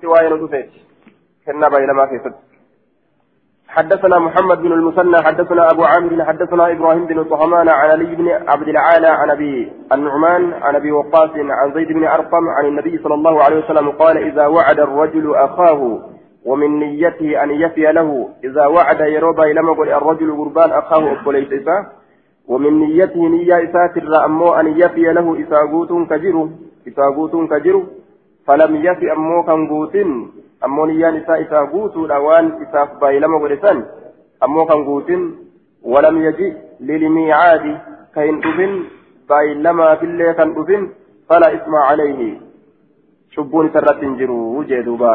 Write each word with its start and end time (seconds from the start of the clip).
كيست 0.00 0.04
وين 0.04 0.68
كنا 1.46 1.68
بينما 1.68 2.06
كيست 2.06 2.34
حدثنا 3.68 4.18
محمد 4.18 4.62
بن 4.62 4.72
المثنى 4.72 5.22
حدثنا 5.22 5.70
أبو 5.70 5.84
عامر 5.84 6.24
حدثنا 6.24 6.72
إبراهيم 6.72 7.06
بن 7.06 7.24
طهمان 7.24 7.68
عن 7.68 7.90
علي 7.90 8.14
بن 8.16 8.28
عبد 8.28 8.68
العالى 8.68 9.06
عن 9.06 9.30
أبي 9.30 9.72
النعمان 9.92 10.52
عن 10.52 10.74
أبي 10.76 10.92
وقاص 10.92 11.30
عن 11.34 11.74
زيد 11.74 11.88
بن 11.88 12.04
أرقم 12.04 12.48
عن 12.48 12.66
النبي 12.66 12.98
صلى 12.98 13.14
الله 13.14 13.42
عليه 13.42 13.64
وسلم 13.64 13.90
قال 13.90 14.16
إذا 14.18 14.46
وعد 14.46 14.80
الرجل 14.80 15.34
أخاه 15.34 15.98
ومن 16.44 16.78
نيته 16.78 17.42
أن 17.42 17.50
يفي 17.50 17.92
له 17.92 18.28
إذا 18.44 18.66
وعد 18.66 19.00
يروبا 19.00 19.42
لما 19.42 19.72
قل 19.72 19.88
الرجل 19.88 20.36
قربان 20.36 20.70
أخاه 20.70 21.20
أبوليس 21.20 21.52
إسا 21.52 21.86
ومن 22.48 22.78
نيته 22.80 23.28
نية 23.28 23.64
إسات 23.64 23.96
الرأمو 23.96 24.52
أن 24.52 24.66
يفي 24.66 25.12
له 25.12 25.42
إساقوت 25.42 26.10
كجر 26.10 26.48
إساقوت 26.88 27.50
كجر 27.50 27.82
فلم 28.48 28.76
يفي 28.76 29.12
أمو 29.12 29.42
كان 29.42 29.68
قوتين 29.68 30.10
guutuudha 31.72 32.18
waan 32.26 32.46
isaaf 32.64 32.90
baay'ilama 33.00 33.38
godhe 33.42 33.58
san 33.64 33.78
ammoo 34.44 34.66
kan 34.70 34.80
guutin 34.88 35.22
walam 35.92 36.16
yaji 36.26 36.48
lilmiicaadi 36.88 37.74
ka 38.14 38.20
hin 38.26 38.40
dhufin 38.42 38.72
baay'ilamaafillee 39.28 40.32
kan 40.40 40.54
dhufin 40.56 40.88
fala 41.28 41.52
isma 41.58 41.84
calayhi 41.88 42.30
cubbuun 43.36 43.70
isa 43.70 43.78
irratti 43.82 44.06
hin 44.06 44.18
jiru 44.22 44.64
jee 44.70 44.82
duuba 44.88 45.12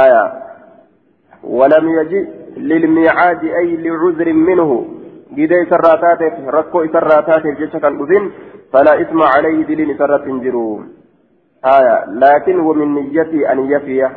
aya 0.00 0.24
ولم 1.44 1.88
يجي 1.88 2.20
للميعاد 2.56 3.44
أي 3.44 3.76
لعذر 3.76 4.32
منه 4.32 4.70
جدي 5.36 5.64
سراتاتك 5.70 6.36
ركو 6.56 6.86
سراتاتك 6.86 7.60
كان 7.82 8.30
فلا 8.72 8.92
إثم 9.02 9.22
عليه 9.22 9.58
دلين 9.68 9.98
سرات 9.98 10.24
جرو 10.44 10.82
آية. 11.64 12.04
لكن 12.10 12.60
ومن 12.60 12.94
نيتي 12.94 13.52
أن 13.52 13.70
يفي. 13.70 14.08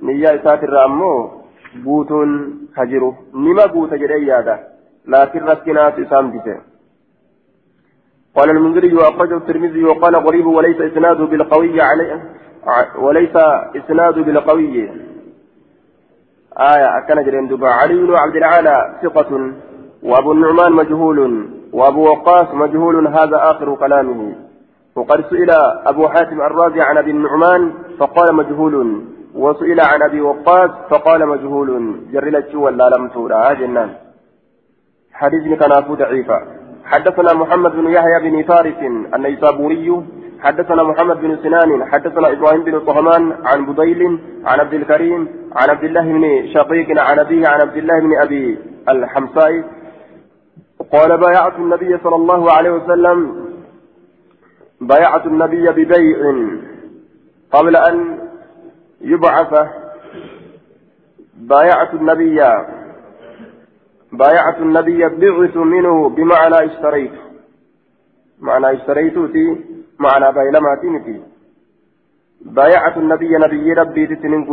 isaatirraa 0.00 0.84
ammoo 0.84 1.44
guutuun 1.84 2.30
ka 2.74 2.86
jiru 2.86 3.16
nima 3.32 3.68
guuta 3.68 3.98
jedhee 3.98 4.26
yaada 4.26 4.58
laakiin 5.06 5.46
rakkinaatu 5.46 6.02
isaan 6.02 6.32
bise 6.32 6.60
قال 8.36 8.50
المنذري 8.50 8.94
وأخرجه 8.94 9.36
الترمذي 9.36 9.84
وقال 9.84 10.16
غريب 10.16 10.46
وليس 10.46 10.80
إسناده 10.80 11.24
بالقوي 11.24 11.80
عليه. 11.80 12.22
وليس 12.98 13.36
إسناده 13.76 14.22
بالقوي. 14.22 14.90
آية. 16.72 16.98
أكن 16.98 17.22
جرين 17.24 17.48
دبا. 17.48 17.68
علي 17.68 17.94
بن 17.94 18.14
عبد 18.14 18.36
العالى 18.36 19.00
ثقة. 19.02 19.52
وأبو 20.02 20.32
النعمان 20.32 20.72
مجهول. 20.72 21.48
وأبو 21.72 22.02
وقاص 22.10 22.54
مجهول. 22.54 23.06
هذا 23.06 23.36
آخر 23.50 23.74
كلامه. 23.74 24.47
وقد 24.98 25.20
سئل 25.30 25.50
أبو 25.86 26.08
حاتم 26.08 26.40
الرازي 26.40 26.80
عن 26.80 26.96
أبي 26.98 27.10
النعمان 27.10 27.72
فقال 27.98 28.34
مجهول. 28.34 28.74
وسئل 29.34 29.80
عن 29.80 30.02
أبي 30.02 30.20
وقاص 30.20 30.70
فقال 30.90 31.20
مجهول. 31.28 32.00
جرلت 32.12 32.54
ولا 32.54 32.86
لم 32.94 33.08
تورى 33.08 33.54
جنان. 33.60 33.90
حديث 35.12 35.58
كان 35.60 35.72
ضعيفا 36.00 36.38
حدثنا 36.84 37.34
محمد 37.34 37.72
بن 37.72 37.86
يحيى 37.96 38.18
بن 38.24 38.42
فارس 38.42 38.80
النيسابوري. 39.14 40.02
حدثنا 40.44 40.82
محمد 40.82 41.20
بن 41.20 41.36
سنان. 41.42 41.70
حدثنا 41.92 42.32
إبراهيم 42.32 42.62
بن 42.64 42.80
طهمان 42.80 43.32
عن 43.44 43.66
بديل 43.66 44.18
عن 44.44 44.60
عبد 44.60 44.74
الكريم 44.74 45.28
عن 45.56 45.70
عبد 45.70 45.84
الله 45.84 46.02
بن 46.02 46.24
شقيق 46.54 46.88
عن 47.00 47.18
أبيه 47.18 47.48
عن 47.48 47.60
عبد 47.60 47.76
الله 47.76 48.00
بن 48.00 48.12
أبي 48.24 48.58
الحمصاء. 48.88 49.52
قال 50.92 51.10
بايعت 51.18 51.56
النبي 51.58 51.98
صلى 52.04 52.16
الله 52.16 52.52
عليه 52.52 52.70
وسلم 52.70 53.47
بايعت 54.80 55.26
النبي 55.26 55.70
ببيع 55.70 56.18
قبل 57.52 57.76
أن 57.76 58.18
يبعث. 59.00 59.68
بايعة 61.36 61.92
النبي 61.92 62.40
بايعة 64.12 64.58
النبي 64.58 65.08
بعث 65.08 65.56
منه 65.56 66.08
بمعنى 66.08 66.64
اشتريت. 66.64 67.12
معنى 68.40 68.72
اشتريت 68.72 69.18
في 69.18 69.64
معنى 69.98 70.32
بايلماتي 70.32 71.22
بايعة 72.40 72.96
النبي 72.96 73.36
نبي 73.36 73.72
ربي 73.72 74.06
تتنين 74.06 74.46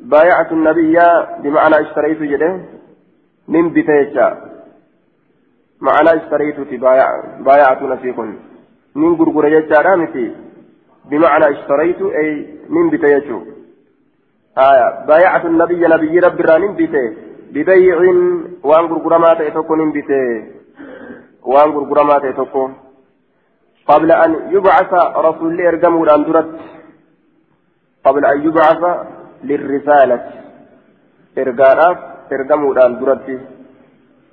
بايعة 0.00 0.48
النبي 0.52 0.98
بمعنى 1.42 1.80
اشتريت 1.80 2.22
جده 2.22 2.60
من 3.48 3.72
بتيجا. 3.72 4.28
معنى 5.80 6.08
اشتريت 6.08 6.80
بايع 6.80 7.08
بايعة 7.40 7.82
نفيكم 7.82 8.36
من 8.94 9.14
غرغر 9.14 9.44
يجارا 9.48 9.96
متي 9.96 10.26
بمعنى 11.10 11.46
اشتريت 11.54 12.02
أي 12.02 12.28
من 12.68 12.90
بتيجو. 12.90 13.38
آية. 14.58 15.06
بايعة 15.06 15.46
النبي 15.46 15.86
نبي 15.94 16.18
رب 16.18 16.40
رانين 16.40 16.74
بيته 16.74 17.06
ببيع 17.52 17.98
وان 18.68 18.84
غرغرما 18.86 19.34
تيتوكو 19.34 19.74
نين 19.74 19.92
بيته 19.92 20.22
وان 21.42 21.70
غرغرما 21.70 22.18
تيتوكو. 22.18 22.70
قبل 23.86 24.12
أن 24.12 24.30
يبعث 24.50 24.92
رسول 25.16 25.52
الله 25.52 25.68
ارقمه 25.68 26.02
الأندرت 26.04 26.50
قبل 28.04 28.24
أن 28.24 28.38
يبعث 28.46 28.82
للرسالة. 29.44 30.20
إرقاء 31.38 31.78
ارقمه 32.32 32.72
الأندرت 32.72 33.40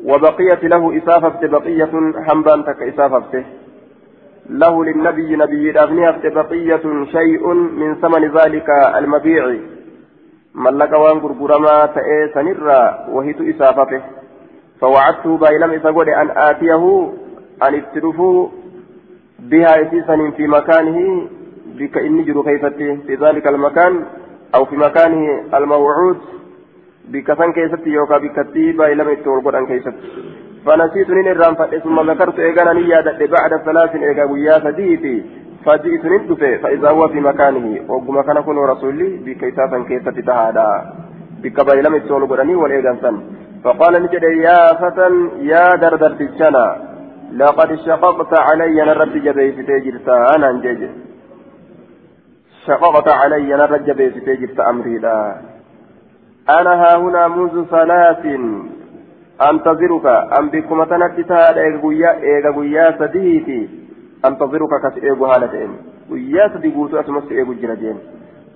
وبقيت 0.04 0.64
له 0.64 0.98
إسافة 0.98 1.48
بقية 1.48 1.94
حنبان 2.26 2.66
تك 2.66 2.82
إسافة 2.82 3.44
له 4.52 4.86
للنبي 4.86 5.36
نبي 5.36 5.80
أغنية 5.80 6.22
بقية 6.24 7.06
شيء 7.12 7.54
من 7.54 7.96
ثمن 7.96 8.24
ذلك 8.38 8.70
المبيع. 8.98 9.58
ملك 10.56 10.92
وان 10.92 11.18
غرغرما 11.18 11.86
تأي 11.86 12.30
سنرا 12.34 13.08
وهيت 13.10 13.42
إسافته. 13.42 14.02
فوعدته 14.82 15.38
بايلم 15.38 15.72
إساقود 15.72 16.10
أن 16.10 16.30
آتيه 16.38 17.12
أن 17.64 17.76
افترفوا 17.76 18.50
بها 19.40 19.82
إسيسا 19.82 20.32
في 20.38 20.48
مكانه 20.48 21.28
بك 21.80 21.98
إني 21.98 22.24
جرو 22.24 22.44
في 22.44 23.18
ذلك 23.22 23.48
المكان 23.48 24.06
أو 24.56 24.66
في 24.66 24.76
مكانه 24.76 25.44
الموعود 25.54 26.18
بك 27.08 27.34
سن 27.38 27.52
كيفتي 27.54 27.90
يوكا 27.90 28.18
بكتي 28.18 28.72
بايلم 28.72 29.08
إتورقود 29.08 29.56
أن 29.56 29.66
كيفتي 29.66 29.92
فنسيت 30.66 31.10
نين 31.10 31.28
الرام 31.28 31.54
ثم 31.84 32.12
ذكرت 32.12 32.40
إيغانا 32.40 32.74
نيادة 32.74 33.26
بعد 33.36 33.52
ثلاث 33.66 33.96
إيغا 33.96 34.24
ويا 34.32 34.60
سديتي 34.66 35.16
فجئت 35.66 36.06
ندفه 36.06 36.58
فإذا 36.58 36.90
هو 36.90 37.08
في 37.08 37.20
مكانه. 37.20 37.68
وقم 37.92 38.22
كان 38.22 38.42
كن 38.42 38.58
رسولي 38.58 39.10
بكيساسا 39.26 39.84
كيسة 39.88 40.18
تهادا. 40.28 40.70
بكبا 41.44 41.72
لم 41.72 41.96
يتولوا 41.96 42.28
قراني 42.28 42.56
والإيغان 42.56 42.98
سن. 43.02 43.16
فقال 43.64 43.94
نجد 44.04 44.24
يا 44.24 44.74
فتى 44.82 45.08
يا 45.52 45.76
دردر 45.82 46.12
تجنا 46.20 46.68
لقد 47.40 47.76
شققت 47.76 48.34
علي 48.40 48.78
نرد 48.86 49.14
جبيت 49.26 49.58
تجرتا 49.70 50.36
أنا 50.36 50.50
انجج 50.50 50.82
شققت 52.68 53.08
علي 53.08 53.50
نرد 53.62 53.86
جبيت 53.86 54.16
تجرتا 54.28 54.70
أمري 54.70 54.98
لا 54.98 55.18
أنا 56.50 56.74
ها 56.82 56.98
هنا 56.98 57.28
منذ 57.28 57.66
ثلاث 57.66 58.26
أنتظرك. 59.50 60.06
أم 60.38 60.50
بكم 60.50 60.84
تنكتا 60.84 61.58
إيغا 61.58 62.52
قويا 62.56 62.86
سديتي 63.00 63.70
أنتظرك 64.26 64.74
كس 64.84 65.04
إيغو 65.04 65.26
هالتين. 65.26 65.72
قويا 66.10 66.48
سدي 66.54 66.70
قوتو 66.76 67.00
أسمس 67.00 67.32
إيغو 67.32 67.54
جنجين 67.54 67.98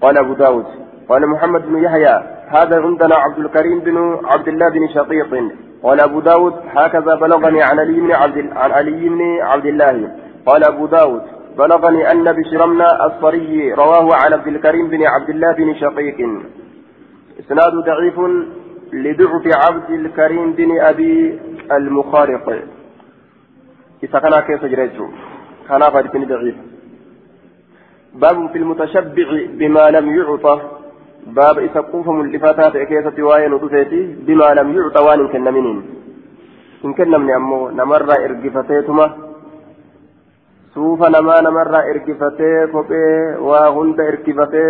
قال 0.02 0.18
أبو 0.18 0.34
داود. 0.34 0.66
قال 1.10 1.28
محمد 1.28 1.62
بن 1.66 1.84
يحيى 1.84 2.16
هذا 2.48 2.82
عندنا 2.82 3.16
عبد 3.16 3.40
الكريم 3.40 3.80
بن 3.80 3.98
عبد 4.26 4.48
الله 4.48 4.70
بن 4.70 4.88
شقيق. 4.96 5.32
قال 5.84 6.00
أبو 6.02 6.20
داود 6.20 6.54
هكذا 6.78 7.16
بلغني 7.16 7.64
عن 7.64 7.80
علي 7.80 8.00
بن 8.02 8.12
عبد 8.12 8.38
عن 8.56 8.72
علي 8.72 9.10
بن 9.10 9.22
عبد 9.42 9.66
الله. 9.66 10.12
قال 10.46 10.64
أبو 10.64 10.86
داود 10.86 11.22
بلغني 11.58 12.12
أن 12.12 12.32
بشرمنا 12.32 13.06
الصري 13.06 13.74
رواه 13.74 14.16
عن 14.16 14.34
عبد 14.34 14.48
الكريم 14.48 14.88
بن 14.88 15.04
عبد 15.04 15.30
الله 15.30 15.52
بن 15.54 15.74
شقيق. 15.74 16.18
إسناد 17.40 17.74
ضعيف. 17.74 18.20
لضعف 19.04 19.46
عبد 19.64 19.90
الكريم 19.90 20.52
بن 20.52 20.80
أبي 20.80 21.40
المخارق. 21.72 22.46
إذا 24.04 24.20
كان 24.20 24.40
كيف 24.40 24.66
جريته 24.66 25.08
كان 25.70 25.82
بن 26.14 26.26
ضعيف 26.32 26.56
باب 28.14 28.38
في 28.52 28.58
المتشبع 28.58 29.30
بما 29.60 29.90
لم 29.90 30.06
يعطى. 30.16 30.62
باب 31.28 31.60
إذا 31.60 31.82
قوف 31.82 32.08
ملفتات 32.10 32.78
كيسة 32.78 33.24
وين 33.24 33.54
ودفيتي 33.54 34.02
بما 34.28 34.54
لم 34.54 34.68
يعطى 34.78 35.02
وان 35.04 35.28
كن 35.28 35.44
منين 35.56 35.80
إن 36.86 36.94
كن 36.94 37.12
من 37.12 37.32
أمو 37.36 37.70
نمر 37.70 38.10
إرقفتيتما 38.26 39.08
سوف 40.74 41.02
نما 41.16 41.42
نمر 41.42 41.76
إرقفتي 41.92 42.68
كوبي 42.72 43.06
وهند 43.48 44.00
إرقفتي 44.00 44.68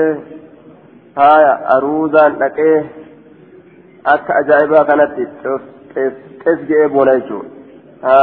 هايا 1.18 1.54
أروزان 1.78 2.32
لكيه. 2.42 3.05
Akka 4.14 4.36
ajaa'ibaa 4.42 4.86
kanatti 4.90 5.24
xees 5.94 6.60
je'ee 6.70 6.88
boona 6.96 7.14
jechuudha 7.20 8.18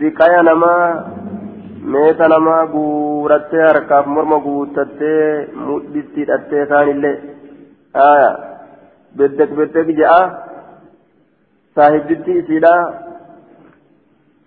ziqaya 0.00 0.42
namaa 0.48 0.84
meeta 1.94 2.28
namaa 2.32 2.62
guurattee 2.74 3.64
harkaaf 3.66 4.06
morma 4.14 4.38
guuttattee 4.46 5.24
mudhitti 5.66 6.20
hidhattee 6.22 6.64
kaanillee 6.72 7.16
beddek 9.20 9.50
beddek 9.60 9.88
je'a 10.00 10.18
saahibditti 11.78 12.38
isiidha 12.42 12.74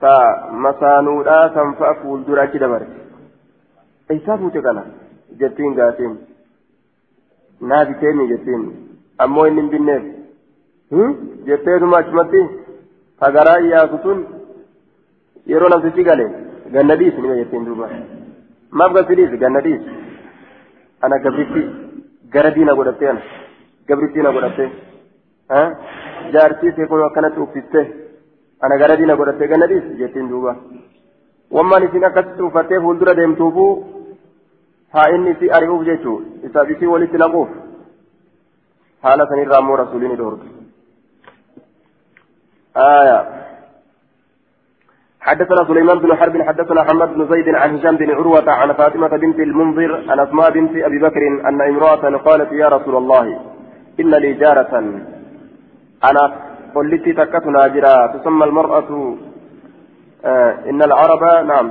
ta 0.06 0.14
masaanuudha 0.68 1.38
kan 1.58 1.76
fa'a 1.82 1.94
fuuldura 2.02 2.42
achi 2.48 2.60
dabare 2.64 2.88
isaa 4.20 4.38
fuute 4.38 4.62
kana 4.70 4.84
jettiin 5.44 5.76
gaatiin 5.82 6.16
naa 7.70 7.86
biteemi 7.92 8.28
jettiin 8.32 8.64
ammoo 9.26 9.46
inni 9.50 9.62
hin 9.62 9.70
binneef 9.74 10.04
jetteetuma 11.50 11.98
achumatti 12.04 12.42
hagaraa 13.26 13.60
iyyaatu 13.66 13.98
sun 14.04 14.20
yeroo 15.54 15.70
namtichi 15.74 16.04
gale 16.10 16.26
ganna 16.76 16.96
dhiisi 17.02 17.22
nima 17.22 17.36
jettiin 17.42 17.66
duuba 17.70 17.90
maaf 18.82 18.94
gasi 18.98 19.16
dhiisi 19.20 19.38
ganna 19.44 19.62
dhiisi 19.66 19.90
ana 21.08 21.20
gabritti 21.26 21.64
gara 22.36 22.52
diina 22.58 22.74
godhattee 22.80 23.10
ana 23.14 23.22
gabritti 23.90 24.22
na 24.28 24.32
godhattee 24.38 24.70
jaartii 26.36 26.72
see 26.78 26.88
kun 26.92 27.04
akkanatti 27.08 27.40
uffistee 27.46 27.86
ana 28.68 28.78
gara 28.84 28.96
diina 29.02 29.16
godhattee 29.22 29.48
ganna 29.54 29.68
dhiisi 29.74 29.98
jettiin 30.04 30.30
duuba 30.36 30.56
wammaan 31.58 31.84
isin 31.90 32.04
akkasitti 32.10 32.44
uffattee 32.50 32.80
fuuldura 32.86 33.14
deemtuufuu 33.20 33.72
haa 34.96 35.10
inni 35.16 35.32
isi 35.36 35.52
ari'uuf 35.58 35.86
jechuu 35.90 36.18
isaaf 36.50 36.70
isii 36.76 36.88
walitti 36.94 37.18
naquuf 37.24 37.50
haala 39.04 39.28
sanirraa 39.32 39.60
ammoo 39.64 39.78
rasuuliin 39.84 40.18
dhoorge 40.22 40.48
آية 42.78 43.20
حدثنا 45.22 45.68
سليمان 45.68 46.00
بن 46.00 46.16
حرب 46.16 46.42
حدثنا 46.42 46.84
حماد 46.84 47.10
بن 47.14 47.28
زيد 47.32 47.48
عن 47.56 47.76
هشام 47.76 47.96
بن 47.98 48.10
عروة 48.12 48.52
عن 48.52 48.74
فاطمة 48.74 49.08
بنت 49.08 49.40
المنذر 49.40 49.92
عن 50.12 50.20
أسماء 50.20 50.52
بنت 50.52 50.74
أبي 50.88 51.00
بكر 51.00 51.22
أن 51.50 51.62
امرأة 51.62 52.18
قالت 52.18 52.52
يا 52.52 52.68
رسول 52.76 52.96
الله 52.96 53.26
إن 54.00 54.12
لي 54.24 54.34
جارة 54.34 54.74
أنا 56.10 56.24
قلت 56.76 57.10
تكت 57.20 57.46
ناجرة 57.46 57.94
تسمى 58.14 58.46
المرأة 58.46 58.90
آه 60.26 60.52
إن 60.70 60.82
العرب 60.84 61.24
نعم 61.52 61.68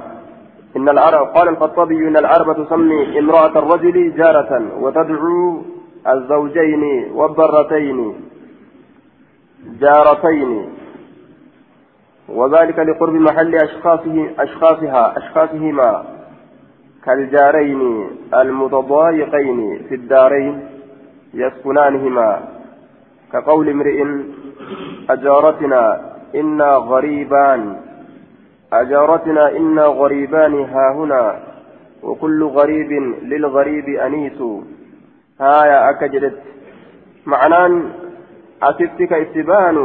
إن 0.76 0.88
العرب 0.88 1.26
قال 1.36 1.48
الخطابي 1.48 2.08
إن 2.08 2.16
العرب 2.16 2.48
تسمي 2.60 3.18
امرأة 3.18 3.54
الرجل 3.62 3.96
جارة 4.16 4.52
وتدعو 4.82 5.62
الزوجين 6.08 7.12
والضرتين 7.12 8.14
جارتين 9.80 10.68
وذلك 12.28 12.78
لقرب 12.78 13.14
محل 13.14 13.54
أشخاصه 13.54 14.30
أشخاصها 14.38 15.18
أشخاصهما 15.18 16.04
كالجارين 17.04 18.10
المتضايقين 18.34 19.78
في 19.88 19.94
الدارين 19.94 20.68
يسكنانهما 21.34 22.48
كقول 23.32 23.68
امرئ 23.68 24.04
أجارتنا 25.10 26.12
إنا 26.34 26.70
غريبان 26.76 27.76
أجارتنا 28.72 29.56
إنا 29.56 29.82
غريبان 29.82 30.54
ها 30.54 30.92
هنا 30.94 31.38
وكل 32.02 32.44
غريب 32.44 32.92
للغريب 33.22 33.88
أنيس. 33.88 34.42
هايا 35.42 35.78
أكجدت. 35.90 36.36
معنان 37.26 37.72
أسفتك 38.62 39.12
إتبان 39.12 39.76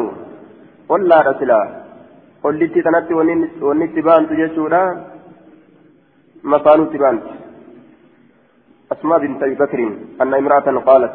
ولا 0.89 1.18
رسلا. 1.30 1.62
kanatti 2.86 3.13
wanni 3.13 3.86
itti 3.86 4.01
baantu 4.07 4.33
jechuudha 4.42 4.81
mafaanutti 6.44 6.98
baanti 6.98 7.31
أسماء 8.94 9.19
بنت 9.19 9.44
أبي 9.44 9.56
بكر 9.56 9.80
أن 10.21 10.33
امرأة 10.33 10.68
قالت. 10.88 11.13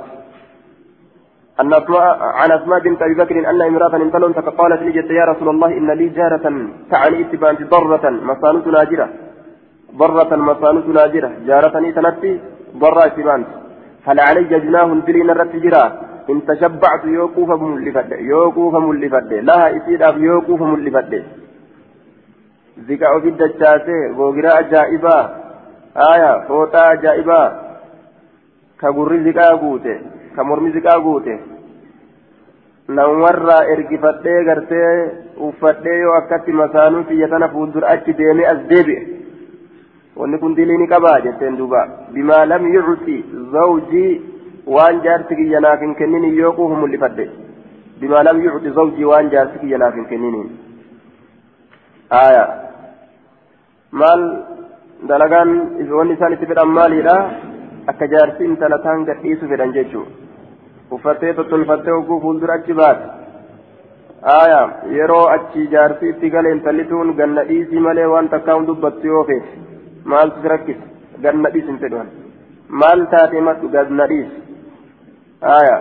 أن 1.60 1.72
أسماء 1.72 2.04
عن 2.40 2.50
أسماء 2.58 2.78
بنت 2.80 3.02
أبي 3.02 3.14
بكر 3.14 3.36
أن 3.50 3.62
امرأة 3.62 3.96
انتلون 3.96 4.32
فقالت 4.32 4.80
لي 4.82 5.14
يا 5.20 5.24
رسول 5.24 5.48
الله 5.48 5.70
إن 5.78 5.90
لي 5.90 6.08
جارة 6.08 6.46
تعني 6.90 7.20
اتبانت 7.20 7.60
ضرة. 7.72 8.04
مصانة 8.10 8.66
ناجرة 8.76 9.08
ضرة 10.00 10.36
مصانة 10.36 10.86
ناجرة 10.98 11.30
جارة 11.48 11.76
تنتي 11.96 12.40
ضرة 12.82 13.02
اتبانت 13.06 13.61
هل 14.06 14.20
علي 14.20 14.44
جناه 14.44 14.88
دلين 15.06 15.30
الرتجرا 15.30 15.84
إن 16.30 16.46
تشبعت 16.48 17.04
يوقوف 17.04 17.50
ملفد 17.62 18.10
يوقوف 18.32 18.74
ملفد 18.74 19.32
لها 19.32 19.76
إسيداف 19.76 20.16
يوقوف 20.16 20.60
ملفد 20.62 21.12
ذكاء 22.88 23.20
في 23.20 23.28
الدجاسة. 23.28 23.98
غوغرا 24.16 24.58
أجائبا 24.60 25.18
آية. 25.96 26.32
فوتا 26.48 26.92
أجائبا 26.92 27.42
كغري 28.80 29.18
ذكاء 29.28 29.56
قوته 29.56 29.96
كمرمي 30.36 30.70
ذكاء 30.70 31.00
قوته 31.00 31.38
namarraa 32.88 33.64
ergifadhee 33.72 34.44
gartee 34.44 34.86
uffadhee 35.48 35.98
yoo 35.98 36.14
akkatti 36.14 36.52
masaanuu 36.60 37.04
xiyya 37.10 37.28
tana 37.28 37.48
fuuldura 37.48 37.88
achi 37.94 38.14
deemee 38.20 38.48
as 38.52 38.58
deebi'e 38.70 39.21
wanni 40.20 40.38
kun 40.42 40.54
dilii 40.58 40.78
ni 40.82 40.86
qabaa 40.94 41.20
jetteen 41.26 41.56
duuba 41.60 41.82
bimaa 42.14 42.44
lam 42.52 42.66
yucti 42.74 43.16
zawjii 43.54 44.10
waan 44.76 45.00
jaarsi 45.06 45.36
kiyya 45.40 45.60
naaf 45.66 45.80
hin 45.86 45.94
kenninin 46.00 46.34
yoo 46.40 46.52
quufu 46.58 46.76
mul'ifadhe 46.82 47.26
bimaa 48.00 48.22
lam 48.28 48.42
yucti 48.46 48.70
zawjii 48.80 49.04
waan 49.12 49.30
jaarsi 49.36 49.58
kiyya 49.62 49.78
naaf 49.84 49.94
hin 50.00 50.06
kenninin 50.10 50.48
aya 52.24 52.44
maal 54.02 54.22
dalagaan 55.12 55.50
wanni 55.98 56.14
isaan 56.18 56.36
itti 56.36 56.46
fedhan 56.52 56.70
maaliidha 56.80 57.16
akka 57.94 58.06
jaarsi 58.14 58.44
intala 58.50 58.78
taan 58.86 59.04
gadhiisu 59.08 59.48
fedhan 59.54 59.74
jechuu 59.78 60.04
uffattee 60.96 61.32
tottolfattee 61.40 61.94
oguu 62.00 62.20
fuuldura 62.26 62.54
achi 62.60 62.74
baate 62.80 63.04
aya 64.36 64.60
yeroo 64.98 65.24
achi 65.36 65.66
jaarsi 65.74 66.08
itti 66.12 66.30
gale 66.34 66.52
intalli 66.56 66.84
tuun 66.90 67.12
ganna 67.20 67.44
dhiisii 67.50 67.84
malee 67.88 68.08
waan 68.14 68.28
takkaan 68.34 68.66
dubbattu 68.70 69.06
yoo 69.12 69.24
feete 69.30 69.50
maaltu 70.04 70.48
rakkisa 70.54 70.86
ganna 71.24 71.50
dhiis 71.54 71.66
hin 71.70 71.78
fedhan 71.84 72.08
maal 72.82 73.06
taate 73.14 73.40
madhu 73.48 73.68
ganna 73.76 74.06
dhiis 74.12 74.30
aya 75.56 75.76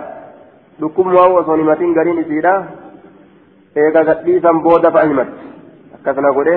dhukkubmaa 0.80 1.28
osoo 1.40 1.56
himatiin 1.62 1.94
gariin 1.98 2.22
isiidha 2.24 2.54
eega 3.84 4.04
gadhiisan 4.10 4.62
booda 4.66 4.90
fa'a 4.96 5.10
himatti 5.10 5.50
akkasana 5.96 6.32
godhe 6.38 6.56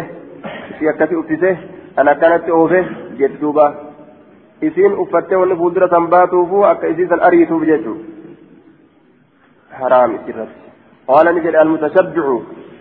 isii 0.71 0.89
akkasi 0.94 1.15
uffise 1.21 1.51
an 1.97 2.07
akkanatti 2.13 2.51
oofe 2.59 2.81
jedhu 3.19 3.41
duuba 3.41 3.65
isiin 4.62 5.00
uffattee 5.03 5.41
wanni 5.41 5.56
fuuldura 5.62 5.89
san 5.95 6.07
baatuufu 6.13 6.63
akka 6.71 6.94
isii 6.94 7.07
san 7.13 7.25
ariituuf 7.29 7.65
jechuu 7.72 7.98
haraam 9.79 10.15
isirratti 10.15 10.65
qaala 11.07 11.34
ni 11.34 11.45
jedhe 11.45 11.62
almutashabbicu 11.63 12.36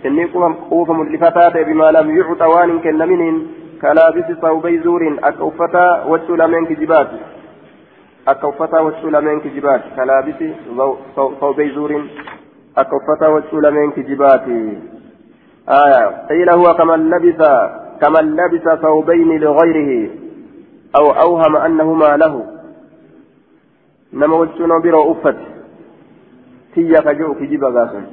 inni 0.08 0.28
quufa 0.70 0.94
mul'ifataa 1.00 1.50
ta'e 1.50 1.64
bimaa 1.70 1.92
lam 1.96 2.10
yucxa 2.16 2.48
waan 2.54 2.70
hin 2.70 2.80
kennaminiin 2.86 3.38
akka 5.22 5.44
uffataa 5.44 6.04
waccuu 6.08 6.36
lameen 6.36 6.66
kijibaati 6.66 7.16
akka 8.26 8.48
uffataa 8.48 8.82
waccuu 8.82 9.10
lameen 9.10 9.40
kijibaati 9.40 9.88
kalaabisi 9.96 10.54
sawbay 11.40 11.70
zuuriin 11.74 12.10
akka 12.74 12.96
uffataa 12.96 13.28
waccuu 13.28 13.60
lameen 13.60 13.92
kijibaati 13.92 14.58
آية 15.68 16.26
قيل 16.28 16.50
هو 16.50 16.74
كمن 16.74 17.10
لبس 17.10 17.40
كمن 18.00 18.36
لبس 18.36 18.80
ثوبين 18.80 19.40
لغيره 19.40 20.10
أو 20.96 21.10
أوهم 21.10 21.56
أنهما 21.56 22.16
له 22.16 22.46
نما 24.12 24.48
تيا 26.74 27.00
كجو 27.00 27.34
غاسن 27.62 28.04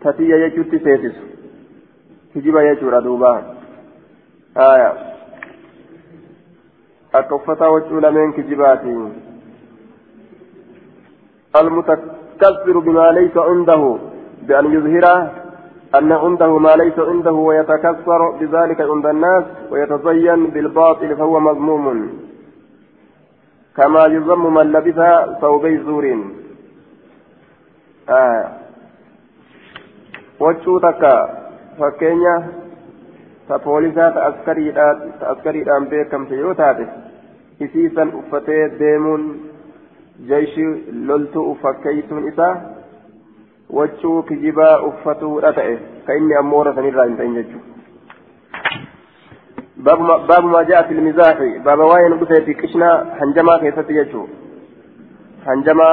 تتيا 0.00 0.36
يجوتي 0.36 0.78
سيتس 0.78 1.16
كجيبا 2.34 2.62
يجورا 2.62 3.00
دوبا 3.00 3.59
آية. 4.56 4.92
أكفتا 7.14 7.66
وجهنا 7.66 8.10
من 8.10 8.32
كجيباتي 8.32 9.08
المتكبر 11.56 12.78
بما 12.78 13.12
ليس 13.12 13.36
عنده 13.36 13.98
بأن 14.42 14.72
يظهره 14.72 15.32
أن 15.94 16.12
عنده 16.12 16.58
ما 16.58 16.76
ليس 16.76 16.98
عنده 16.98 17.32
ويتكسر 17.32 18.30
بذلك 18.40 18.80
عند 18.80 19.06
الناس 19.06 19.44
ويتزين 19.70 20.46
بالباطل 20.46 21.16
فهو 21.16 21.40
مذموم 21.40 22.10
كما 23.76 24.04
يذم 24.04 24.54
من 24.54 24.72
لبث 24.72 25.00
ثوبي 25.40 25.78
زور. 25.78 26.24
آه. 28.08 28.50
وجوتك 30.40 31.28
فكينيا 31.78 32.59
تبوليسا 33.48 34.10
تأسكريدhaan 35.20 35.86
beekamte 35.90 36.36
yoo 36.42 36.54
taate 36.54 36.86
isiisan 37.60 38.14
uffatee 38.14 38.62
deemuun 38.78 39.24
jeeshii 40.28 40.68
loltuu 41.06 41.50
uffakeeysuun 41.52 42.28
isaa 42.28 42.54
wachuu 43.78 44.22
kijibaa 44.22 44.76
uffatuudha 44.90 45.52
ta'e 45.58 45.74
ka 46.06 46.20
inni 46.20 46.38
ammoo 46.42 46.62
warra 46.62 46.74
sanirraa 46.78 47.10
hin 47.10 47.16
ta'in 47.16 47.36
jechuudha 47.40 47.70
باب 49.84 50.00
ما, 50.00 50.16
باب 50.16 50.44
ما 50.44 50.62
جاء 50.62 50.82
في 50.88 50.94
المزاح 50.94 51.38
باب 51.64 51.78
وين 51.78 52.16
بثيت 52.16 52.50
كشنا 52.50 53.16
حنجما 53.20 53.58
كيفتي 53.58 53.94
يجو 53.96 54.26
حنجما 55.46 55.90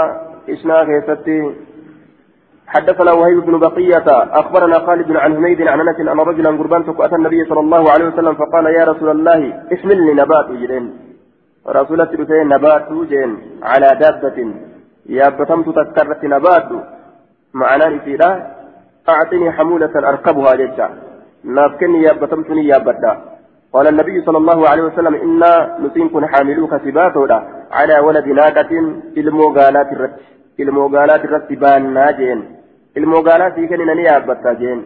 كشنا 0.48 0.84
كيفتي 0.84 1.52
حدثنا 2.68 3.12
وهيب 3.12 3.40
بن 3.46 3.60
بقية 3.60 4.08
أخبرنا 4.42 4.80
خالد 4.80 5.12
عن 5.12 5.36
حميد 5.36 5.62
عن 5.68 5.80
أنس 5.80 6.00
أن 6.00 6.20
رجلا 6.20 6.50
قربان 6.50 6.84
أتى 7.00 7.16
النبي 7.16 7.46
صلى 7.50 7.60
الله 7.60 7.84
عليه 7.92 8.06
وسلم 8.08 8.34
فقال 8.36 8.66
يا 8.66 8.84
رسول 8.86 9.10
الله 9.10 9.64
احملني 9.74 10.14
نبات 10.14 10.48
جرين 10.62 10.86
رسول 11.68 12.02
الله 12.02 12.44
نبات 12.44 12.88
جين 13.10 13.38
على 13.64 13.88
دابة. 14.02 14.38
يا 15.06 15.30
بتمت 15.30 15.68
تذكرت 15.78 16.24
نبات. 16.26 16.70
معنى 17.54 17.86
نسيرا 17.96 18.58
أعطني 19.10 19.52
حمولة 19.52 19.94
أركبها 19.96 20.56
ججا 20.56 20.90
نافكني 21.44 22.04
يا 22.04 22.14
بتمتني 22.14 22.68
يا 22.68 22.78
بدا 22.78 23.14
قال 23.74 23.88
النبي 23.88 24.22
صلى 24.22 24.38
الله 24.38 24.70
عليه 24.70 24.84
وسلم 24.84 25.16
إنا 25.16 25.78
نسينكن 25.80 26.26
حاملوك 26.28 26.78
سباتودا 26.86 27.40
على 27.72 28.00
ولد 28.00 28.28
ناقة 28.28 28.72
الموغالات 29.18 29.92
الرت 29.92 30.20
الموغالات 30.60 31.26
الرت 31.26 31.54
باننا 31.54 32.12
جين 32.12 32.57
الموغالات 32.98 33.58
يكن 33.58 33.80
نني 33.90 34.18
أبتا 34.18 34.54
جين. 34.54 34.80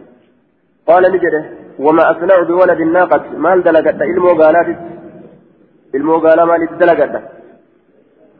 قال 0.88 1.02
نجده 1.12 1.44
وما 1.78 2.02
أصنع 2.10 2.36
بولد 2.50 2.80
الناقة. 2.80 3.24
ما 3.44 3.56
دلقت 3.56 3.98
الموغالات 4.02 4.68
الموغالة 5.94 6.44
ما 6.44 6.56
دلقت. 6.82 7.14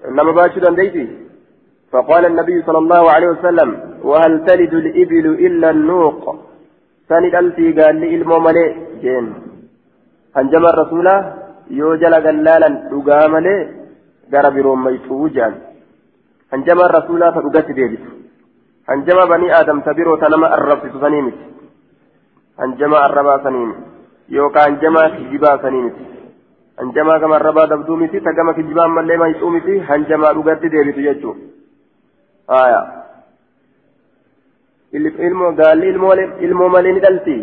إنما 0.09 0.33
باشر 0.33 0.64
ديتي. 0.75 1.07
فقال 1.93 2.23
النبي 2.26 2.62
صلى 2.67 2.79
الله 2.79 3.11
عليه 3.11 3.29
وسلم 3.35 3.69
وهل 4.09 4.33
تلد 4.47 4.75
الإبل 4.75 5.26
إلا 5.47 5.71
النوق؟ 5.71 6.23
سند 7.09 7.35
ألتي 7.35 7.67
قال 7.79 7.97
لي 8.00 8.14
الموملي 8.21 8.67
جين. 9.02 9.26
هنجم 10.37 10.64
الرسول 10.73 11.07
يوجل 11.71 12.14
قلالا 12.14 12.71
رقاملي 12.93 13.57
قرب 14.33 14.57
روميتو 14.57 15.29
جان 15.37 15.55
هنجم 16.52 16.81
الرسول 16.81 17.23
فرقت 18.89 19.05
ديبت 19.05 19.19
هنجم 19.19 19.29
بني 19.29 19.61
آدم 19.61 19.81
تبيرو 19.81 20.17
تنما 20.17 20.55
الرب 20.55 20.83
سنيمت 21.01 21.35
هنجم 22.59 22.95
الربا 22.95 23.43
سنيم 23.45 23.75
يوكا 24.29 24.67
هنجم 24.67 24.97
كجبا 25.09 25.62
سنيمت 25.62 25.95
هنجم 26.81 27.19
كما 27.19 27.37
الربا 27.37 27.65
دبدومتي 27.65 28.21
تقام 28.21 28.53
كجبا 28.53 28.87
ملي 28.87 29.17
ما 29.17 29.27
يسومتي 29.29 29.81
هنجم 29.81 30.25
رقت 30.25 30.67
ديبت 30.67 30.99
يجو 30.99 31.35
آية 32.51 33.03
ilmoo 34.95 35.53
gaalli 35.53 35.89
ilmoo 36.41 36.69
malee 36.69 36.93
ni 36.93 37.01
dhalti 37.01 37.37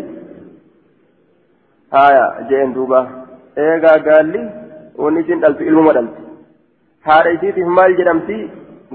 haya 1.90 2.46
jeen 2.50 2.74
duuba 2.74 3.00
eegaa 3.56 3.98
gaalli 3.98 4.40
wanni 5.02 5.20
isin 5.20 5.40
dhaltu 5.40 5.64
ilmuma 5.64 5.92
dhalti 5.92 6.22
haadha 7.08 7.30
isiitiif 7.36 7.66
maal 7.66 7.96
jedhamti 7.98 8.50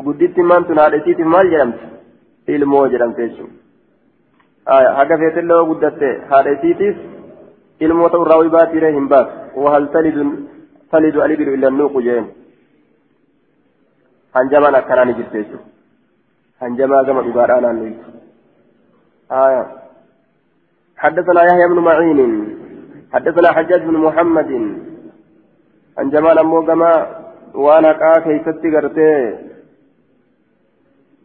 gudditti 0.06 0.42
maan 0.42 0.66
tun 0.68 0.78
haadha 0.78 0.98
isiitiif 1.02 1.28
maal 1.36 1.52
jedhamti 1.54 1.86
ilmoo 2.48 2.88
jedhamte 2.94 3.28
jechuudha 3.28 4.96
haga 4.98 5.18
feetillee 5.18 5.60
yoo 5.60 5.70
guddatte 5.72 6.10
haadha 6.32 6.56
isiitiif 6.58 6.98
ilmoo 7.88 8.10
ta'u 8.10 8.26
irraa 8.26 8.50
baatiiree 8.58 8.96
hin 8.98 9.08
baasu 9.14 9.64
wahal 9.68 9.88
talidu 10.92 11.22
alibilu 11.28 11.56
illa 11.60 11.70
nuuqu 11.78 12.04
jeen 12.10 12.28
hanjamaan 14.40 14.82
akkanaa 14.82 15.06
ni 15.06 15.18
jirte 15.22 15.38
jechuudha 15.44 15.66
hanjamaa 16.66 17.04
gama 17.10 17.26
dhugaadhaa 17.30 17.62
naannoo 17.68 18.14
آية 19.32 19.66
حدثنا 20.98 21.44
يحيى 21.44 21.68
بن 21.68 21.80
معين 21.80 22.58
حدثنا 23.14 23.52
حجاج 23.52 23.82
بن 23.82 23.94
محمد 23.94 24.52
عن 25.98 26.10
جمال 26.10 26.40
أمو 26.40 26.66
كما 26.66 26.92
وأنا 27.54 27.94
كا 27.94 28.20
كيست 28.20 28.66
غرتي 28.66 29.36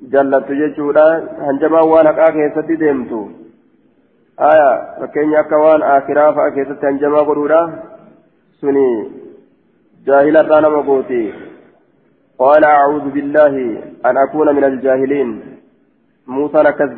جلت 0.02 0.52
جيشودا 0.52 1.09
عن 1.38 1.59
جمال 1.59 1.85
وأنا 1.92 2.12
كا 2.12 2.30
كيست 2.30 2.69
ديمتو 2.83 3.28
آية 4.40 4.71
فكين 5.00 5.33
يكوان 5.33 5.83
آخرا 5.83 6.33
فأكيست 6.33 6.85
عن 6.85 6.99
جمال 6.99 7.26
قرودا 7.28 7.62
سني 8.61 8.88
جاهلة 10.07 10.40
رانا 10.40 10.69
مقوتي 10.69 11.33
قال 12.38 12.64
أعوذ 12.64 13.11
بالله 13.11 13.54
أن 14.07 14.16
أكون 14.25 14.54
من 14.57 14.64
الجاهلين 14.64 15.28
موسى 16.26 16.59
نكز 16.66 16.90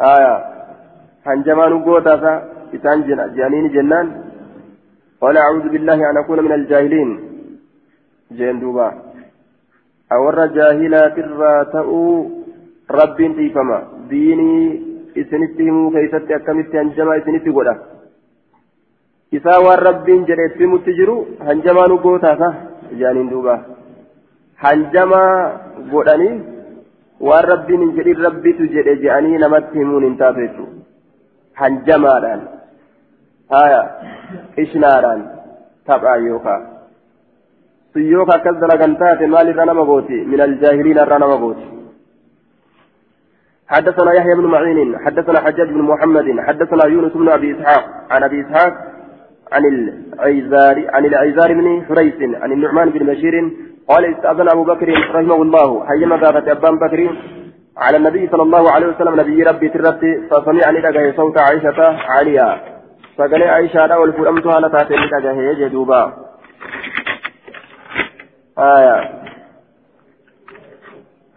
آية 0.00 0.34
هنجمان 1.26 1.72
قوتا 1.84 2.14
إسان 2.74 2.98
جانين 3.36 3.66
جنان 3.74 4.06
قال 5.20 5.36
أعوذ 5.36 5.68
بالله 5.68 6.10
أن 6.10 6.16
أكون 6.22 6.38
من 6.44 6.52
الجاهلين 6.52 7.10
جين 8.32 8.56
warra 10.24 10.46
jaahilaatirraa 10.56 11.64
ta'uu 11.64 12.44
rabbiin 12.98 13.36
dhiifama. 13.36 13.78
Diinii 14.10 14.94
isinitti 15.22 15.64
himuu 15.64 15.90
keessatti 15.90 16.34
akkamitti 16.34 16.76
hanjamaa 16.76 17.14
isinitti 17.22 17.52
godha? 17.58 17.74
Isaa 19.32 19.60
waan 19.66 19.78
rabbiin 19.88 20.26
jedhe 20.30 20.46
itti 20.50 20.64
himutti 20.66 20.96
jiru 20.98 21.16
hanjamaa 21.46 21.86
nu 21.88 21.98
gootaasa 21.98 22.52
jaaniin 22.98 23.30
duuba. 23.30 23.58
Hanjamaa 24.64 25.30
godhanii 25.94 26.34
waan 27.20 27.48
rabbiin 27.52 27.80
hin 27.80 27.96
jedhin 27.96 28.22
rabbitu 28.26 28.68
jedhe 28.76 28.96
je'anii 29.06 29.38
namatti 29.38 29.78
himuun 29.78 30.04
hin 30.08 30.16
taatu 30.22 30.40
jechuudha. 30.40 30.84
Hanjamaadhaan 31.62 32.46
haya 33.56 33.82
qishnaadhaan 34.54 35.26
taphaa. 35.86 36.73
Akkas 37.94 38.56
dalagan 38.60 38.98
taate 38.98 39.26
maalirra 39.26 39.64
nama 39.66 39.84
gooti? 39.84 40.24
Min 40.26 40.40
aljaahiliin 40.40 40.98
irra 40.98 41.18
nama 41.18 41.36
gooti. 41.36 41.74
حدثنا 43.68 44.12
يحيى 44.12 44.34
بن 44.34 44.46
معين 44.46 44.98
حدثنا 44.98 45.40
حجاج 45.40 45.68
بن 45.68 45.82
محمد 45.82 46.40
حدثنا 46.40 46.84
يونس 46.86 47.12
بن 47.12 47.28
ابي 47.28 47.56
اسحاق 47.56 47.84
عن 48.10 48.22
ابي 48.22 48.40
اسحاق 48.40 48.72
عن 49.52 49.64
العيزار 49.64 50.76
عن 50.94 51.04
العيزار 51.04 51.54
بن 51.54 51.84
حريث 51.88 52.14
عن 52.42 52.52
النعمان 52.52 52.90
بن 52.90 53.06
بشير 53.06 53.34
قال 53.88 54.04
استأذن 54.04 54.48
أبو 54.48 54.64
بكر 54.64 54.88
رحمه 55.14 55.42
الله 55.42 55.86
حيما 55.86 56.16
قالت 56.16 56.48
أبان 56.48 56.78
بكر 56.78 57.00
على 57.76 57.96
النبي 57.96 58.28
صلى 58.32 58.42
الله 58.42 58.70
عليه 58.70 58.86
وسلم 58.86 59.20
نبي 59.20 59.42
ربي 59.42 59.68
ترتي 59.68 60.12
فسمعني 60.30 60.80
لقى 60.80 61.12
صوت 61.16 61.38
عائشة 61.38 61.80
عالية 62.10 62.60
فقال 63.18 63.42
عائشة 63.42 63.98
والفرمتها 63.98 64.60
لتاتي 64.60 64.94
لقى 64.94 65.54
جدوبا 65.60 66.12
آية. 68.58 69.24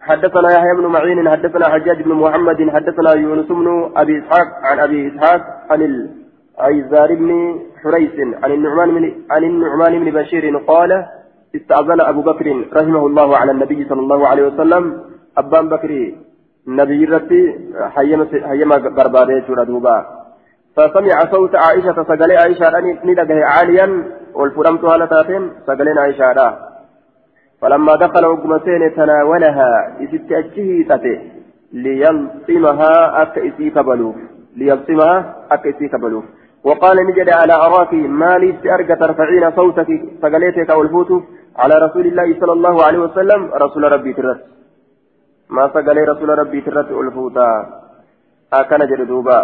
حدثنا 0.00 0.50
يحيى 0.50 0.74
بن 0.76 0.86
معين 0.86 1.30
حدثنا 1.30 1.68
حجاج 1.68 2.02
بن 2.02 2.12
محمد 2.12 2.70
حدثنا 2.70 3.14
يونس 3.14 3.46
بن 3.46 3.90
أبي 3.96 4.18
إسحاق 4.18 4.48
عن 4.62 4.78
أبي 4.78 5.08
إسحاق 5.08 5.40
عن 5.70 5.82
العيزار 5.82 7.14
بن 7.14 7.60
حريث 7.82 8.14
عن 8.42 8.52
النعمان 8.52 8.88
من 8.88 9.12
عن 9.30 9.44
النعمان 9.44 10.04
بن 10.04 10.10
بشير 10.10 10.56
قال 10.56 11.06
استأذن 11.56 12.00
أبو 12.00 12.22
بكر 12.22 12.64
رحمه 12.72 13.06
الله 13.06 13.36
على 13.36 13.52
النبي 13.52 13.86
صلى 13.88 14.00
الله 14.00 14.28
عليه 14.28 14.46
وسلم. 14.46 15.00
أبان 15.38 15.68
بكر 15.68 16.12
نبي 16.66 17.04
رتي 17.04 17.58
حيما 18.48 18.76
بربادة 18.76 19.64
دوبا. 19.64 20.06
فسمع 20.76 21.32
صوت 21.32 21.54
عائشة 21.54 22.02
سقلي 22.02 22.36
عائشة 22.36 22.80
ندقه 23.04 23.44
عاليا 23.44 24.04
والفرمتها 24.34 24.96
لتاتين 24.96 25.52
سقلين 25.66 25.98
عائشة 25.98 26.67
فلما 27.60 27.94
دخل 27.96 28.24
عقمتين 28.24 28.94
تناولها 28.96 29.96
إذ 30.00 30.32
أجهيتته 30.32 31.18
ليلطمها 31.72 33.22
أك 33.22 33.38
إسي 33.38 33.70
كبلوف 33.70 34.16
ليلطمها 34.56 35.36
أك 35.50 35.66
إسي 35.66 35.88
كبلوف 35.88 36.24
وقال 36.64 36.96
نجد 37.06 37.28
على 37.30 37.52
أراك 37.52 37.94
ما 37.94 38.38
لي 38.38 38.74
أرجى 38.74 38.94
ترفعين 38.94 39.50
صوتك؟ 39.56 39.90
سقليتك 40.22 40.70
أو 40.70 40.82
الفوت 40.82 41.10
على 41.56 41.74
رسول 41.74 42.06
الله 42.06 42.40
صلى 42.40 42.52
الله 42.52 42.84
عليه 42.86 42.98
وسلم 42.98 43.50
رسول 43.54 43.92
ربي 43.92 44.12
ترت 44.12 44.40
ما 45.50 45.68
سقلي 45.74 46.02
رسول 46.12 46.28
ربي 46.38 46.60
ترت 46.60 46.90
الفوتا 46.90 47.48
أكن 48.52 48.78
جردوبا 48.90 49.38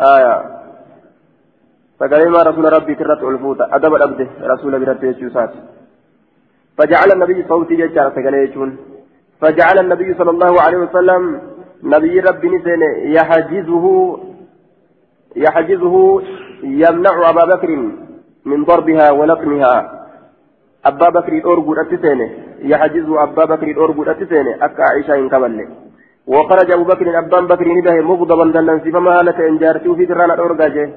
آية 0.00 0.34
سقلي 2.00 2.30
ما 2.30 2.42
رسول 2.42 2.72
ربي 2.72 2.94
ترت 2.94 3.22
الفوتا 3.22 3.64
أدب 3.76 3.94
الأبد 3.94 4.28
رسول 4.42 4.72
برت 4.80 5.02
يسوسات 5.02 5.52
فجعل 6.78 7.08
النبي 7.12 7.44
صوتي 7.48 7.76
ججار 7.76 8.10
سقلي 8.10 8.72
فجعل 9.40 9.78
النبي 9.78 10.14
صلى 10.18 10.30
الله 10.30 10.52
عليه 10.60 10.78
وسلم 10.78 11.40
نبي 11.82 12.20
ربي 12.20 12.48
نسين 12.48 12.82
يحجزه 13.16 13.86
يحجزه 15.36 16.22
يمنع 16.62 17.30
أبا 17.30 17.44
بكر 17.44 17.70
من 18.44 18.64
ضربها 18.64 19.10
ولقمها 19.10 20.06
أبا 20.84 21.08
بكر 21.16 21.32
أرجو 21.52 21.74
أتسينه 21.74 22.30
يحجزه 22.72 23.22
أبا 23.22 23.44
بكر 23.44 23.68
أرجو 23.84 24.02
أتسينه 24.02 24.52
أكا 24.64 24.82
عائشة 24.82 25.14
إن 25.14 25.28
وخرج 26.26 26.70
أبو 26.70 26.84
بكر 26.84 27.18
أبان 27.18 27.46
بكر 27.46 27.66
نبه 27.76 27.94
مغضبا 28.08 28.44
دلنسي 28.54 28.92
فما 28.92 29.20
هلك 29.20 29.40
إن 29.40 29.58
جارته 29.58 29.94
في 29.94 30.06
ترانا 30.06 30.34
أرجاجه 30.34 30.90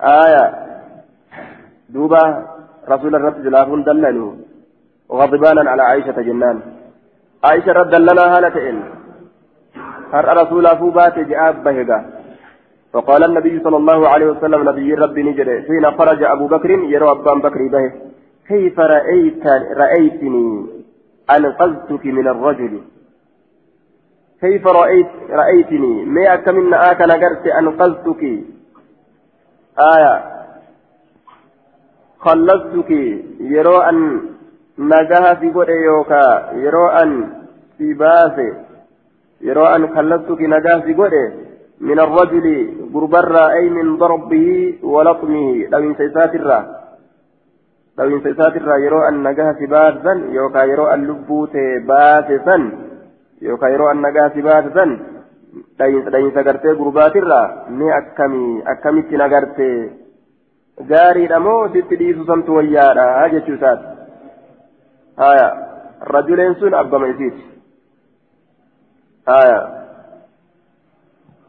آية. 0.00 0.44
دوبا 1.88 2.22
رسول 2.88 3.14
الرب 3.14 3.42
جلافون 3.44 3.82
دللوا 3.84 4.32
غضبانا 5.10 5.70
على 5.70 5.82
عائشة 5.82 6.22
جنان. 6.22 6.60
عائشة 7.44 7.72
رد 7.72 7.90
دلنا 7.90 8.24
هالة 8.36 8.56
إن 8.70 8.78
هر 10.12 10.26
رسول 10.42 10.76
فوبات 10.76 11.18
جاب 11.18 11.64
بهجا 11.64 11.98
فقال 12.92 13.24
النبي 13.24 13.60
صلى 13.64 13.76
الله 13.76 14.08
عليه 14.08 14.26
وسلم 14.26 14.68
نبي 14.68 14.94
ربي 14.94 15.22
نجري 15.22 15.62
حين 15.62 15.84
خرج 15.98 16.22
أبو 16.22 16.46
بكر 16.46 16.70
يرى 16.70 17.10
أبان 17.10 17.38
بكر 17.40 17.60
به 17.74 17.92
كيف 18.50 18.78
رأيت 18.80 19.46
رأيتني؟ 19.82 20.66
أنقذتك 21.36 22.04
من 22.06 22.28
الرجل. 22.28 22.82
كيف 24.40 24.66
رأيت 24.66 25.10
رأيتني؟ 25.30 26.04
ما 26.04 26.34
أكمن 26.34 26.74
آك 26.74 27.00
نقرت 27.00 27.46
أنقذتك. 27.46 28.22
آية. 29.94 30.14
خلصتك. 32.18 32.90
يرى 33.40 33.88
أن 33.88 34.20
نجاها 34.80 35.34
في 35.34 35.50
قد 35.50 35.68
يوكا 35.68 36.52
يرى 36.64 36.86
أن 37.02 37.12
في 37.78 37.94
باسه 37.94 38.52
يرى 39.40 39.76
أن 39.76 39.82
خلصتك 39.94 40.40
نجاها 40.40 40.80
في 40.80 40.94
قد 40.94 41.14
من 41.80 41.98
الرجل 42.00 42.46
غربرا 42.94 43.52
أي 43.52 43.70
من 43.70 43.96
ضربه 43.96 44.74
ولطمه 44.82 45.66
لو 45.72 45.78
انسيسات 45.78 46.34
الرا 46.34 46.60
لو 47.98 48.06
انسيسات 48.16 48.56
الرا 48.56 48.76
يرى 48.76 49.08
أن 49.08 49.22
نجاها 49.28 49.52
في 49.52 49.66
باسا 49.66 50.12
يوكا 50.38 50.62
يرى 50.64 50.94
أن 50.94 51.00
لبوت 51.06 51.54
باسسا 51.88 52.56
يوكا 53.42 53.66
يرى 53.66 53.90
أن 53.92 53.98
نجاها 54.06 54.28
في 54.28 54.42
باسسا 54.42 54.86
dha'iinsa 55.78 56.42
gartee 56.46 56.74
gurbaatirraa 56.80 57.46
ni 57.78 57.92
akkamii 57.92 58.62
akkamitti 58.72 59.16
nagartee? 59.22 59.78
Gaariidha 60.90 61.40
moo 61.46 61.68
sitti 61.72 61.98
dhiisu 62.02 62.26
samtu 62.28 62.54
wayyaadha 62.58 63.28
jechuu 63.32 63.56
isaati? 63.58 63.99
Haya 65.20 65.48
rajuleen 66.00 66.56
sun 66.56 66.72
abbama 66.74 67.12
isiiti 67.12 67.44
haya 69.28 69.60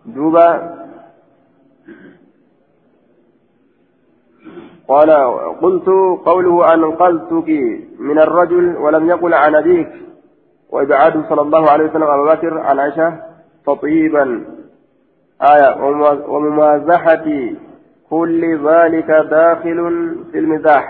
duuba 0.06 0.48
قال 4.92 5.12
قلت 5.64 5.88
قوله 6.26 6.74
أنقذتك 6.74 7.50
من 8.00 8.18
الرجل 8.20 8.78
ولم 8.78 9.04
يقل 9.10 9.34
عن 9.34 9.56
أبيك. 9.56 9.92
وإبعاده 10.70 11.30
صلى 11.30 11.42
الله 11.42 11.64
عليه 11.72 11.86
وسلم 11.86 12.04
أبا 12.04 12.34
بكر 12.34 12.58
عن 12.60 12.80
عائشة 12.80 13.10
تطيبا. 13.66 14.26
آية. 15.42 15.72
وممازحة 16.28 17.28
كل 18.10 18.42
ذلك 18.68 19.10
داخل 19.32 19.80
في 20.32 20.38
المزاح. 20.40 20.86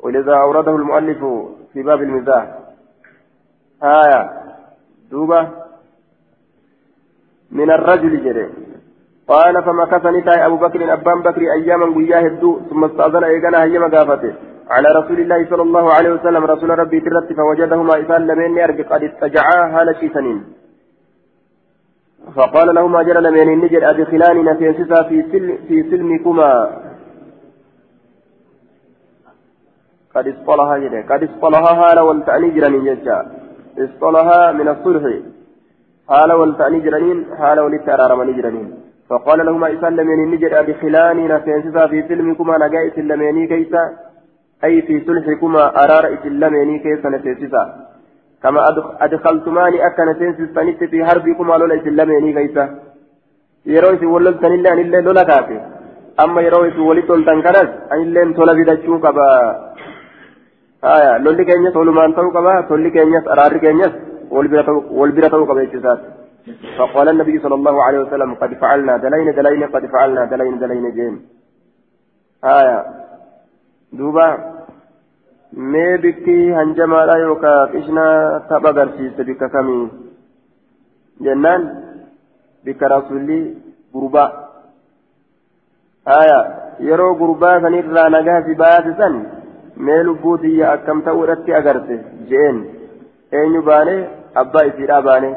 ولذا 0.00 0.34
أورده 0.36 0.76
المؤلف 0.76 1.24
في 1.76 1.82
باب 1.82 2.02
المزاح 2.02 2.58
آية. 3.82 4.30
دوبة. 5.10 5.48
من 7.52 7.70
الرجل 7.70 8.24
جري. 8.24 8.48
قال 9.28 9.62
فمكث 9.62 10.06
نتاي 10.06 10.46
أبو 10.46 10.56
بكر 10.56 10.92
أبان 10.92 11.22
بكر 11.22 11.40
أياما 11.40 11.86
قياه 11.96 12.26
الدو 12.26 12.60
ثم 12.70 12.84
استأذن 12.84 13.24
إيقنا 13.24 13.62
هيما 13.62 13.88
قافته 13.98 14.34
على 14.70 14.88
رسول 14.98 15.20
الله 15.20 15.50
صلى 15.50 15.62
الله 15.62 15.92
عليه 15.94 16.10
وسلم 16.10 16.44
رسول 16.44 16.78
ربي 16.78 17.00
ترت 17.00 17.32
فوجدهما 17.36 18.00
إسان 18.00 18.26
لمن 18.26 18.56
يرجع 18.58 18.84
قد 18.84 19.02
استجعا 19.02 19.58
هالة 19.74 20.00
سنين 20.14 20.44
فقال 22.36 22.74
لهما 22.74 23.02
جل 23.02 23.22
لمن 23.22 23.48
النجر 23.52 23.90
أدخلاني 23.90 24.42
نفيسسا 24.42 25.02
في, 25.02 25.22
سلم 25.32 25.58
في 25.68 25.90
سلمكما. 25.90 26.52
قد 30.16 30.26
اصطلها 30.32 30.74
جده 30.82 31.00
قد 31.10 31.22
اصطلها 31.28 31.72
هالا 31.80 32.02
والتأني 32.08 32.48
جرانين 32.56 32.84
ججا 32.88 33.18
اصطلها 33.84 34.40
من 34.58 34.68
الصلح. 34.74 35.04
هالا 36.12 36.34
والتأني 36.40 36.78
جرانين 36.86 37.18
هالا 37.40 37.62
ولتأرارمني 37.62 38.32
جرانين 38.38 38.68
فقال 39.08 39.38
لهما 39.46 39.66
إسان 39.74 39.92
لمن 39.98 40.18
النجر 40.24 40.52
أدخلاني 40.60 41.24
نفيسسا 41.32 41.82
في 41.90 41.98
سلمكما 42.08 42.54
نجائس 42.64 42.96
لمني 43.10 43.46
كيسا. 43.52 43.82
أي 44.64 44.74
في 44.86 44.94
صلحكما 45.06 45.62
أرار 45.82 46.04
إسلامني 46.14 46.78
كيسا 46.84 47.08
نفيسسا 47.14 47.62
كما 48.42 48.60
أدخلتماني 49.06 49.78
أكن 49.86 50.08
سنسستنيت 50.18 50.80
في 50.92 50.98
حربكما 51.08 51.54
لولا 51.60 51.74
إسلامني 51.80 52.32
كيسا. 52.38 52.64
yeroo 53.74 53.94
isin 53.96 54.10
wal 54.14 54.24
loltanillee 54.26 54.72
anillee 54.74 55.02
lola 55.06 55.24
kaate 55.30 55.56
amma 56.22 56.40
yeroo 56.46 56.66
isin 56.70 56.84
walitti 56.88 57.12
loltan 57.12 57.40
kanas 57.46 57.70
anilleen 57.94 58.34
tola 58.38 58.54
bidachuu 58.58 58.98
qaba 59.04 59.26
haya 60.82 61.18
lolli 61.18 61.44
keenyas 61.44 61.74
walumaan 61.74 62.14
ta'uu 62.14 62.32
qaba 62.32 62.62
tolli 62.68 62.90
keenyas 62.90 63.26
araarri 63.26 63.60
keenyas 63.60 63.92
wal 64.30 65.12
bira 65.16 65.30
ta'uu 65.30 65.46
qaba 65.46 65.64
jechuusaati 65.64 66.16
فقال 66.78 67.08
النبي 67.08 67.38
صلى 67.42 67.54
الله 67.54 67.76
عليه 67.82 68.00
وسلم 68.00 68.34
قد 68.34 68.54
فعلنا 68.54 68.96
دلين 68.96 69.34
دلين 69.34 69.62
قد 69.74 69.86
فعلنا 69.86 70.24
دلين 70.24 70.58
دلين 70.58 70.90
جين 70.94 71.14
آية 72.44 72.78
دوبا 73.92 74.28
mee 75.72 75.98
bikki 75.98 76.52
hanjamaadha 76.52 77.18
yookaan 77.18 77.70
qishna 77.72 78.04
tapha 78.48 78.68
agarsiiste 78.68 79.24
bikka 79.24 79.48
kamii 79.48 79.90
jennaan 81.24 81.62
bikka 82.64 82.88
rasuulli 82.94 83.38
gurbaa 83.94 84.30
haya 86.04 86.38
yeroo 86.88 87.14
gurbaa 87.20 87.60
sanirraa 87.64 88.08
nagaa 88.16 88.42
si 88.46 88.54
baasisan 88.62 89.14
mee 89.76 90.02
lubbuu 90.08 90.38
tiyya 90.42 90.72
akkam 90.72 91.02
ta'uu 91.06 91.24
irratti 91.24 91.54
agarte 91.60 91.96
je'een 92.28 92.58
eenyu 93.38 93.62
baane 93.68 93.96
abbaa 94.42 94.64
isiidhaa 94.70 95.02
baane 95.08 95.30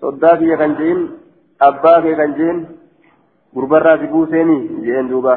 soddaa 0.00 0.36
kiyya 0.40 0.56
kan 0.62 0.76
je'in 0.78 1.00
abbaa 1.68 2.02
kee 2.04 2.14
kan 2.20 2.36
je'in 2.38 2.58
gurbarraa 3.54 3.98
si 3.98 4.06
buuseeni 4.12 4.58
je'een 4.84 5.10
duuba 5.10 5.34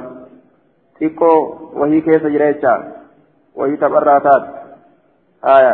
xiqqoo 0.99 1.39
wahii 1.79 2.05
keessa 2.05 2.33
jira 2.35 2.53
jechaa 2.53 2.79
wahii 3.59 3.81
tapharraa 3.83 4.19
taate 4.27 4.49
haya 5.47 5.73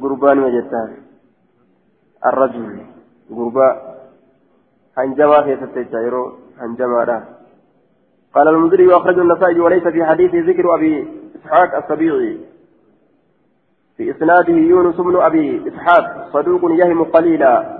gurbaan 0.00 0.38
ma 0.44 0.50
jettaan 0.56 0.90
arrajul 2.30 2.70
gurbaa 3.36 3.72
hanjamaa 4.96 5.42
keessatti 5.46 5.84
jecha 5.84 6.04
yeroo 6.06 6.28
hanjamaadha 6.60 7.18
قال 8.34 8.48
المنذري 8.48 8.86
وأخرجه 8.86 9.20
النسائي 9.22 9.60
وليس 9.60 9.88
في 9.88 10.04
حديث 10.04 10.34
ذكر 10.34 10.74
أبي 10.74 11.08
إسحاق 11.36 11.76
السبيعي 11.76 12.38
في 13.96 14.10
إسناده 14.10 14.52
يونس 14.52 14.96
بن 14.96 15.16
أبي 15.16 15.68
إسحاق 15.68 16.28
صدوق 16.32 16.60
يهم 16.70 17.04
قليلا. 17.04 17.78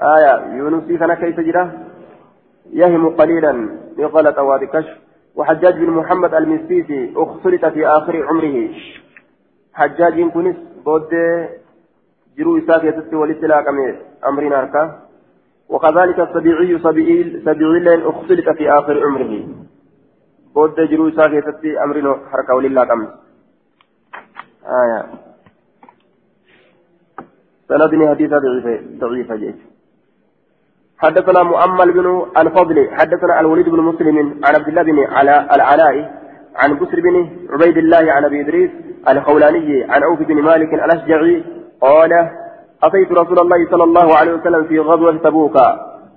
آية 0.00 0.54
يونس 0.54 0.84
كان 1.00 1.14
كيف 1.14 1.40
جرى؟ 1.40 1.70
يهم 2.72 3.08
قليلا. 3.08 3.78
بغلط 3.98 4.38
وبكشف 4.38 4.98
وحجاج 5.36 5.74
بن 5.74 5.90
محمد 5.90 6.34
المسيسي 6.34 7.12
اختلط 7.16 7.64
في 7.66 7.86
آخر 7.86 8.26
عمره. 8.26 8.70
حجاج 9.74 10.20
كنس 10.20 10.56
بود 10.84 11.10
جرو 12.38 12.58
إساك 12.58 12.84
يتسي 12.84 13.16
والاتلاك 13.16 13.66
أمرين 14.28 14.52
أركا. 14.52 15.05
وكذلك 15.68 16.20
السبيعي 16.20 16.78
سبيعي 16.78 17.40
سبيعي 17.44 17.80
لين 17.80 18.00
اختلط 18.06 18.48
في 18.58 18.70
آخر 18.70 19.06
عمره. 19.06 19.32
بود 20.54 20.80
جرو 20.90 21.08
إساك 21.08 21.32
يتسي 21.32 21.84
أمرين 21.84 22.06
حركة 22.30 22.54
ولله 22.54 22.92
أمس 22.92 23.08
آية. 24.66 25.00
سندني 27.68 28.08
حديثة 28.08 28.38
ضعيفة 28.38 28.74
ضعيفة 28.98 29.36
جيش 29.36 29.54
حدثنا 30.98 31.42
مؤمل 31.42 31.92
بن 31.92 32.26
الفضل 32.36 32.88
حدثنا 32.98 33.40
الوليد 33.40 33.68
بن 33.68 33.80
مسلم 33.80 34.18
عن 34.44 34.54
عبد 34.54 34.68
الله 34.68 34.82
بن 34.82 34.98
العلاء 35.54 35.96
عن 36.56 36.78
بسر 36.78 37.00
بن 37.00 37.16
عبيد 37.50 37.76
الله 37.76 38.12
عن 38.12 38.24
أبي 38.24 38.40
إدريس 38.40 38.70
الخولاني 39.08 39.84
عن 39.84 40.02
عوف 40.02 40.22
بن 40.22 40.42
مالك 40.42 40.74
الأشجعي 40.74 41.44
قال 41.80 42.12
أتيت 42.82 43.12
رسول 43.12 43.38
الله 43.38 43.70
صلى 43.70 43.84
الله 43.84 44.16
عليه 44.16 44.32
وسلم 44.32 44.64
في 44.64 44.78
غزوة 44.78 45.16
تبوك. 45.16 45.56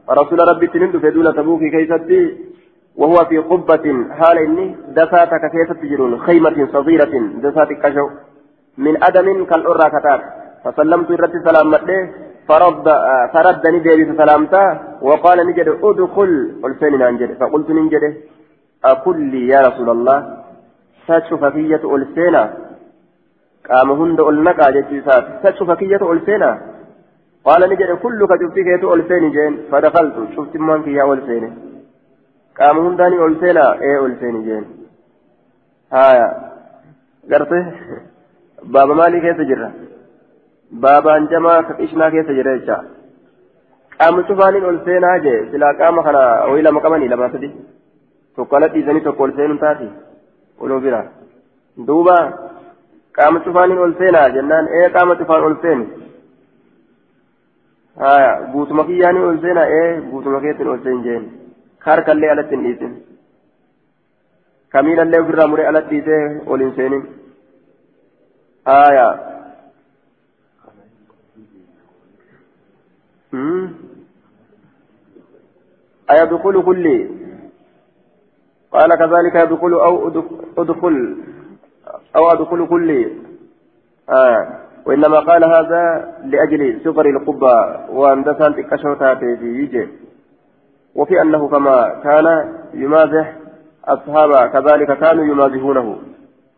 رسول 0.10 0.39
ربي 0.50 0.67
تنند 0.67 0.98
في 0.98 1.10
دولة 1.12 1.32
تبوك 1.32 1.60
كيستي 1.60 2.38
وهو 2.95 3.15
في 3.30 3.38
قبة 3.38 3.86
حال 4.12 4.38
إني 4.38 4.76
دساتك 4.98 5.43
كيف 5.52 5.72
تجرون 5.82 6.19
خيمة 6.19 6.67
صغيرة 6.74 7.13
دساتك 7.43 7.80
كشو. 7.84 8.10
من 8.78 9.04
أدم 9.04 9.45
كالأرى 9.45 9.89
كتاب. 9.89 10.22
فسلمت 10.63 11.12
الرد 11.12 11.34
سلام 11.48 11.72
مديه 11.72 12.12
فرد 12.48 12.86
فردني 13.34 13.80
ديبي 13.80 14.17
سلامتا 14.17 14.63
وقال 15.02 15.48
نجد 15.48 15.67
أدخل. 15.84 16.32
قلتني 16.63 16.98
ننجد 16.98 17.38
فقلت 17.39 17.69
ننجد 17.69 18.04
أقول 18.86 19.22
لي 19.22 19.48
يا 19.48 19.62
رسول 19.67 19.89
الله. 19.89 20.17
تشوف 21.08 21.41
فكية 21.45 21.95
ألسينا. 21.95 22.68
قام 23.67 23.91
هند 23.91 24.19
ألنكا 24.30 24.69
جتيسات 24.76 25.26
تشوف 25.43 25.72
فكية 25.72 26.04
ألسينا 26.12 26.52
قال 27.45 27.62
نجد 27.69 27.91
كلك 28.04 28.32
يتو 28.74 28.93
ألسين 28.93 29.32
جين. 29.36 29.54
فدخلت. 29.72 30.15
شفت 30.36 30.54
مانك 30.67 30.88
يا 30.88 31.13
ألسين 31.13 31.43
قام 32.60 32.78
هنداني 32.86 33.26
ألسينا 33.26 33.65
إيه 33.82 34.06
ألسين 34.06 34.36
جين. 34.45 34.65
هايا. 35.93 36.28
قرته 37.32 37.65
بابا 38.74 38.93
مالي 39.00 39.19
كيف 39.24 39.39
جرى 39.50 39.69
بابا 40.72 41.17
أنجما 41.17 41.62
كإشنا 41.62 42.10
كيف 42.10 42.28
جرى 42.38 42.54
إيشا؟ 42.54 42.78
قام 44.00 44.15
شفانين 44.28 44.65
ألسينا 44.69 45.17
جي. 45.24 45.36
سلا 45.52 45.69
قام 45.80 46.02
خنا 46.06 46.24
وإلى 46.50 46.72
مقامني 46.72 47.08
لما 47.08 47.30
سدي 47.34 47.52
dhiisanii 48.39 49.02
tokko 49.02 49.24
ol 49.24 49.32
seenuun 49.36 49.60
taati 49.60 49.88
oloo 50.60 50.80
bira 50.80 51.04
duuba 51.88 52.15
seenaa 53.99 54.29
jennaan 54.36 54.67
ee 54.79 54.89
qaama 54.95 55.15
cufaan 55.21 55.43
ol 55.49 55.55
seenu 55.62 55.86
haya 58.03 58.32
guutuma 58.53 58.84
kiyyaanii 58.89 59.23
ol 59.29 59.39
seenaa 59.45 59.67
ee 59.79 60.01
guutuma 60.12 60.41
keetiin 60.45 60.69
ol 60.73 60.84
seen 60.84 61.01
jeen 61.08 61.25
harkallee 61.88 62.32
alatti 62.36 62.55
hin 62.55 62.63
dhiisin 62.67 62.93
kamiilallee 64.75 65.21
ofirraa 65.23 65.47
muree 65.53 65.67
alatti 65.71 65.95
dhiisee 65.95 66.21
ol 66.45 66.60
hin 66.65 66.75
seenin 66.75 67.03
haya 68.71 69.10
أيدخل 76.12 76.63
كل 76.63 76.86
قال 78.71 78.95
كذلك 78.95 79.36
يدخل 79.36 79.73
أو 79.73 80.23
أدخل 80.58 80.95
أو 82.15 82.32
أدخل 82.32 82.67
كل. 82.67 83.12
آه. 84.10 84.48
وإنما 84.86 85.19
قال 85.19 85.43
هذا 85.43 86.13
لأجل 86.24 86.82
صغر 86.84 87.06
القبة 87.06 87.56
وأن 87.89 88.24
دسان 88.24 88.56
تكشوتا 88.56 89.15
في 89.15 89.26
يجي 89.26 89.88
وفي 90.95 91.22
أنه 91.22 91.48
كما 91.48 92.00
كان 92.04 92.54
يمازح 92.74 93.36
أصحاب 93.86 94.50
كذلك 94.50 95.00
كانوا 95.00 95.26
يمازحونه. 95.26 95.98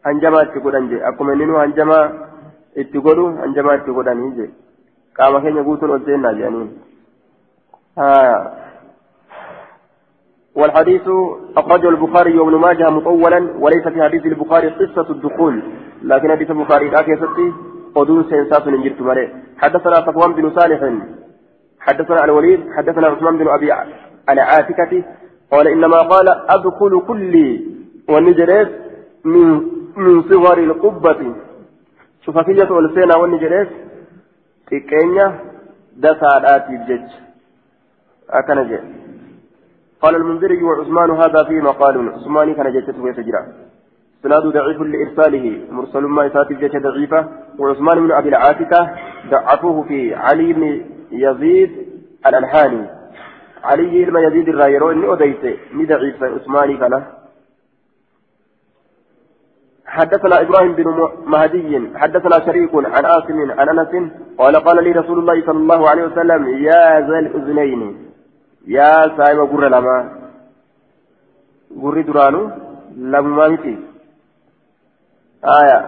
هنجما 0.05 0.43
تقول 0.43 0.75
أنجي 0.75 1.07
أكم 1.07 1.29
إنه 1.29 1.63
هنجما 1.63 2.27
اتقولوا 2.77 3.29
هنجما 3.45 3.77
تقول 3.77 4.09
أنجي 4.09 4.49
قام 5.19 5.39
كين 5.39 5.57
يقولون 5.57 6.01
أزينا 6.01 6.31
جانين 6.31 6.77
آه. 7.97 8.60
والحديث 10.55 11.01
أخرجه 11.57 11.89
البخاري 11.89 12.39
وابن 12.39 12.55
ماجه 12.55 12.89
مطولا 12.89 13.39
وليس 13.59 13.87
في 13.87 14.03
حديث 14.03 14.25
البخاري 14.25 14.67
قصة 14.67 15.09
الدخول 15.09 15.63
لكن 16.03 16.31
حديث 16.31 16.51
البخاري 16.51 16.89
لا 16.89 17.01
كيستي 17.01 17.53
قدوس 17.95 18.25
سينساس 18.29 18.67
نجرت 18.67 19.01
مري 19.01 19.33
حدثنا 19.57 19.95
صفوان 19.95 20.33
بن 20.33 20.51
صالح 20.55 20.81
حدثنا 21.79 22.23
الوليد 22.23 22.59
حدثنا 22.77 23.07
عثمان 23.07 23.37
بن 23.37 23.47
أبي 23.47 23.73
العاتكة 24.29 25.03
قال 25.51 25.67
إنما 25.67 26.01
قال 26.01 26.27
أدخل 26.29 27.01
كلي 27.07 27.65
والنجريس 28.09 28.67
من 29.25 29.61
من 29.97 30.23
صغر 30.29 30.57
القبة. 30.57 31.35
شفافية 32.25 32.71
والسينة 32.71 33.17
والنجريس 33.17 33.67
تكينيا 34.67 35.39
دسالاتي 35.97 36.73
الجج 36.75 37.09
أكنجي. 38.29 38.79
قال 40.01 40.15
المنذري 40.15 40.63
وعثمان 40.63 41.11
هذا 41.11 41.43
فيه 41.43 41.61
مقال 41.61 42.09
عثمان 42.09 42.53
كان 42.53 42.71
جيته 42.71 43.01
ويسجرا 43.01 43.41
سناد 44.23 44.43
ضعيف 44.43 44.81
لإرساله. 44.81 45.65
مرسل 45.71 46.03
ما 46.03 46.25
يساتي 46.25 46.53
جيته 46.53 46.79
ضعيفة. 46.79 47.27
وعثمان 47.59 48.07
بن 48.07 48.11
أبي 48.11 48.29
العاتكة 48.29 48.89
ضعفوه 49.29 49.83
في 49.83 50.15
علي 50.15 50.53
بن 50.53 50.85
يزيد 51.11 51.71
الأنحاني 52.27 52.85
علي 53.63 54.05
بن 54.05 54.17
يزيد 54.17 54.49
الرايرو 54.49 54.91
إني 54.91 55.13
أديت. 55.13 55.59
ضعيف. 55.75 56.23
عثماني 56.23 56.77
كان 56.77 57.03
حدثنا 59.85 60.41
إبراهيم 60.41 60.73
بن 60.73 61.09
مهدي. 61.25 61.89
حدثنا 61.95 62.45
شريك 62.45 62.75
عن 62.75 63.05
آسم 63.05 63.51
عن 63.59 63.69
أنس 63.69 64.11
قال 64.37 64.55
قال 64.55 64.83
لي 64.83 64.91
رسول 64.91 65.19
الله 65.19 65.45
صلى 65.45 65.57
الله 65.57 65.89
عليه 65.89 66.03
وسلم 66.03 66.47
يا 66.47 66.99
ذا 66.99 67.19
الأذنين. 67.19 68.10
Yaa 68.67 69.17
saahiba 69.17 69.45
gurra 69.51 69.69
lamaa 69.69 70.01
gurri 71.83 72.03
duraanu 72.09 72.41
lamumaa 73.13 73.49
miti 73.53 73.73
aya 75.55 75.79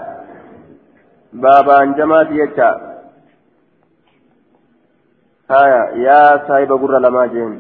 baabaan 1.44 1.94
jamaati 2.00 2.34
jecha 2.42 2.70
aya 5.62 5.82
yaa 6.06 6.48
saahiba 6.48 6.78
gurra 6.84 7.00
lamaa 7.06 7.28
jeen 7.36 7.54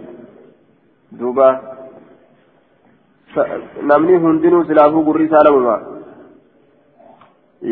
duuba 1.20 1.48
namni 3.92 4.18
hundinuu 4.26 4.66
silaafuu 4.70 5.04
gurri 5.10 5.26
isaa 5.30 5.44
lamuma 5.48 5.76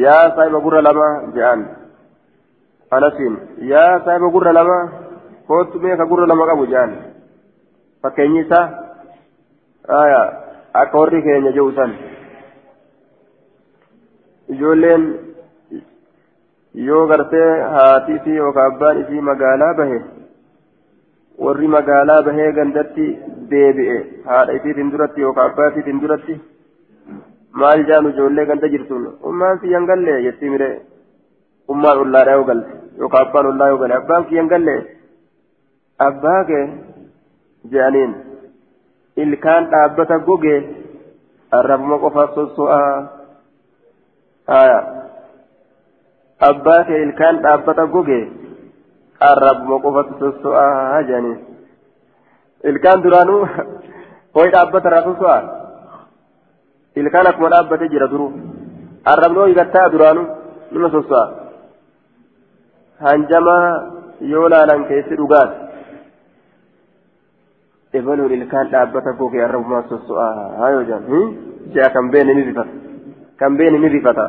yaa 0.06 0.26
saahiba 0.36 0.60
gurra 0.66 0.82
lamaa 0.90 1.14
je'an 1.38 1.62
anasiin 2.98 3.36
yaa 3.74 3.94
saahiba 4.06 4.30
gurra 4.36 4.54
lamaa 4.60 4.84
kootu 5.48 5.80
meeqa 5.84 6.06
gurra 6.12 6.28
lama 6.32 6.46
qabu 6.52 6.68
je'an 6.74 6.92
fakkeenyi 8.02 8.40
isaa 8.46 8.66
akka 10.82 10.98
warri 11.02 11.22
keenya 11.28 11.52
jiru 11.58 11.72
san 11.80 11.92
ijoolleen 14.56 15.04
yoo 16.88 17.04
gartee 17.12 17.50
haatii 17.76 18.20
fi 18.26 18.36
yookaan 18.42 18.72
abbaan 18.74 19.02
isii 19.04 19.22
magaalaa 19.30 19.74
bahe 19.80 20.00
warri 21.46 21.68
magaalaa 21.76 22.22
bahee 22.28 22.52
gandatti 22.60 23.06
deebi'e 23.52 23.98
haadha 24.30 24.54
isiitiin 24.60 24.92
duratti 24.94 25.22
yookaan 25.26 25.52
abbaa 25.52 25.70
isiitiin 25.72 26.02
duratti 26.04 26.36
maal 27.64 27.84
jaanu 27.90 28.10
ijoollee 28.16 28.46
ganda 28.52 28.68
jirtuun 28.76 29.06
ummaan 29.32 29.60
kiyyan 29.64 29.86
galle 29.92 30.22
jetti 30.28 30.50
mire 30.54 30.70
ummaan 31.76 31.98
ollaadhaa 32.06 32.36
yoo 32.40 32.46
galte 32.52 32.72
yookaan 33.04 33.28
abbaan 33.28 33.50
ollaa 33.54 33.70
yoo 33.74 33.80
gale 33.84 33.96
abbaan 34.02 34.26
kiyyan 34.32 34.50
galle 34.54 34.76
abbaa 36.10 36.40
kee 36.52 36.64
jedhaniin 37.72 38.12
ilkaan 39.24 39.64
dhaabbata 39.72 40.18
goge 40.28 40.56
arrabuma 41.60 41.98
qofa 42.04 42.24
sosso'aa 42.36 42.94
abbaa 46.50 46.84
kee 46.88 47.02
ilkaan 47.06 47.42
dhaabbata 47.44 47.86
goge 47.96 48.20
arrabuma 49.30 49.78
qofa 49.86 50.02
sosso'aa 50.20 51.02
jedhaniin 51.10 51.40
ilkaan 52.70 53.04
duraanuu 53.04 53.42
hoy 54.36 54.48
dhaabbata 54.56 54.88
irraa 54.90 55.04
sosso'aa 55.10 55.42
ilkaan 57.02 57.28
akkuma 57.32 57.50
dhaabbatee 57.54 57.90
jira 57.94 58.08
duruu 58.14 58.32
arrabni 59.14 59.40
hoy 59.44 59.54
gattaa 59.60 59.92
duraanuu 59.94 60.28
nima 60.72 60.90
sosso'aa 60.96 61.28
hanjamaa 63.06 63.66
yoo 64.34 64.48
laalan 64.54 64.86
dhaabbata 67.94 69.14
goge 69.20 69.44
arrabumaa 69.44 69.84
sosso'aa 69.90 70.58
haayoo 70.60 70.84
jaan 70.84 71.04
jaa 71.76 71.90
kan 71.90 72.12
beene 72.12 72.34
ni 72.34 72.44
rifata 72.44 72.72
kan 73.40 73.58
beene 73.58 73.78
ni 73.80 73.90
rifata 73.90 74.26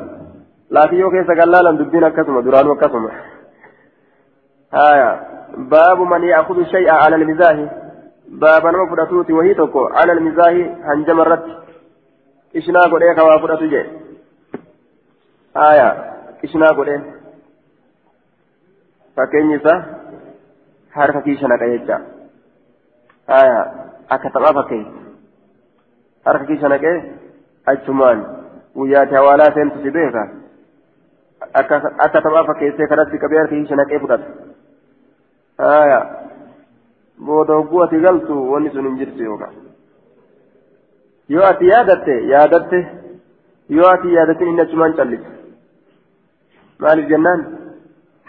laakiin 0.71 1.01
yoo 1.01 1.11
keessa 1.11 1.35
gallaalan 1.35 1.79
dubbiin 1.79 2.05
akkasuma 2.05 2.45
duraanuu 2.45 2.73
akkasuma 2.73 3.11
haya 4.79 5.09
baabu 5.75 6.07
man 6.07 6.25
yaakudu 6.33 6.65
shay'a 6.75 7.01
ala 7.07 7.17
almizaahi 7.17 7.67
baaba 8.45 8.73
nama 8.73 8.87
fudhatuuti 8.93 9.33
wahii 9.39 9.55
tokko 9.55 9.87
ala 10.03 10.13
almizaahi 10.13 10.63
hanjama 10.87 11.27
irratti 11.27 11.53
qishnaa 12.53 12.87
godhee 12.95 13.15
kawaa 13.19 13.41
fudhatu 13.43 13.69
jee 13.75 13.85
haya 15.61 15.89
qishnaa 16.41 16.73
godhee 16.79 17.01
fakkeenyi 19.17 19.61
isaa 19.61 19.79
harka 20.97 21.23
kiisha 21.29 21.53
naqa 21.53 21.71
jecha 21.75 22.01
akka 32.05 32.21
taphaa 32.27 32.45
fakkeessee 32.51 32.87
kanatti 32.93 33.19
qabee 33.25 33.39
harka 33.39 33.55
kiisha 33.55 33.77
naqee 33.81 33.99
fudhata 33.99 34.27
aya 35.81 35.99
booda 37.27 37.55
hogguu 37.61 37.83
ati 37.87 38.01
galtu 38.07 38.39
wanni 38.53 38.71
sun 38.77 38.87
hin 38.91 38.99
jirtu 39.03 39.23
yookaan 39.29 39.55
yoo 41.35 41.45
ati 41.51 41.67
yaadatte 41.73 42.15
yaadatte 42.35 42.81
yoo 43.79 43.91
ati 43.97 44.15
yaadatin 44.17 44.49
inni 44.55 44.63
achumaan 44.67 44.97
callisa 45.01 45.31
maaliif 46.87 47.09
jennaan 47.15 47.45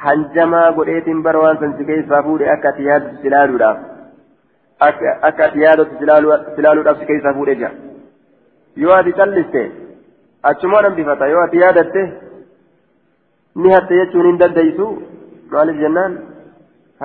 hanjamaa 0.06 0.68
godheetiin 0.78 1.24
bara 1.24 1.40
waan 1.46 1.60
san 1.64 1.78
si 1.78 1.86
keessaa 1.90 2.24
fuudhe 2.28 2.52
akka 2.56 2.70
ati 2.74 2.88
yaaddu 2.92 3.18
silaaluudhaaf 3.24 3.80
akka 4.88 5.46
ati 5.46 5.63
yaadatu 5.65 5.98
silaaluudhaaf 6.56 7.00
si 7.00 7.10
keessaa 7.10 7.34
fuudhee 7.38 7.56
jira 7.62 7.72
yoo 8.84 8.93
ati 9.00 9.15
calliste 9.19 9.62
achumaan 10.52 10.86
hambifata 10.89 11.32
yoo 11.34 11.43
ati 11.46 11.63
yaadatte 11.63 12.04
ni 13.56 13.74
hatte 13.76 14.00
jechuun 14.02 14.30
hin 14.30 14.39
dandeeysu 14.43 14.88
maaliif 15.52 15.80
jennaan 15.86 16.19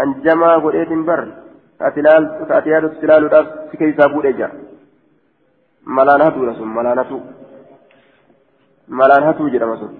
hanjamaa 0.01 0.57
godheetiin 0.67 1.05
bar 1.11 1.21
ati 1.89 2.71
yaadutti 2.75 3.07
ilaaluudhaaf 3.09 3.55
si 3.71 3.83
keessaa 3.85 4.13
fuudhee 4.15 4.37
jira 4.41 4.51
malaan 5.99 6.27
hatuudha 6.27 6.59
sun 6.61 6.77
malaan 6.81 7.05
hatuu 7.05 7.23
malaan 9.01 9.25
hatuu 9.31 9.51
jedhama 9.57 9.81
sun 9.83 9.97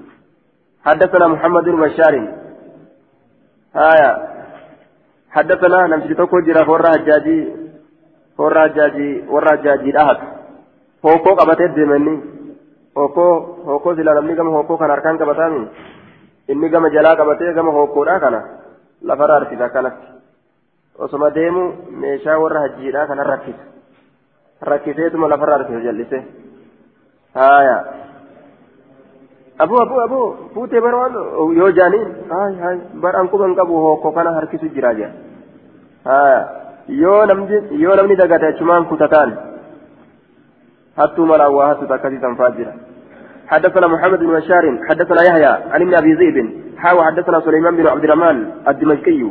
حدثنا 0.89 1.27
محمد 1.29 1.65
بن 1.65 1.81
بشار 1.81 2.15
آية 3.77 4.11
حدثنا 5.31 5.87
نمشي 5.87 6.15
جرا 6.47 6.71
ورا 6.71 6.91
حجاجي 6.91 7.68
حجاجي 8.39 9.91
دهت 9.97 10.21
هوكو 11.05 11.31
قبته 11.41 11.67
دمني 11.67 12.15
هوكو 12.99 13.27
هوكو 13.69 13.95
سلا 13.95 14.21
نمني 14.21 14.35
كم 14.37 14.49
هوكو 14.49 14.77
كان 14.77 14.91
أركان 14.91 15.19
قبتامي 15.19 15.69
إني 16.51 16.69
كم 16.69 16.87
جلا 16.87 17.11
قبته 17.19 17.53
كم 17.57 17.69
هوكو 17.69 18.05
دا 18.05 18.19
كنا 18.19 18.41
لفرا 19.03 19.37
أرسيدا 19.37 19.67
كانت 19.75 19.95
osoma 20.99 21.31
deemu 21.31 21.63
meeshaa 22.03 22.39
warra 22.43 22.61
hajjiidhaa 22.61 23.07
kana 23.07 23.25
rakkise 23.25 23.65
rakkiseetuma 24.71 25.29
lafarra 25.29 25.59
harkise 25.59 25.83
jallise 25.83 26.23
haya 27.35 27.77
abu 29.59 29.81
abu 29.83 30.01
abu 30.01 30.21
fuutee 30.55 30.81
bara 30.81 31.03
waan 31.03 31.15
yoo 31.59 31.71
jaaniin 31.79 32.09
hay 32.31 32.55
hay 32.65 32.79
bara 33.05 33.21
an 33.21 33.31
quban 33.35 33.55
qabu 33.61 33.83
hookko 33.85 34.13
kana 34.13 34.35
harkisu 34.39 34.73
jira 34.79 34.95
jea 34.95 35.11
haya 36.05 36.41
yoo 36.89 37.27
namni 37.27 38.17
dagate 38.17 38.47
achumaan 38.47 38.85
kutataan 38.93 39.33
hattuu 40.97 41.27
malaan 41.27 41.55
waa 41.55 41.69
hattuta 41.69 41.95
akkasii 41.95 42.21
sanfaa 42.21 42.51
jira. 42.61 42.75
حدثنا 43.49 43.87
محمد 43.87 44.19
بن 44.19 44.33
بشار 44.37 44.65
حدثنا 44.89 45.23
يحيى 45.29 45.53
عن 45.73 45.81
ابن 45.83 45.95
ابي 45.95 46.13
ذئب 46.21 46.37
حاوى 46.77 47.05
حدثنا 47.05 47.41
سليمان 47.41 47.77
بن 47.77 47.87
عبد 47.87 48.05
الرحمن 48.05 48.47
الدمشقي 48.69 49.23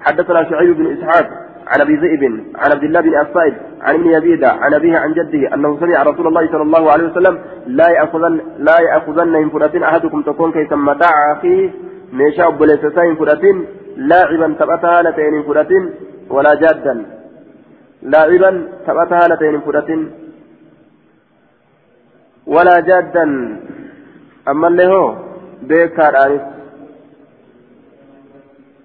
حدثنا 0.00 0.50
شعيب 0.50 0.76
بن 0.76 0.86
اسحاق 0.92 1.26
عن 1.66 1.80
ابي 1.80 1.96
ذئب 1.96 2.22
عن 2.60 2.72
عبد 2.72 2.84
الله 2.84 3.00
بن 3.00 3.20
الصائب 3.20 3.54
عن 3.80 3.94
ابن 3.94 4.06
يزيد 4.06 4.44
عن 4.44 4.74
ابيه 4.74 4.98
عن 4.98 5.12
جده 5.12 5.54
انه 5.54 5.80
سمع 5.80 6.02
رسول 6.02 6.26
الله 6.26 6.46
صلى 6.52 6.62
الله 6.62 6.92
عليه 6.92 7.04
وسلم 7.04 7.38
لا 7.66 7.88
ياخذن 7.90 8.40
لا 8.58 8.80
ياخذن 8.80 9.34
ان 9.36 9.48
فراتين 9.50 9.82
احدكم 9.82 10.22
تكون 10.22 10.52
كيس 10.52 10.72
متاع 10.72 11.32
اخيه 11.32 11.70
ميشا 12.12 12.48
بلسسين 12.48 13.14
فراتين 13.16 13.56
لاعبا 13.96 14.48
تبتها 14.60 15.02
لتين 15.02 15.42
فراتين 15.42 15.90
ولا 16.30 16.54
جادا 16.54 16.94
لاعبا 18.02 18.50
تبتها 18.86 19.28
لتين 19.28 19.60
فراتين 19.60 20.00
ولا 22.46 22.80
جادا 22.80 23.24
أما 24.48 24.68
اللي 24.68 24.86
هو 24.86 25.16
بيكار 25.62 26.14
انس 26.26 26.42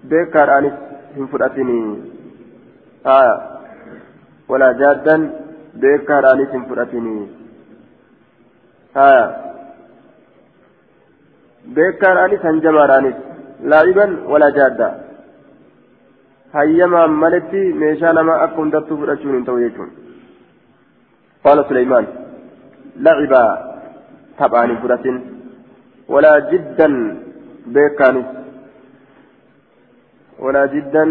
بيكار 0.04 0.58
انس 0.58 0.74
هم 1.18 1.28
فراتين 1.28 1.70
آه 3.06 3.36
ولا 4.50 4.72
جادا 4.72 5.16
بيكا 5.74 6.20
رانيس 6.20 6.50
فرأتني 6.70 7.28
آه 8.98 9.26
بيكا 11.66 12.10
رانيس 12.14 12.46
هنجما 12.46 12.86
رانيس 12.86 13.16
لاعبا 13.64 14.28
ولا 14.28 14.50
جادا. 14.50 15.09
هيما 16.56 17.08
ملتي 17.08 17.64
ميشا 17.80 18.12
نما 18.12 18.44
أكون 18.44 18.70
دتو 18.74 18.98
فرأتشون 19.00 19.36
انتو 19.36 19.56
قال 21.44 21.66
سليمان 21.70 22.06
لعبا 23.06 23.44
تبعني 24.40 24.76
فرأتن 24.82 25.16
ولا 26.14 26.34
جدا 26.52 26.90
بيكانس 27.76 28.28
ولا 30.40 30.66
جدا 30.66 31.06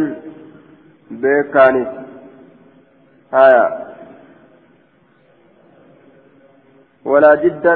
بيكانس 1.22 1.88
آية 3.44 3.66
ولا 7.04 7.32
جدا 7.44 7.74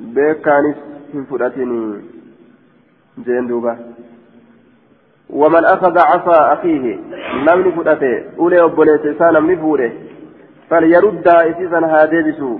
بيكانس 0.00 0.76
من 1.14 1.24
فرأتني 1.24 2.02
جين 3.24 3.46
دوبا 3.46 3.91
ومن 5.32 5.64
أخذ 5.64 5.98
عصا 5.98 6.52
أخيه 6.52 6.98
نمني 7.46 7.72
فرأته 7.72 8.24
أولي 8.38 8.64
أبوليت 8.64 9.18
سانا 9.18 9.40
من 9.40 9.56
فوره 9.56 9.92
فليرد 10.70 11.28
إسيسا 11.28 11.78
هاديبسو 11.78 12.58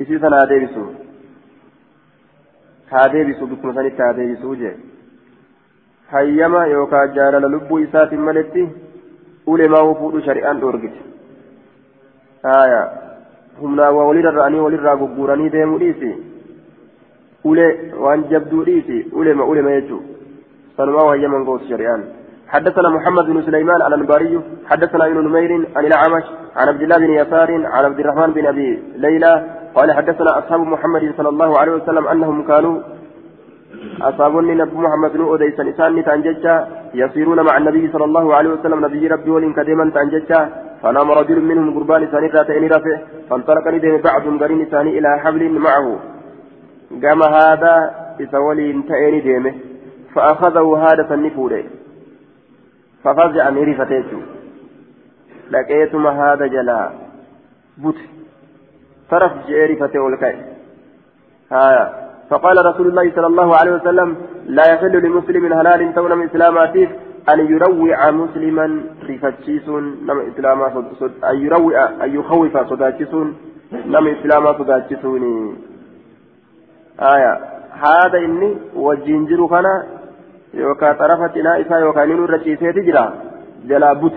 إسيسا 0.00 0.28
هاديبسو 0.28 0.84
هاديبسو 2.92 3.46
بكم 3.46 3.72
سنة 3.74 4.08
هاديبسو 4.08 4.54
جي 4.54 4.70
hayyama 6.12 6.66
yookaan 6.66 7.12
jaalala 7.16 7.48
lubbuu 7.48 7.78
isaatiin 7.78 8.22
maletti 8.28 8.62
ulemaa 9.52 9.82
fuudhu 9.98 10.22
shari'aan 10.28 10.60
dhoorgite 10.62 11.00
haya 12.46 12.80
humnaa 13.60 13.90
waa 13.96 14.06
walirra 14.08 14.32
ra'anii 14.38 14.64
walirraa 14.64 14.96
gugguuranii 15.02 15.52
deemuu 15.52 15.78
dhiisi 15.82 16.10
ule 17.52 17.66
waan 18.06 18.24
jabduu 18.32 18.64
dhiisi 18.70 18.98
ulema 19.22 19.46
ulema 19.52 19.76
jechuu 20.80 20.86
sanumaa 20.86 21.10
wayyaman 21.10 21.44
gootu 21.44 21.68
shari'aan 21.68 22.02
حدثنا 22.50 22.88
محمد 22.88 23.26
بن 23.26 23.42
سليمان 23.42 23.80
الأنباري 23.86 24.40
حدثنا 24.70 25.06
ابن 25.06 25.18
نمير 25.26 25.50
عن 25.76 25.84
الأعمش 25.86 26.24
عن 26.56 26.68
عبد 26.68 26.82
الله 26.82 26.98
بن 26.98 27.10
يسار 27.10 27.50
عن 27.74 27.84
عبد 27.84 28.00
الرحمن 28.00 28.30
بن 28.32 28.46
أبي 28.46 28.70
ليلى 28.96 29.32
قال 29.74 29.92
حدثنا 29.92 30.38
أصحاب 30.38 30.60
محمد 30.60 31.14
صلى 31.16 31.28
الله 31.28 31.58
عليه 31.58 31.72
وسلم 31.72 32.08
أنهم 32.08 32.42
كانوا 32.50 32.76
أصابني 34.02 34.54
نبي 34.54 34.76
محمد 34.76 35.16
نو 35.16 35.34
أديسا 35.34 35.62
إسان 35.70 36.04
تنججا 36.04 36.54
يسيرون 36.94 37.40
مع 37.48 37.56
النبي 37.56 37.84
صلى 37.92 38.04
الله 38.04 38.34
عليه 38.34 38.50
وسلم 38.50 38.78
نبي 38.86 39.06
ربي 39.14 39.30
ولين 39.30 39.52
كديما 39.52 39.90
تنججا 39.94 40.40
فنام 40.82 41.10
رجل 41.10 41.38
منهم 41.50 41.68
قربان 41.76 42.02
ثاني 42.12 42.28
ذاتين 42.34 42.64
رفع 42.74 42.96
فانطلق 43.30 43.64
ندم 43.74 43.94
بعضهم 44.08 44.34
قرين 44.42 44.60
ثاني 44.72 44.98
إلى 44.98 45.10
حبل 45.22 45.42
معه. 45.66 45.86
قام 47.02 47.22
هذا 47.22 47.74
إسولين 48.22 48.86
تأين 48.88 49.22
ديمه 49.22 49.69
فأخذه 50.14 50.86
هذا 50.86 51.14
النفور 51.14 51.64
ففزع 53.04 53.48
نرفتيته 53.48 54.22
لقيتما 55.50 56.10
هذا 56.10 56.46
جلا. 56.46 56.90
بوت. 57.78 57.96
طرف 59.10 59.32
جيري 59.46 59.76
فتي 59.76 59.98
والكاي 59.98 60.36
هايا 61.52 62.10
فقال 62.30 62.66
رسول 62.66 62.86
الله 62.86 63.12
صلى 63.16 63.26
الله 63.26 63.56
عليه 63.56 63.72
وسلم 63.72 64.16
لا 64.46 64.72
يحل 64.72 64.92
لمسلم 65.04 65.52
هلال 65.52 65.94
تونم 65.94 66.22
إسلاماتيف 66.22 66.90
أن 67.28 67.38
يروع 67.54 68.10
مسلما 68.10 68.84
رفتشيس 69.10 69.68
نم 70.08 70.20
إسلاما 70.20 70.84
أن 71.30 71.36
يروع 71.46 71.88
أن 72.04 72.14
يخوف 72.14 72.58
صداتشيسون 72.70 73.36
نم 73.86 74.06
إسلاما 74.06 74.58
صداتشيسوني 74.58 75.54
آية. 77.00 77.32
هذا 77.72 78.18
إني 78.18 78.56
والجنجر 78.74 79.46
خنا 79.46 79.99
يوكا 80.54 80.92
طرفتنا 80.92 81.60
إسا 81.60 81.76
يوكا 81.78 82.04
نينو 82.04 82.24
رشيسي 82.24 82.72
تجرى 82.72 83.04
جلابوت 83.68 84.16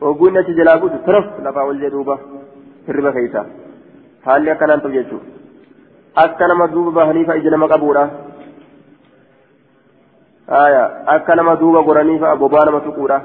وقلنا 0.00 0.40
جلابوت 0.58 0.92
ترف 1.06 1.26
لفا 1.44 1.62
والجدوبة 1.62 2.16
في 2.84 2.90
الربا 2.92 3.10
كيسا 3.10 3.42
حالي 4.24 4.54
كان 4.54 4.70
أنتم 4.70 4.94
يجوا 4.94 5.38
akka 6.24 6.48
nama 6.48 6.66
duuba 6.66 6.90
bahanii 6.90 7.24
fa'a 7.26 7.38
ija 7.38 7.50
nama 7.50 7.68
qabuudha 7.68 8.04
akka 11.14 11.36
nama 11.36 11.56
duuba 11.60 11.82
goranii 11.88 12.18
fa'a 12.22 12.40
bobaa 12.42 12.64
nama 12.64 12.80
tuquudha 12.86 13.18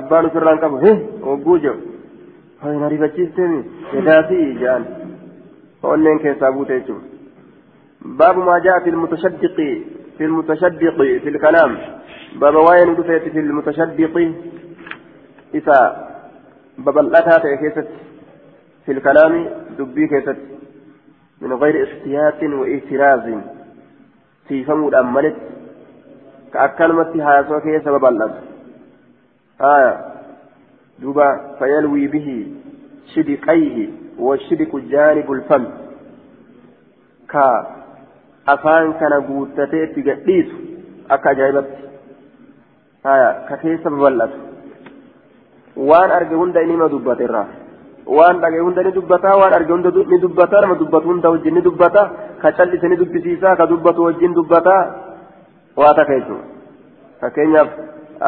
abbaan 0.00 0.28
ofirraan 0.28 0.62
qabu 0.64 0.82
he 0.84 0.92
hogguu 1.26 1.58
jedhu 1.64 1.82
hoy 2.62 2.76
na 2.82 2.92
rifachiisteemi 2.94 3.60
edaasii 4.00 4.46
jedhan 4.62 4.84
onneen 5.92 6.24
keessaa 6.24 6.56
buute 6.58 6.80
jechuudha 6.80 7.16
باب 8.06 8.38
ما 8.38 8.58
جاء 8.58 8.80
في 8.80 8.90
المتشدق 8.90 9.56
في 10.18 10.24
المتشدق 10.24 10.96
في 10.96 11.28
الكلام. 11.28 11.78
باب 12.34 12.54
وين 12.54 12.94
دفيت 12.94 13.22
في 13.22 13.40
المتشدق. 13.40 14.32
إذا 15.54 16.08
باب 16.78 16.98
الأتى 16.98 17.56
كيست 17.56 17.88
في 18.86 18.92
الكلام 18.92 19.48
دبي 19.78 20.08
كيست. 20.08 20.36
من 21.40 21.52
غير 21.52 21.84
احتياط 21.84 22.42
واعتراض 22.42 23.40
في 24.48 24.64
فمود 24.64 24.94
أملت. 24.94 25.36
كأكلمة 26.52 27.12
هاسوك 27.14 27.66
هي 27.66 27.80
سبب 27.80 28.04
الله 28.04 28.40
آية. 29.60 30.04
دوبا 30.98 31.56
فيلوي 31.58 32.06
به 32.06 32.46
شدقيه 33.14 33.88
والشدق 34.18 34.76
جانب 34.76 35.32
الفم. 35.32 35.66
كا 37.28 37.76
أفان 38.48 38.92
كان 38.92 39.12
قوتته 39.28 39.84
تقديس 39.94 40.48
أكا 41.10 41.32
جايبت 41.32 41.68
آية 43.06 43.30
ككي 43.48 43.76
سبب 43.84 44.06
الله 44.06 44.30
وان 45.76 46.10
أرجو 46.10 46.46
ديني 46.46 46.76
ما 46.76 46.86
دبت 46.86 47.20
الراس 47.20 47.66
waan 48.06 48.40
dhagaye 48.40 48.62
hunda 48.66 48.82
ni 48.86 48.92
dubbataa 48.96 49.36
waan 49.40 49.54
arge 49.56 49.72
hunda 49.72 49.90
ni 49.90 50.18
dubbataa 50.24 50.60
nama 50.60 50.74
dubbatu 50.82 51.08
hunda 51.10 51.30
wajjin 51.30 51.54
ni 51.54 51.62
dubbata 51.68 52.02
ka 52.42 52.52
callise 52.58 52.88
ni 52.88 52.96
dubbisiisaa 53.00 53.56
ka 53.60 53.66
dubbatu 53.66 54.04
wajjin 54.06 54.34
dubbataa 54.38 54.82
waa 55.80 55.94
taka 55.98 56.18
jechuudha 56.18 56.44
fakkeenyaaf 57.20 57.70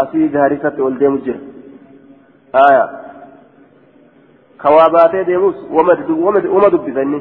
asii 0.02 0.28
gaarisatti 0.34 0.82
ol 0.88 0.98
deemu 1.02 1.18
jira 1.26 1.38
aya 2.64 2.84
ka 4.62 4.74
waa 4.76 4.88
baatee 4.96 5.24
deemus 5.30 5.56
wama 5.76 6.70
dubbisa 6.74 7.02
inni 7.06 7.20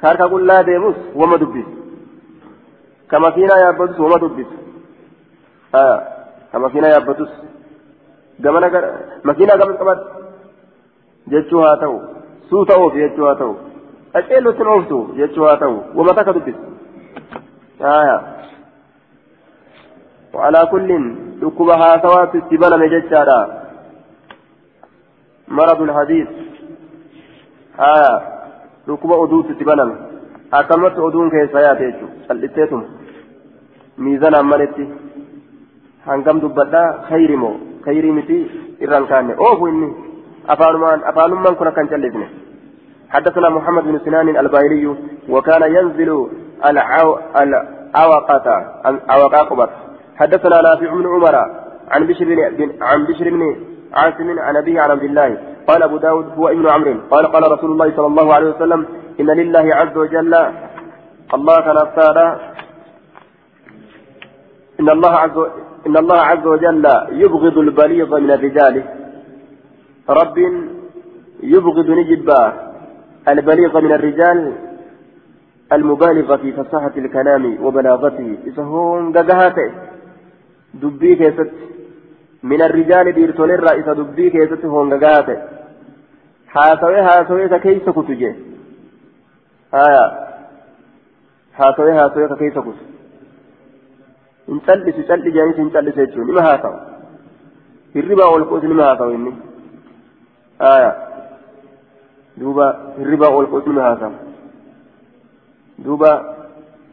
ka 0.00 0.08
harka 0.08 0.28
qullaa 0.34 0.62
deemus 0.70 0.98
wama 1.22 1.38
dubbisa 1.44 1.83
makiinaa 3.20 3.58
yaabbatus 3.58 3.98
wama 3.98 4.18
dubbisa 4.18 4.56
aya 5.72 5.96
ka 6.52 6.58
makiinaa 6.58 6.88
yaabbatus 6.88 7.30
gamana 8.40 8.70
makiinaa 9.24 9.56
gamas 9.56 9.78
qabadhu 9.78 10.04
jechuu 11.28 11.60
haa 11.60 11.76
ta'u 11.76 11.98
suuta 12.50 12.80
oofi 12.80 12.98
jechuu 12.98 13.26
haa 13.26 13.34
ta'u 13.34 13.56
qaceellotti 14.12 14.62
ooftu 14.74 15.00
jechuu 15.16 15.44
haa 15.44 15.56
ta'u 15.56 15.82
wama 15.94 16.14
takka 16.14 16.32
dubbisa 16.32 16.62
aya 17.98 18.16
وعلى 20.34 20.66
كل 20.66 20.90
haasawaatu 21.80 22.38
itti 22.38 22.58
baname 22.58 22.88
jechaadha 22.88 23.38
مرض 25.48 25.80
الحديث 25.82 26.28
dhukkuba 28.86 29.14
oduutu 29.14 29.52
itti 29.52 29.64
baname 29.64 30.13
akkamatti 30.58 31.00
oduun 31.06 31.30
keessa 31.34 31.64
yaate 31.66 31.84
jechuudha 31.88 32.26
cal'isseetuma 32.28 32.86
miizanaan 34.04 34.50
maletti 34.52 34.84
hangam 36.08 36.40
dubbadhaa 36.44 36.88
khayri 37.08 37.36
moo 37.42 37.54
khayrii 37.86 38.16
miti 38.18 38.38
irraan 38.84 39.06
kaanne 39.12 39.34
oofu 39.46 39.68
inni 39.72 39.90
afaanumaan 40.54 41.06
afaanummaan 41.12 41.56
kun 41.60 41.72
akkan 41.72 41.92
callisne 41.94 42.28
حدثنا 43.14 43.48
محمد 43.48 43.84
بن 43.84 43.96
سنان 44.04 44.28
الباهلي 44.42 44.86
وكان 45.28 45.62
ينزل 45.76 46.10
العوقة 46.70 48.54
العوقة 48.90 49.68
حدثنا 50.20 50.56
نافع 50.66 50.90
بن 50.98 51.06
عمر 51.14 51.36
عن 51.92 52.02
بشر 52.06 52.24
بن 52.24 52.70
عن 52.82 53.00
بشر 53.08 53.26
بن 53.34 53.42
عاصم 53.98 54.28
عن 54.46 54.56
أبيه 54.56 54.80
عن 54.80 54.90
عبد 54.90 55.02
الله 55.02 55.38
قال 55.68 55.82
أبو 55.82 55.96
داود 55.96 56.26
هو 56.38 56.48
ابن 56.48 56.66
عمرو 56.74 56.94
قال 57.10 57.24
قال 57.26 57.52
رسول 57.54 57.70
الله 57.70 57.88
صلى 57.96 58.06
الله 58.06 58.34
عليه 58.34 58.48
وسلم 58.54 58.80
إن 59.20 59.30
لله 59.30 59.74
عز 59.74 59.96
وجل 59.96 60.34
الله 61.34 61.56
كان 61.96 62.18
إن 64.80 64.88
الله 64.90 65.12
عز 65.22 65.38
إن 65.86 65.96
الله 65.96 66.20
عز 66.30 66.46
وجل 66.46 66.86
يبغض 67.22 67.58
البليغ 67.58 68.18
من 68.20 68.30
الرجال. 68.30 68.84
رب 70.08 70.36
يبغض 71.42 71.88
نجبا 71.90 72.42
البليغ 73.28 73.80
من 73.80 73.92
الرجال 73.92 74.52
المبالغ 75.72 76.36
في 76.36 76.52
فصاحة 76.52 76.94
الكلام 76.96 77.64
وبلاغته. 77.64 78.28
إذا 78.46 78.62
هم 78.62 79.12
دقهاته 79.12 79.70
dubbii 80.82 81.16
keessatti 81.16 81.66
min 82.50 82.62
arrijaali 82.62 83.12
dhiirtolerraa 83.16 83.74
isa 83.82 83.96
dubbii 83.98 84.30
keessatti 84.30 84.72
hongagaate 84.76 85.36
haasawee 86.54 87.04
haasawee 87.08 87.48
ka 87.48 87.58
keeysa 87.66 87.94
haasawee 91.58 92.28
ka 92.28 92.36
keeysa 92.42 92.62
kutu 92.66 92.84
hin 94.48 94.60
cal'isu 94.66 95.06
cal'i 95.08 95.32
jeenis 95.36 95.56
hin 95.62 95.70
cal'ise 95.76 96.00
jechuun 96.06 96.26
nima 96.30 96.42
haasawu 96.46 96.78
hirribaa 97.94 98.28
ol 98.34 98.44
qoos 98.50 98.62
nima 98.72 98.84
haasawu 98.88 99.16
inni 99.18 99.32
haya 100.58 100.92
duuba 102.42 102.66
hirribaa 102.98 103.32
ol 103.38 103.48
qoos 103.54 103.66
nima 103.72 103.82
haasawu 103.88 104.16
duuba 105.86 106.10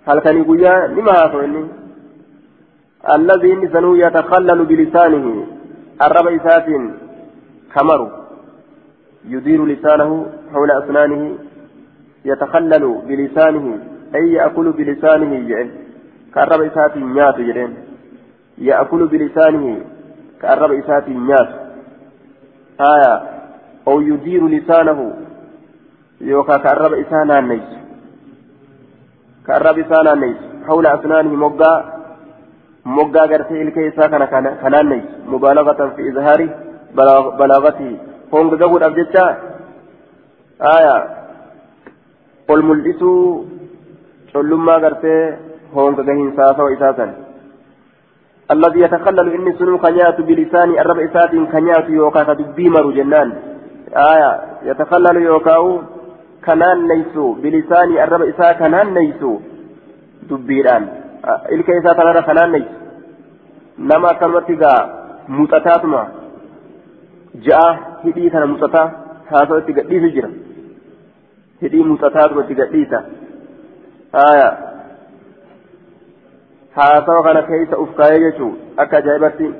halkanii 0.09 0.47
guyyaa 0.49 0.81
nima 0.97 1.19
haasawu 1.19 1.43
inni 1.49 1.63
الذي 3.15 3.53
إنسانه 3.53 3.97
يتخلل 3.97 4.59
بلسانه 4.65 5.25
الرب 6.05 6.27
إسات 6.27 6.67
كمر 7.73 8.01
يدير 9.33 9.65
لسانه 9.65 10.11
حول 10.53 10.71
أسنانه 10.71 11.21
يتخلل 12.25 13.01
بلسانه 13.07 13.79
أي 14.15 14.33
يأكل 14.33 14.71
بلسانه 14.71 15.47
جعل 15.49 15.69
كالرب 16.35 16.61
إسات 16.61 16.97
نيات 16.97 17.37
جعل 17.39 17.73
يأكل 18.57 19.07
بلسانه 19.07 19.65
كالرب 20.41 20.71
إسات 20.71 21.09
نيات. 21.09 21.49
آية 22.81 23.21
أو 23.87 24.01
يدير 24.01 24.47
لسانه 24.47 25.13
يوكا 26.21 26.57
كالرب 26.57 26.93
إسانا 26.93 27.41
نيس. 27.41 27.69
كالرب 29.47 29.79
إسانا 29.79 30.15
نيس. 30.15 30.37
حول 30.67 30.85
أسنانه 30.87 31.35
مبقى 31.35 32.01
moggaa 32.83 33.27
gartee 33.27 33.61
ilkee 33.61 33.87
isaa 33.87 34.09
kana 34.09 34.27
kanaannaysu 34.27 35.07
mubaalagatan 35.31 35.91
fi 35.95 36.07
izhaari 36.11 36.49
balaagatii 37.37 37.99
honga 38.31 38.55
gahuudhaaf 38.61 38.95
jecha 38.95 39.25
aya 40.59 40.95
ol 42.51 42.61
mul'isuu 42.69 43.21
collummaa 44.31 44.79
gartee 44.83 45.21
honga 45.75 46.07
gahiinsaa 46.09 46.55
sawa 46.57 46.71
isaa 46.77 46.95
san 47.01 47.13
الذي 48.55 48.79
يتخلل 48.85 49.27
إني 49.35 49.51
سنو 49.59 49.77
كنيات 49.77 50.17
بلساني 50.27 50.81
الرب 50.81 50.99
إسات 51.07 51.31
كنيات 51.53 51.87
يوكا 51.89 52.23
كدبي 52.27 52.69
مرو 52.69 52.91
جنان 52.97 53.29
آية 54.11 54.31
يتخلل 54.69 55.17
يوكاو 55.29 55.65
كنان 56.45 56.79
نيسو 56.91 57.25
بلساني 57.43 57.95
الرب 58.03 58.21
إسات 58.31 58.59
كنان 58.59 58.87
نيسو 58.97 59.31
دبيران 60.29 60.83
isaa 61.79 61.95
kanarra 61.95 62.21
kanaannaysu 62.29 62.71
nama 63.77 64.07
akkanumatti 64.09 64.55
gaa 64.55 64.79
muuxataatuma 65.35 66.01
ja'a 67.47 67.69
hidhii 68.03 68.29
kana 68.29 68.47
muuxataa 68.51 68.87
haasoo 69.31 69.59
itti 69.61 69.73
gadhiisu 69.73 70.09
jira 70.15 70.29
hidhii 71.61 71.83
muuxataatuma 71.89 72.43
itti 72.45 72.59
gadhiisa 72.61 73.03
haya 74.17 74.49
haasawa 76.79 77.23
kana 77.27 77.41
keessa 77.49 77.81
uf 77.83 77.93
kaayee 77.99 78.23
jechuun 78.25 78.55
akka 78.85 78.97
ajaa'ibatti 79.01 79.53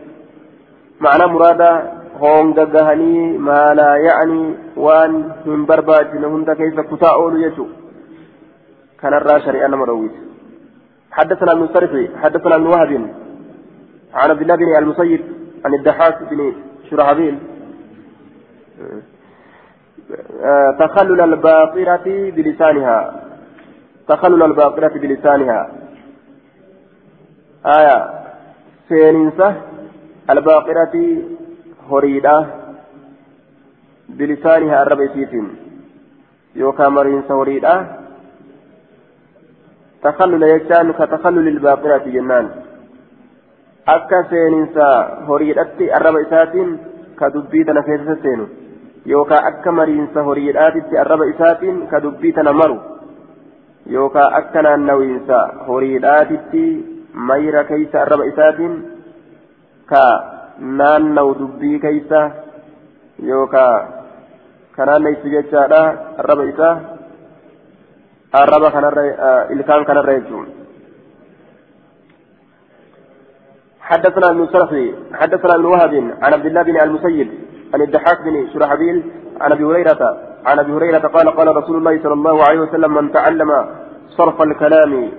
ma'ana 1.06 1.28
muraadaa 1.36 1.76
honga 2.24 2.66
gahanii 2.76 3.28
maalaa 3.52 3.94
ya'anii 4.08 4.50
waan 4.88 5.22
hin 5.46 5.70
barbaachine 5.72 6.34
hunda 6.34 6.56
keessa 6.64 6.90
kutaa 6.92 7.16
oolu 7.22 7.46
jechuun 7.46 7.72
kanarraa 9.02 9.40
shari'a 9.48 9.72
nama 9.76 9.86
dhowwise. 9.92 10.22
حدثنا 11.12 11.52
ابن 11.52 11.64
الصرف 11.64 11.94
حدثنا 12.24 12.56
ابن 12.56 12.68
وهب 12.68 12.92
عن 14.14 14.30
عبد 14.30 14.42
الله 14.42 14.56
بن 14.56 14.78
المسيب 14.78 15.22
عن 15.66 15.74
الدحاك 15.74 16.18
بن 16.32 16.54
شرحبيل 16.90 17.36
آه، 18.82 19.02
تخلل 20.80 21.22
الباطرة 21.22 22.08
بلسانها. 22.36 23.14
تخلل 24.08 24.44
الباطرة 24.44 24.94
بلسانها. 25.04 25.70
آية. 27.66 27.98
سينسة 28.90 29.56
الباقرة 30.30 30.96
هريدة 31.92 32.46
بلسانها 34.10 34.84
الربيسيت 34.84 35.34
يوكا 36.56 36.90
مرينسة 36.90 37.42
هريدة. 37.42 37.86
تخلل 40.04 40.44
يجان 40.44 40.92
كتخلل 40.94 41.48
الباقرة 41.48 42.04
جنان. 42.06 42.48
arraba 45.98 46.20
isaatiin 46.22 46.80
ka 47.16 47.34
dubbii 47.34 47.66
tana 47.66 47.82
keessa 47.84 48.16
seenu 48.24 48.61
yookaan 49.06 49.46
akka 49.46 49.72
mariinsa 49.72 50.24
horiidhaatitti 50.24 50.98
arraba 50.98 51.26
isaatiin 51.34 51.88
ka 51.88 52.02
dubbii 52.04 52.34
tana 52.34 52.54
maru 52.54 52.78
yookaan 53.90 54.34
akka 54.34 54.62
naannawiinsa 54.62 55.40
horiidhaatitti 55.68 56.64
mayra 57.14 57.64
keessa 57.64 58.02
arraba 58.02 58.30
isaatiin 58.32 58.76
ka 59.86 60.04
naannawu 60.60 61.36
dubbii 61.40 61.80
keessa 61.80 62.22
yookaan 63.32 63.88
ka 64.76 64.86
naannaysu 64.86 65.36
jechaadha 65.36 65.84
arraba 66.18 66.44
isaa 66.54 66.76
الربا 68.36 68.70
كان 68.70 68.86
الكان 69.52 69.84
كان 69.84 69.98
الرجل 69.98 70.48
حدثنا 73.82 74.30
ابن 74.30 74.48
سلفي 74.48 74.94
حدثنا 75.14 75.56
ابن 75.56 75.66
وهب 75.66 75.94
عن 76.22 76.34
عبد 76.34 76.46
الله 76.46 76.62
بن 76.64 76.82
المسيب 76.82 77.30
عن 77.74 77.82
الضحاك 77.82 78.22
بن 78.22 78.48
شرحبيل 78.54 79.04
عن 79.42 79.52
أبي 79.52 79.64
هريرة 79.64 80.18
عن 80.46 80.60
أبي 80.60 80.72
هريرة 80.72 81.08
قال 81.16 81.28
قال 81.38 81.56
رسول 81.56 81.76
الله 81.78 82.04
صلى 82.04 82.14
الله 82.14 82.44
عليه 82.44 82.60
وسلم 82.60 82.94
من 82.94 83.12
تعلم 83.12 83.66
صرف 84.18 84.42
الكلام 84.42 85.12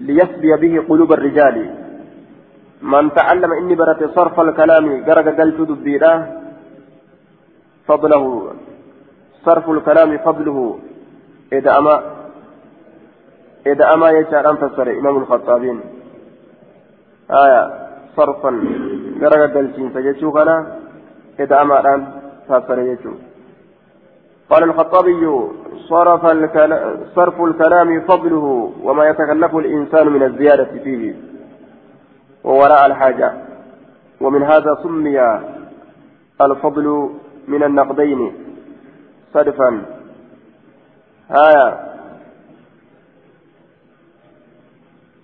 ليسبي 0.00 0.56
به 0.62 0.84
قلوب 0.88 1.12
الرجال. 1.12 1.56
من 2.82 3.14
تعلم 3.14 3.52
إني 3.52 3.74
برت 3.74 4.00
صرف 4.14 4.40
الكلام 4.40 5.04
قرق 5.04 5.26
قلت 5.38 5.60
دبيرا 5.70 6.12
فضله 7.88 8.24
صرف 9.44 9.70
الكلام 9.70 10.18
فضله 10.18 10.78
إدأما 11.52 11.94
إدأما 13.66 14.08
يجعل 14.10 14.46
أن 14.46 14.56
فسر 14.56 14.86
إمام 15.00 15.16
الخطابين. 15.16 15.80
آية 17.30 17.62
صرفا 18.16 18.50
غرق 19.20 19.42
دلسين 19.54 19.88
فجتشو 19.94 20.30
كان 21.38 21.46
إذا 21.46 21.62
أمران 21.62 22.06
فافر 22.48 22.78
يجو. 22.78 23.14
قال 24.50 24.62
الخطابي 24.64 25.40
صرف 25.88 26.26
الكلام 26.26 26.96
صرف 27.14 27.40
الكلام 27.40 28.00
فضله 28.00 28.72
وما 28.82 29.08
يتكلف 29.08 29.56
الإنسان 29.56 30.08
من 30.08 30.22
الزيادة 30.22 30.64
فيه. 30.84 31.14
ووراء 32.44 32.86
الحاجة. 32.86 33.32
ومن 34.20 34.42
هذا 34.42 34.76
سمي 34.82 35.40
الفضل 36.40 37.10
من 37.48 37.62
النقدين. 37.62 38.32
صرفا 39.34 39.82
آية. 41.30 41.86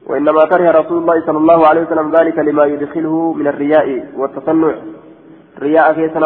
وإنما 0.07 0.45
كره 0.45 0.71
رسول 0.71 0.99
الله 0.99 1.27
صلى 1.27 1.39
الله 1.39 1.67
عليه 1.67 1.83
وسلم 1.83 2.17
ذلك 2.17 2.39
لما 2.39 2.65
يدخله 2.65 3.33
من 3.33 3.47
الرياء 3.47 4.09
والتصنع. 4.17 4.75
رياء 5.59 5.93
كيس 5.93 6.17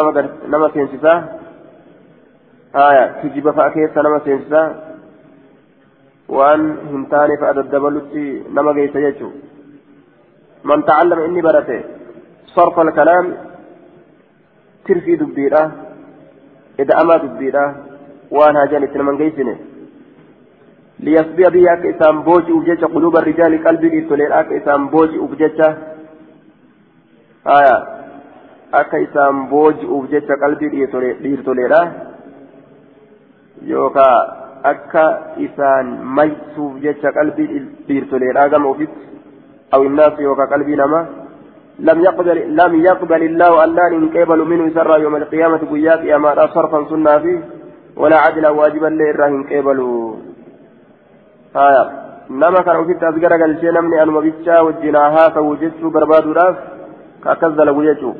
نما 0.47 0.69
سينسسا 0.73 1.39
آية 2.75 3.05
تجيب 3.21 3.51
فأكيس 3.51 3.97
نما 3.97 4.19
سينسسا 4.25 4.63
وأن 6.29 6.77
هنتاني 6.91 7.37
فأددبلتي 7.37 8.43
نما 8.55 8.73
جيس 8.73 8.95
يجو 8.95 9.31
من 10.63 10.85
تعلم 10.85 11.19
إني 11.19 11.41
برته 11.41 11.83
صرف 12.55 12.79
الكلام 12.79 13.37
ترفي 14.85 15.15
دبيرة 15.15 15.71
إذا 16.79 17.01
أما 17.01 17.17
دبيرة 17.17 17.75
وأنا 18.31 18.65
جانت 18.65 18.97
من 18.97 19.17
جيسني 19.17 19.55
ليصبي 20.99 21.43
به 21.43 21.73
أك 21.73 21.85
إسام 21.85 22.21
بوجي 22.23 22.51
أبجتش 22.51 22.83
قلوب 22.83 23.17
الرجال 23.17 23.67
قلبي 23.67 23.87
لتولين 23.99 24.31
أك 24.31 24.51
إسام 24.53 24.89
بوجي 24.89 25.17
أبجتش 25.19 25.59
آية 27.47 27.77
أك 27.77 27.96
إسام 28.73 29.47
بوجي 29.49 29.85
أبجتش 29.85 30.31
قلبي 30.43 30.85
لتولين 31.23 31.73
يوكا 33.61 34.09
أك 34.65 34.95
إسان 35.45 35.85
ميسوف 36.15 36.73
جتش 36.83 37.05
قلبي 37.05 37.45
لتولين 37.89 38.37
أغم 38.37 38.65
أوفيت 38.65 38.89
أو 39.73 39.83
الناس 39.83 40.13
يوكا 40.19 40.45
قلبي 40.45 40.75
نما 40.75 41.05
لم 41.79 41.99
يقبل 42.01 42.55
لم 42.55 42.73
يقبل 42.89 43.23
الله 43.23 43.63
أن 43.63 43.79
إن 43.79 44.09
قبل 44.09 44.39
منه 44.51 44.73
سر 44.73 44.99
يوم 44.99 45.15
القيامة 45.15 45.61
قياك 45.71 46.01
يا 46.11 46.17
ما 46.17 46.47
صرفا 46.55 46.89
سنة 46.89 47.17
فيه 47.17 47.39
ولا 47.97 48.17
عدلا 48.17 48.49
واجبا 48.49 48.87
لإراه 48.87 49.29
kana 52.63 52.79
ofitti 52.79 53.05
as 53.05 53.15
gara 53.19 53.37
galchee 53.37 53.71
namni 53.71 53.99
anuma 53.99 54.21
bichaa 54.21 54.63
wajjinaa 54.63 55.11
haa 55.11 55.29
ta'u 55.35 55.55
jechuu 55.61 55.89
barbaaduudhaaf 55.89 56.55
ka 57.23 57.31
akkas 57.31 57.53
dalagu 57.55 57.83
jechuu. 57.83 58.15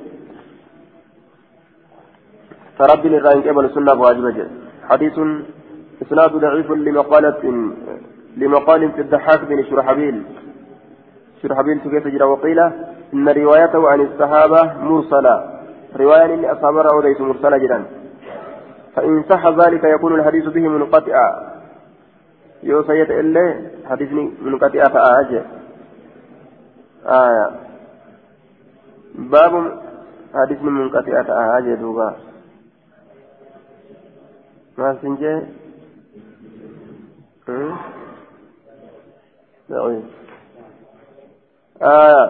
فرب 2.77 3.05
الرائن 3.05 3.41
قبل 3.41 3.65
السنة 3.65 3.93
واجبة 3.93 4.47
حديث 4.89 5.19
إسناد 6.01 6.31
ضعيف 6.31 6.71
لمقالة 6.71 7.43
لمقال 8.37 8.91
في 8.91 9.01
الضحاك 9.01 9.41
بن 9.49 9.63
شرحبيل. 9.63 10.23
شرحبيل 11.41 11.79
كيف 11.79 12.03
تجرى 12.03 12.23
وقيل 12.23 12.59
إن 13.13 13.29
روايته 13.29 13.89
عن 13.89 14.01
الصحابة 14.01 14.61
مرسلة. 14.83 15.35
رواية 15.95 16.33
إن 16.33 16.45
أصحابها 16.45 16.91
وليس 16.97 17.21
مرسلة 17.21 17.57
جدا. 17.57 17.83
فإن 18.95 19.23
صح 19.29 19.47
ذلك 19.47 19.83
يكون 19.83 20.19
الحديث 20.19 20.45
به 20.45 20.67
منقطعا. 20.67 21.57
illee 22.63 23.51
hadisni 23.89 24.23
munqati'a 24.41 24.89
ta'aa 24.89 25.23
jee 25.29 25.43
aya 27.05 27.45
baabu 29.31 29.59
hadisni 30.33 30.69
munqati'a 30.69 31.23
ta'aa 31.23 31.61
jee 31.61 31.77
duuba 31.77 32.15
maal 34.77 34.95
sin 35.01 35.13
jee 35.21 35.39
aya 41.93 42.23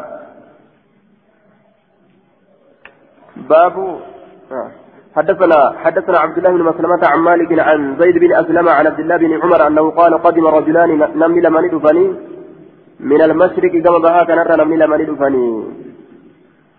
baabu 3.50 3.88
حدثنا 5.18 5.60
حدثنا 5.84 6.18
عبد 6.20 6.38
الله 6.38 6.52
بن 6.52 6.64
مسلمة 6.72 7.02
عن 7.12 7.20
مالك 7.20 7.50
عن 7.60 7.80
زيد 8.00 8.16
بن 8.24 8.32
أسلم 8.42 8.70
عن 8.70 8.88
عبد 8.88 9.00
الله 9.00 9.18
بن 9.18 9.32
عمر 9.42 9.68
أنه 9.68 9.86
قال 10.00 10.14
قدم 10.26 10.46
رجلان 10.48 10.90
نمل 11.22 11.46
من 11.56 11.64
دفني 11.74 12.06
من 13.12 13.22
المشرق 13.22 13.74
كما 13.86 14.00
بها 14.06 14.24
كان 14.30 14.40
نمل 14.62 14.82
من 14.92 15.02
دفني 15.10 15.48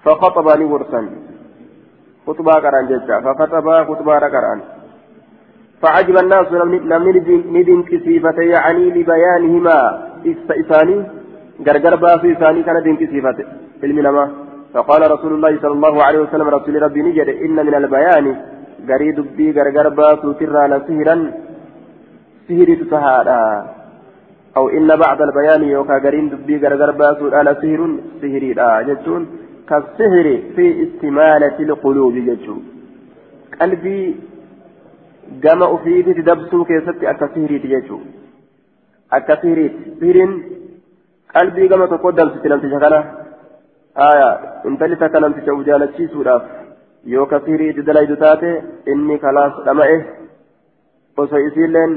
فخطبني 0.04 0.64
ورسا 0.72 1.00
خطبا 2.26 2.54
كران 2.62 2.84
جدا 2.90 3.16
فخطبا 3.24 3.74
خطبا 3.88 4.28
كران. 4.34 4.60
فعجب 5.82 6.16
الناس 6.24 6.46
لم 6.52 7.04
ندن 7.56 7.82
كسيفة 7.90 8.38
يعني 8.54 8.84
لبيانهما. 8.90 9.78
إساني؟ 10.62 10.96
غرغر 11.66 11.94
باسي 11.96 12.32
إساني 12.32 12.62
كان 12.66 12.82
دين 12.82 12.96
كسيفة 13.02 13.38
علم 13.82 13.98
نما 14.06 14.24
فقال 14.74 15.10
رسول 15.14 15.32
الله 15.34 15.52
صلى 15.62 15.74
الله 15.78 15.94
عليه 16.06 16.20
وسلم 16.24 16.48
رسول 16.56 16.82
ربي 16.82 17.00
نجد 17.02 17.28
إن 17.28 17.56
من 17.66 17.74
البيان 17.74 18.26
غريد 18.90 19.18
بي 19.36 19.46
غرغر 19.56 19.88
باسو 19.88 20.32
ترى 20.40 20.80
سهرا 20.88 21.16
سهري 22.48 22.74
تسهادا 22.80 23.42
أو 24.56 24.64
إن 24.78 24.88
بعد 25.04 25.20
البيان 25.28 25.62
يوكا 25.62 25.96
غريد 26.04 26.32
بي 26.46 26.54
غرغر 26.62 26.90
باسو 27.00 27.24
على 27.38 27.52
سهر 27.62 27.80
سهري 28.20 28.50
لا 28.58 28.82
جتون 28.88 29.22
كالسهر 29.68 30.26
في 30.54 30.64
استمالة 30.84 31.56
القلوب 31.66 32.14
جتون 32.28 32.60
قلبي 33.60 34.00
gama 35.44 35.66
ofiitti 35.76 36.22
dabsuu 36.30 36.64
keessatti 36.70 37.10
akka 37.12 37.28
sihiriiti 37.34 37.68
jechuun 37.74 38.04
akka 39.18 39.36
sihiriiti 39.42 39.96
sihiriin 40.00 40.32
qalbii 41.34 41.68
gama 41.72 41.88
tokko 41.92 42.12
dabsiti 42.20 42.48
namticha 42.52 42.80
kana 42.84 43.00
haya 44.02 44.28
intalli 44.70 44.96
takka 45.02 45.20
namticha 45.24 45.58
ujaalachiisuudhaaf 45.60 46.44
yoo 47.14 47.26
ka 47.32 47.40
sihiriiti 47.46 47.86
dalaydu 47.88 48.16
taate 48.24 48.50
inni 48.92 49.18
kalaas 49.24 49.54
dhama'e 49.66 49.98
osoo 51.24 51.42
isiilleen 51.48 51.92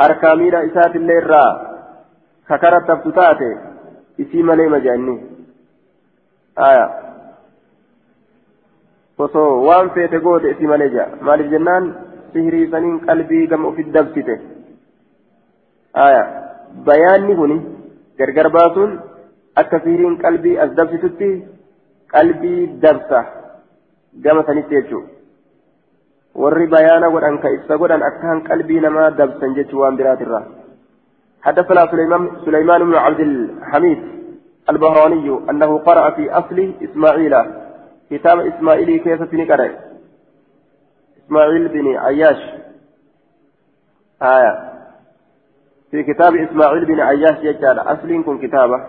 harkaa 0.00 0.34
miidha 0.40 0.64
isaatillee 0.70 1.18
irraa 1.22 1.50
kakarattaftu 2.50 3.12
taate 3.20 3.48
isii 4.24 4.42
malee 4.50 4.68
majaanni 4.74 5.16
haya 6.62 6.86
osoo 9.18 9.50
waan 9.66 9.90
feete 9.96 10.18
goote 10.26 10.50
isii 10.54 10.66
malee 10.72 10.88
jaa 10.96 11.08
maaliif 11.28 11.50
jennaan 11.54 11.84
sihirii 12.32 12.70
saniin 12.74 12.98
qalbii 13.06 13.46
gama 13.52 13.68
ofit 13.68 13.88
dabsite 13.96 14.34
aya 16.06 16.22
bayaanni 16.88 17.36
kuni 17.40 17.56
gargar 18.18 18.48
baasuun 18.56 18.92
akka 19.62 19.82
sihiriin 19.84 20.16
qalbii 20.24 20.58
as 20.64 20.70
dabsitutti 20.78 21.30
qalbii 22.14 22.60
dabsa 22.84 23.20
gama 24.24 24.46
sanitti 24.48 24.74
jechuu 24.78 25.04
warri 26.42 26.66
bayaana 26.74 27.12
godhan 27.14 27.38
ka 27.44 27.54
ibsa 27.56 27.80
godhan 27.82 28.08
akkaan 28.10 28.42
qalbii 28.48 28.80
namaa 28.86 29.10
dabsan 29.22 29.56
jechuu 29.60 29.84
waan 29.84 29.96
biraatirra 30.02 30.42
حدثنا 31.42 31.82
سليمان 31.90 32.22
سليمان 32.46 32.80
بن 32.84 32.94
عبد 32.94 33.20
الحميد 33.20 34.00
البهراني 34.70 35.28
أنه 35.50 35.78
قرأ 35.78 36.10
في 36.10 36.30
أصل 36.30 36.58
إسماعيل 36.86 37.34
كتاب 38.10 38.38
إسماعيل 38.40 38.90
كيف 39.04 39.22
تنقرأ 39.22 39.68
إسماعيل 41.26 41.68
بن 41.68 41.96
عياش. 41.96 42.38
آية. 44.22 44.72
في 45.90 46.02
كتاب 46.02 46.36
إسماعيل 46.36 46.84
بن 46.84 47.00
عياش 47.00 47.36
يجعل 47.42 47.78
أصل 47.78 48.38
كتابة. 48.42 48.86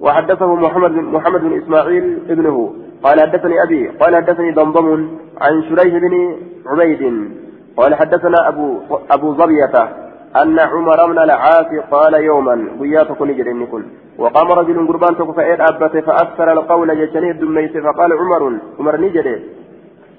وحدثه 0.00 0.54
محمد 0.54 0.90
بن 0.90 1.04
محمد 1.04 1.40
بن 1.40 1.62
إسماعيل 1.62 2.30
ابنه. 2.30 2.74
قال 3.02 3.20
حدثني 3.20 3.62
أبي. 3.62 3.88
قال 3.88 4.16
حدثني 4.16 4.52
ضمضم 4.52 5.18
عن 5.40 5.62
شريح 5.62 5.94
بن 5.94 6.36
عبيد. 6.66 7.30
قال 7.76 7.94
حدثنا 7.94 8.48
أبو 8.48 8.80
أبو 9.10 9.34
ظبية 9.34 10.04
أن 10.36 10.60
عمر 10.60 11.06
بن 11.06 11.18
العاص 11.18 11.66
قال 11.90 12.14
يوما 12.14 12.68
وياتك 12.80 13.22
نجر 13.22 13.66
كل 13.72 13.84
وقام 14.18 14.52
رجل 14.52 14.88
قربان 14.88 15.14
فإذ 15.14 15.60
أبت 15.60 15.96
فأكثر 15.96 16.52
القول 16.52 17.06
جتني 17.06 17.30
الدميت 17.30 17.78
فقال 17.78 18.12
عمر 18.12 18.58
عمر 18.78 19.00
نجر 19.00 19.40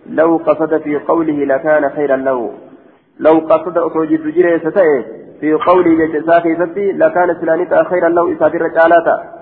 لو 0.10 0.38
قصد 0.38 0.78
في 0.78 0.98
قوله 0.98 1.46
لكان 1.46 1.90
خيرا 1.90 2.16
له. 2.16 2.52
لو 3.20 3.40
قصد 3.40 3.78
أخرج 3.78 4.10
جري 4.10 4.60
ستأه 4.60 5.04
في 5.42 5.54
قوله 5.54 6.06
جتساكي 6.06 6.56
ستي 6.56 6.92
لكان 6.92 7.36
سلانتا 7.42 7.84
خيرا 7.84 8.10
له 8.10 8.34
إسافر 8.34 8.62
رجالاتا 8.62 9.36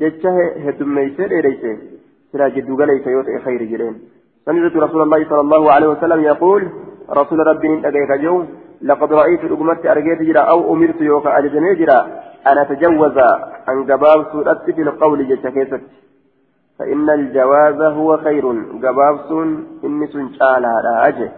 jecha 0.00 0.30
heddummeeyse 0.64 1.28
dheereyse 1.32 1.70
silaa 2.30 2.50
jiddu 2.56 2.76
galeeysa 2.76 3.10
yoo 3.10 3.22
ta'e 3.28 3.44
khayri 3.44 3.68
jedheen 3.72 3.98
سمعت 4.48 4.76
رسول 4.76 5.02
الله 5.02 5.28
صلى 5.30 5.40
الله 5.40 5.72
عليه 5.72 5.88
وسلم 5.88 6.20
يقول 6.24 6.62
رسول 7.10 7.38
ربي 7.46 7.66
إن 7.68 7.84
أجيك 7.84 8.12
جو 8.24 8.44
لقد 8.82 9.12
رأيت 9.12 9.44
الأمة 9.44 9.80
أرجيت 9.92 10.22
جرا 10.22 10.40
أو 10.40 10.74
أمرت 10.74 11.00
يوكا 11.00 11.38
أججني 11.38 11.74
جرا. 11.74 12.00
أن 12.46 12.58
أتجوز 12.58 13.18
عن 13.68 13.84
جباب 13.84 14.26
سورة 14.32 14.62
في 14.66 14.82
القول 14.82 15.28
جتكيست 15.28 15.80
فإن 16.78 17.10
الجواز 17.10 17.80
هو 17.80 18.16
خير. 18.16 18.52
جباب 18.52 19.20
سن 19.28 19.64
إني 19.84 20.06
سن 20.06 20.28
شالا 20.28 21.08
أجي. 21.08 21.28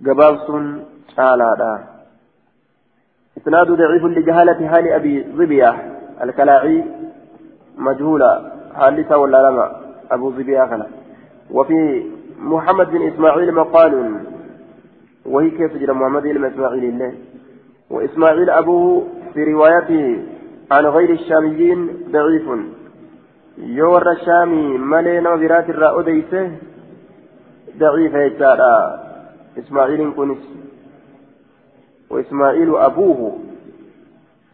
جباب 0.00 0.38
سن 0.46 0.82
شالا 1.16 1.78
إسناد 3.38 3.70
ضعيف 3.70 4.04
لجهالة 4.04 4.68
حال 4.68 4.88
أبي 4.88 5.24
ظبية. 5.36 5.76
الكلاعي 6.22 6.84
مجهولة. 7.78 8.52
حالثة 8.74 9.18
ولا 9.18 9.50
لما. 9.50 9.80
أبو 10.10 10.30
ظبية 10.30 10.66
خلا. 10.66 10.86
وفي 11.50 12.04
محمد 12.38 12.90
بن 12.90 13.08
إسماعيل 13.08 13.54
مقال. 13.54 14.20
وهي 15.26 15.50
كيف 15.50 15.76
جرى 15.76 15.92
محمد 15.92 16.22
بن 16.22 16.44
إسماعيل 16.44 16.84
الله. 16.84 17.14
وإسماعيل 17.90 18.50
أبوه 18.50 19.06
في 19.34 19.44
روايته 19.44 20.22
عن 20.70 20.86
غير 20.86 21.10
الشاميين 21.10 21.90
ضعيف. 22.10 22.48
يور 23.58 24.12
الشامي 24.12 24.78
ملينا 24.78 25.36
برات 25.36 25.70
الرأوديسه 25.70 26.50
ضعيف 27.78 28.14
يجارا 28.14 28.76
إسماعيل 29.58 30.12
كنس 30.16 30.42
وإسماعيل 32.10 32.76
أبوه 32.76 33.38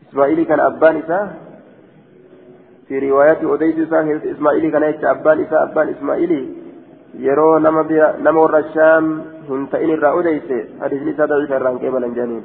إسماعيل 0.09 0.43
كان 0.45 0.61
أبان 0.61 0.97
إساه 0.97 1.31
في 2.89 2.99
رواية 3.11 3.55
أديس 3.55 3.93
إسماعيل 4.35 4.71
كان 4.73 4.85
أبان 5.05 5.41
إساه 5.41 5.63
أبان 5.63 5.89
إسماعيل 5.89 6.33
يرو 7.19 7.59
نما 7.59 7.83
نما 8.25 8.41
ور 8.41 8.59
الشام 8.59 9.25
هنتئن 9.51 9.91
الرأوديس 9.91 10.49
حديث 10.83 11.03
لسا 11.03 11.25
ضعيف 11.25 11.53
الرانكي 11.53 11.91
بلنجانين 11.91 12.45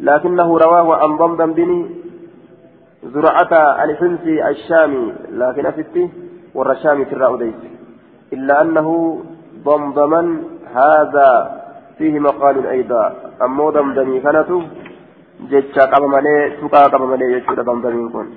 لكنه 0.00 0.58
رواه 0.58 0.96
عن 1.02 1.16
ضمضم 1.16 1.52
بن 1.52 1.70
زرعة 3.04 3.84
الحمصي 3.84 4.48
الشامي 4.48 5.12
لكن 5.30 5.66
أفتي 5.66 6.10
والرشامي 6.54 7.04
في 7.04 7.12
الرأوديس 7.12 7.54
إلا 8.32 8.62
أنه 8.62 8.88
ضمضما 9.64 10.42
هذا 10.74 11.60
فيه 11.98 12.18
مقال 12.18 12.66
أيضا. 12.66 13.14
أمو 13.42 13.70
ضمضمي 13.70 14.20
كانت 14.20 14.50
جتشا 15.40 15.84
قبل 15.84 16.06
مالي 16.06 16.56
تقا 16.60 16.82
قبل 16.82 17.04
مالي 17.04 17.32
يجود 17.32 17.60
ضمضمي 17.60 18.08
كن 18.12 18.28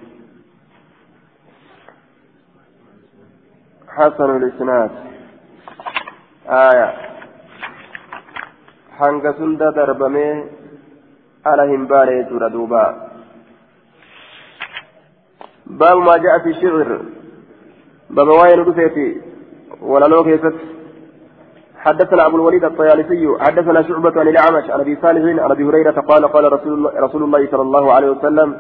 حسن 3.88 4.30
الإسناد. 4.38 4.92
آية. 6.50 7.14
hanga 9.00 9.34
sunda 9.38 9.72
darbamee 9.74 10.46
ala 11.50 11.64
hin 11.66 11.88
maa 15.68 16.18
ja'a 16.20 16.40
fi 16.44 16.54
shicir 16.54 17.00
baba 18.10 18.32
waa'ee 18.40 18.56
nu 18.56 18.66
dhufeeti 18.66 19.22
walaloo 19.82 20.24
keessatti 20.24 20.74
حدثنا 21.84 22.26
أبو 22.26 22.36
الوليد 22.36 22.64
الطيالسي 22.64 23.28
حدثنا 23.40 23.82
شعبة 23.82 24.20
عن 24.20 24.28
الأعمش 24.28 24.70
عن 24.70 24.80
أبي 24.80 24.96
صالح 25.02 25.44
عن 25.44 25.52
أبي 25.52 25.64
هريرة 25.64 25.92
قال 25.92 26.28
قال 26.28 26.54
رسول 26.54 26.74
الله, 26.74 26.92
رسول 27.00 27.24
الله 27.24 27.48
صلى 27.52 27.62
الله 27.62 27.94
عليه 27.94 28.10
وسلم 28.10 28.58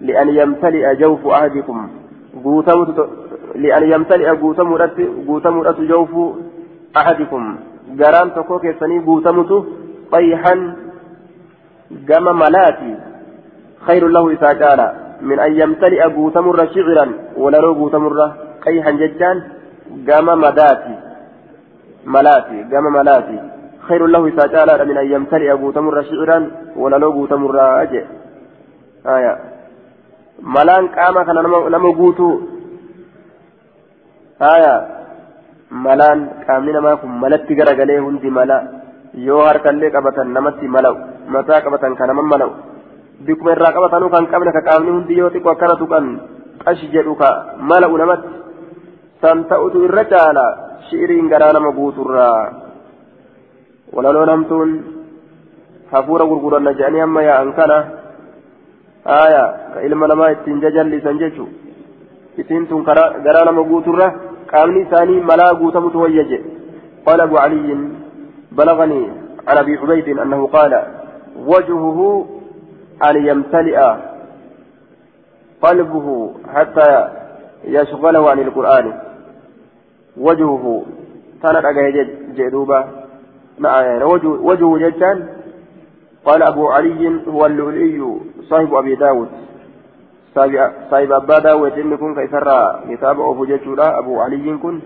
لأن 0.00 0.28
يمتلئ 0.28 0.94
جوف 0.96 1.26
أحدكم. 1.26 1.88
لأن 3.54 3.92
يمتلئ 3.92 4.28
قوتم 4.30 5.62
جوف 5.78 6.10
أحدكم. 6.96 7.56
قران 8.00 8.34
تقوك 8.34 8.64
يسني 8.64 8.98
قوتمته 9.06 9.64
طيحا. 10.12 10.54
قام 12.08 12.38
ملاتي. 12.38 12.92
خير 13.86 14.08
له 14.08 14.30
إذا 14.30 14.50
قال 14.62 15.03
من 15.28 15.38
أن 15.46 15.52
يمتلئ 15.60 16.02
قوتمر 16.16 16.58
شعرا 16.74 17.06
ولا 17.42 17.58
لو 17.64 17.72
قوتمر 17.80 18.18
قيحا 18.64 18.90
ججان 19.00 19.36
قام 20.08 20.26
مداتي. 20.44 20.96
ملاتي 22.14 22.58
قام 22.70 22.86
ملاتي. 22.98 23.38
خير 23.88 24.02
له 24.14 24.22
قال 24.54 24.68
من 24.88 24.96
أن 25.02 25.06
يمتلئ 25.14 25.50
قوتمر 25.62 25.96
شعرا 26.10 26.38
ولا 26.80 26.96
لو 27.02 27.10
قوتمر 27.16 27.56
أجي 27.82 28.02
آية. 29.14 29.32
ملان 30.56 30.84
قام 30.96 31.16
كان 31.26 31.38
نمو 31.74 31.90
قوتو 32.00 32.28
آية. 34.54 34.74
namaa 35.74 36.96
kun 37.00 37.10
malatti 37.22 37.54
garagalee 37.54 37.98
hundi 37.98 38.30
mala 38.30 38.56
yoo 39.14 39.42
harkallee 39.46 39.90
qabatan 39.90 40.32
namatti 40.36 40.68
mala'u 40.68 40.96
mataa 41.28 41.60
qabatan 41.64 41.96
kan 41.98 42.08
nama 42.08 42.22
mala'u 42.22 42.52
bikkuma 42.52 42.64
irraa 42.64 42.73
akkana 45.52 45.76
tuqan 45.82 46.06
qashi 46.64 46.90
jedhu 46.94 47.14
ka 47.16 47.30
mala'u 47.58 47.96
namatti 47.98 48.28
san 49.20 49.44
ta'utu 49.50 49.84
irra 49.86 50.04
caala 50.12 50.46
shi'iriin 50.88 51.28
garaa 51.32 51.52
nama 51.52 51.70
guuturraa 51.78 52.40
walaloo 53.94 54.26
namtuun 54.26 54.70
hafuura 55.92 56.26
gurguranna 56.30 56.76
jedhanii 56.78 57.04
amma 57.06 57.22
yaa'an 57.28 57.52
kana 57.58 57.78
haaya 59.10 59.44
ka 59.74 59.84
ilma 59.86 60.10
namaa 60.12 60.32
ittiin 60.34 60.60
jajallisan 60.64 61.18
jechu 61.22 61.46
isiin 62.40 62.66
tun 62.66 62.84
garaa 62.84 63.44
nama 63.44 63.62
guuturra 63.70 64.06
qaamni 64.52 64.84
isaanii 64.86 65.20
malaa 65.30 65.54
guutamutu 65.62 66.04
wayya 66.04 66.24
jedhe 66.32 66.54
قال 67.06 67.20
أبو 67.20 67.36
علي 67.38 67.68
بلغني 68.52 69.02
عن 69.48 69.56
أبي 69.56 69.76
عبيد 69.76 70.18
أنه 70.18 70.46
قال 70.46 70.72
وجهه 71.36 72.26
أن 73.02 73.26
يمتلئ 73.26 73.94
قلبه 75.62 76.34
حتى 76.54 77.08
يشغله 77.64 78.30
عن 78.30 78.38
القرآن. 78.38 78.92
وجهه 80.16 80.84
كانت 81.42 81.64
أجا 81.64 82.08
جدوبة. 82.34 82.84
وجهه 84.24 84.78
جدا. 84.78 85.28
قال 86.24 86.42
أبو 86.42 86.68
علي 86.68 87.20
هو 87.28 87.46
اللؤلؤي 87.46 88.20
صاحب 88.48 88.74
أبي 88.74 88.94
داود. 88.94 89.28
صاحب 90.90 91.12
أبا 91.12 91.38
داود. 91.38 91.78
إن 91.78 91.96
كن 91.96 92.14
كيسرى 92.14 92.80
كتاب 92.90 93.20
أبو 93.20 93.44
جدولا 93.44 93.98
أبو 93.98 94.20
علي 94.20 94.58
كن. 94.62 94.80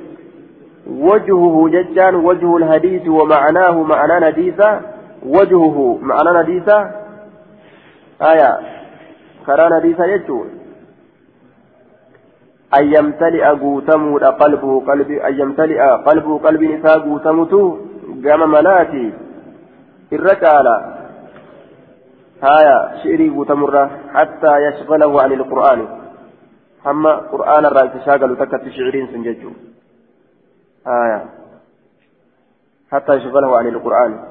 وجهه 0.91 1.69
ججان 1.69 2.15
وجه 2.15 2.57
الحديث 2.57 3.09
ومعناه 3.09 3.83
معنى 3.83 4.31
نديسة 4.31 4.81
وجهه 5.27 5.99
معنى 6.03 6.39
نديسة 6.43 6.91
آية. 8.23 8.59
كرا 9.47 9.79
نديسة 9.79 10.05
يجون 10.05 10.51
أن 12.79 12.85
يمتلئ 12.95 13.45
قوتمو 13.45 14.19
قلبه 14.19 14.85
قلبي 14.87 15.27
أن 15.27 15.41
يمتلئ 15.41 15.81
قلبه 15.81 16.39
قلب 16.39 16.63
نساء 16.63 16.99
قوتمته 16.99 17.87
قام 18.25 18.51
ملاتي. 18.51 19.13
الرجال 20.13 20.67
آية. 22.43 23.03
شعري 23.03 23.31
قوتمرة 23.31 23.91
حتى 24.15 24.57
يشغله 24.57 25.23
عن 25.23 25.33
القرآن. 25.33 25.87
أما 26.87 27.13
قرآن 27.17 27.67
الرأي 27.67 27.89
تشاغل 27.89 28.37
تكت 28.37 28.69
شعرين 28.69 29.07
سنججو. 29.07 29.51
آية. 30.87 31.25
حتى 32.93 33.13
يشغله 33.15 33.59
عن 33.59 33.67
القرآن. 33.67 34.28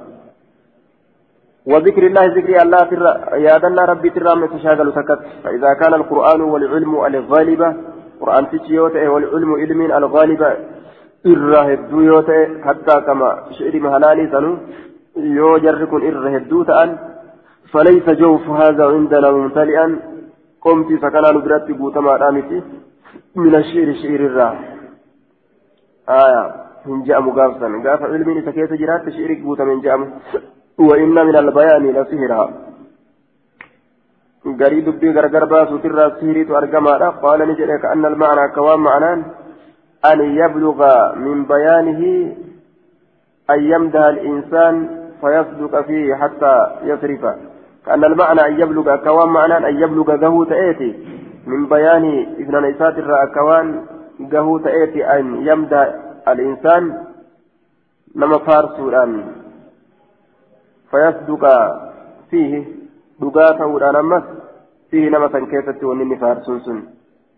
وذكر 1.72 2.04
الله 2.08 2.26
ذكر 2.38 2.54
الله 2.64 2.82
ترى 2.92 3.12
يادنا 3.46 3.82
ربي 3.92 4.10
ترى 4.16 4.36
من 4.40 4.50
تشاغل 4.54 4.88
سكت 4.98 5.20
فإذا 5.44 5.72
كان 5.82 5.94
القرآن 5.94 6.42
والعلم 6.42 6.94
الغالبة 7.06 7.70
قرآن 8.22 8.44
تشيوته 8.52 9.10
والعلم 9.14 9.50
علم 9.62 9.82
الغالبة 10.00 10.50
إرهدو 11.32 12.00
يوته 12.10 12.40
حتى 12.66 12.96
كما 13.08 13.30
شعر 13.58 13.76
مهلالي 13.86 14.26
سنو 14.34 14.52
يو 15.38 15.58
جركن 15.64 16.02
إرهدو 16.08 16.64
تأن. 16.70 16.90
فليس 17.72 18.08
جوف 18.22 18.46
هذا 18.62 18.86
عندنا 18.94 19.32
ممتلئا. 19.32 19.86
قمت 20.64 20.90
سكنا 21.04 21.30
نبرت 21.36 21.68
بوتما 21.80 22.14
رامتي. 22.22 22.58
من 23.36 23.56
الشعر 23.56 23.90
شعر 24.02 24.22
الراه 24.30 24.56
آية 26.10 26.44
من 26.86 27.04
جاء 27.04 27.22
مقافسا 27.22 27.68
قاف 27.86 28.02
علمي 28.12 28.42
سكيت 28.42 28.74
جرات 28.82 29.10
شعرك 29.10 29.40
بوتا 29.42 29.64
من 29.64 29.82
جاء 29.82 29.98
وإن 30.78 31.16
من 31.28 31.36
البيان 31.36 31.92
لسهرا 31.92 32.68
قريب 34.60 34.86
دبي 34.90 35.12
غرغر 35.12 35.46
باسو 35.46 35.78
ترى 35.78 36.06
سهريت 36.20 36.52
أرقما 36.52 37.10
قال 37.10 37.40
نجد 37.50 37.70
كأن 37.84 38.06
المعنى 38.06 38.54
كوام 38.56 38.84
معنان. 38.84 39.26
أن 40.12 40.20
يبلغ 40.22 40.80
من 41.16 41.46
بيانه 41.46 42.02
أن 43.50 43.60
يمدح 43.72 44.04
الإنسان 44.16 44.76
فيصدق 45.22 45.82
فيه 45.82 46.16
حتى 46.16 46.56
يصرف. 46.84 47.24
كأن 47.86 48.04
المعنى 48.04 48.42
أن 48.48 48.60
يبلغ 48.62 48.96
كوام 48.96 49.34
معنان. 49.34 49.66
أن 49.66 49.76
يبلغ 49.84 50.16
ذهو 50.16 50.44
تأتي. 50.44 50.92
من 51.48 51.66
بيان 51.66 52.06
ابن 52.40 52.62
نيسات 52.62 52.98
الرأكوان 52.98 53.86
قهو 54.32 54.58
تأتي 54.58 55.06
أن 55.06 55.48
يمدى 55.48 55.84
الإنسان. 56.28 56.84
نما 58.16 58.38
فارسودان 58.38 59.37
فيصدق 60.92 61.44
فيه 62.30 62.66
دقاته 63.22 64.00
أمس 64.00 64.24
فيه 64.92 65.10
نما 65.10 65.28
كيست 65.28 65.84
ونني 65.84 66.16
فارسون 66.22 66.60
سن 66.60 66.80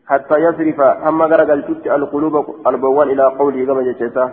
حتى 0.08 0.36
يصرف 0.46 0.80
أما 0.82 1.26
غرقل 1.26 1.62
تت 1.68 1.88
القلوب 1.88 2.36
البوان 2.68 3.08
إلى 3.10 3.24
قوله 3.40 3.66
كما 3.66 3.82
جتشتا 3.88 4.26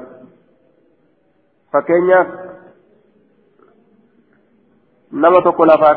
فكينيا 1.73 2.21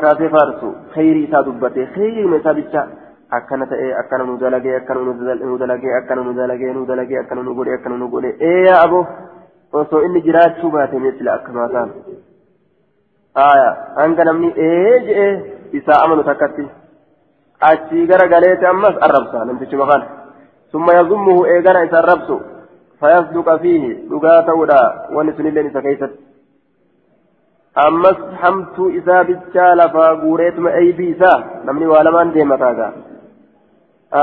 kaasee 0.02 0.28
faarsu 0.34 0.68
kheyrii 0.94 1.24
isaa 1.24 1.42
dubbate 1.42 1.86
kheyriima 1.94 2.36
isaa 2.36 2.54
bicha 2.54 2.82
akkana 3.30 3.66
ta'ee 3.66 3.92
akkana 4.00 4.24
nu 4.24 4.36
dalagee 4.38 4.76
akkana 4.76 5.00
nu 5.00 5.58
dalagee 5.58 5.94
akkana 5.98 6.22
nu 6.22 6.32
dalagee 6.34 6.72
nu 6.72 6.86
dalagee 6.86 7.18
akkana 7.22 7.42
nu 7.42 7.54
godhe 7.54 7.74
akkana 7.74 7.96
nu 7.96 8.08
godhe 8.08 8.30
eeyaa 8.50 8.80
abo 8.84 9.00
osoo 9.72 10.02
inni 10.06 10.22
jiraachuu 10.26 10.70
baate 10.70 10.98
meesila 10.98 11.34
akkamaa 11.34 11.68
ta'an 11.74 11.90
namni 13.34 14.52
ee 14.56 15.00
je'ee 15.06 15.32
isaa 15.72 16.02
amanu 16.04 16.22
takkatti 16.22 16.70
achii 17.60 18.06
gara 18.06 18.28
galeete 18.28 18.66
ammas 18.66 18.96
arrabsa 19.00 19.44
namtichi 19.44 19.76
maqaan 19.76 20.02
summa 20.72 20.92
yazummuhu 20.94 21.46
eegana 21.46 21.84
isa 21.84 21.98
arrabsu 21.98 22.40
fayasduqa 23.00 23.58
fiihi 23.58 23.90
dhugaa 24.10 24.42
ta'uudha 24.42 24.80
wanni 25.16 25.32
sunilleen 25.36 25.70
isa 25.70 25.82
keessatti 25.82 26.18
ammas 27.86 28.18
hamtuu 28.42 28.88
isaa 29.00 29.24
bichaa 29.24 29.74
lafaa 29.80 30.14
guureetuma 30.22 30.70
eeybii 30.80 31.10
isaa 31.16 31.38
namni 31.64 31.86
waa 31.92 32.04
lamaan 32.04 32.34
deema 32.34 32.58
taagaa 32.58 32.92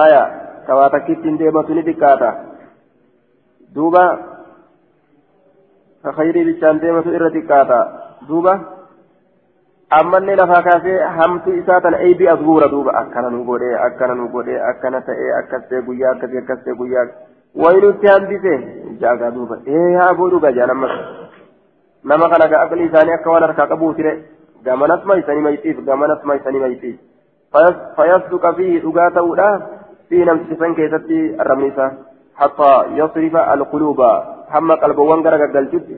aya 0.04 0.24
kawaa 0.68 0.90
takkittiin 0.96 1.40
deematu 1.40 1.74
ni 1.74 1.84
xiqqaata 1.90 2.34
duuba 3.76 4.04
ka 6.04 6.12
khayrii 6.18 6.48
bichaan 6.50 6.82
deematu 6.82 7.16
irra 7.20 7.30
xiqqaata 7.38 7.80
duuba 8.28 8.77
ammallee 9.90 10.36
lafaa 10.36 10.62
kaasee 10.64 10.98
hamtuu 11.18 11.54
isaa 11.54 11.82
tana 11.82 12.00
eeybii 12.08 12.28
as 12.28 12.40
guura 12.40 12.68
duuba 12.72 12.94
akkana 13.02 13.30
nu 13.30 13.44
godhee 13.50 13.76
akkana 13.86 14.16
nu 14.16 14.28
godhee 14.30 14.60
akkana 14.70 15.02
ta'ee 15.02 15.30
akkas 15.38 15.70
ta'e 15.70 15.82
guyyaa 15.82 16.12
akkasii 16.16 16.42
akkas 16.42 16.60
ta'e 16.66 16.76
guyyaa 16.80 17.06
wayinutti 17.66 18.12
hambise 18.14 18.56
jaagaa 19.04 19.32
duuba 19.36 19.60
ee 19.78 19.94
haa 20.00 20.10
godhu 20.20 20.42
gajaan 20.48 20.76
ammas 20.76 20.98
nama 22.12 22.30
kana 22.34 22.50
ga 22.54 22.62
aqli 22.66 22.90
isaanii 22.90 23.16
akka 23.20 23.32
waan 23.36 23.48
harkaa 23.48 23.70
qabuutire 23.72 24.14
gamanas 24.66 25.08
maysanii 25.14 25.48
mayxiif 25.48 25.80
gamanas 25.92 26.28
maysanii 26.34 26.66
mayxiif 26.66 27.00
fayasduqa 28.02 28.54
fiihi 28.60 28.84
dhugaa 28.86 29.10
ta'uudha 29.22 29.50
fiihi 30.10 30.30
namtichi 30.32 30.62
san 30.66 30.78
keessatti 30.82 31.24
arrabni 31.46 31.74
isaa 31.74 31.92
حتى 32.42 32.74
يصرف 33.00 33.36
القلوب 33.36 34.02
هم 34.54 34.72
قلبوان 34.72 35.20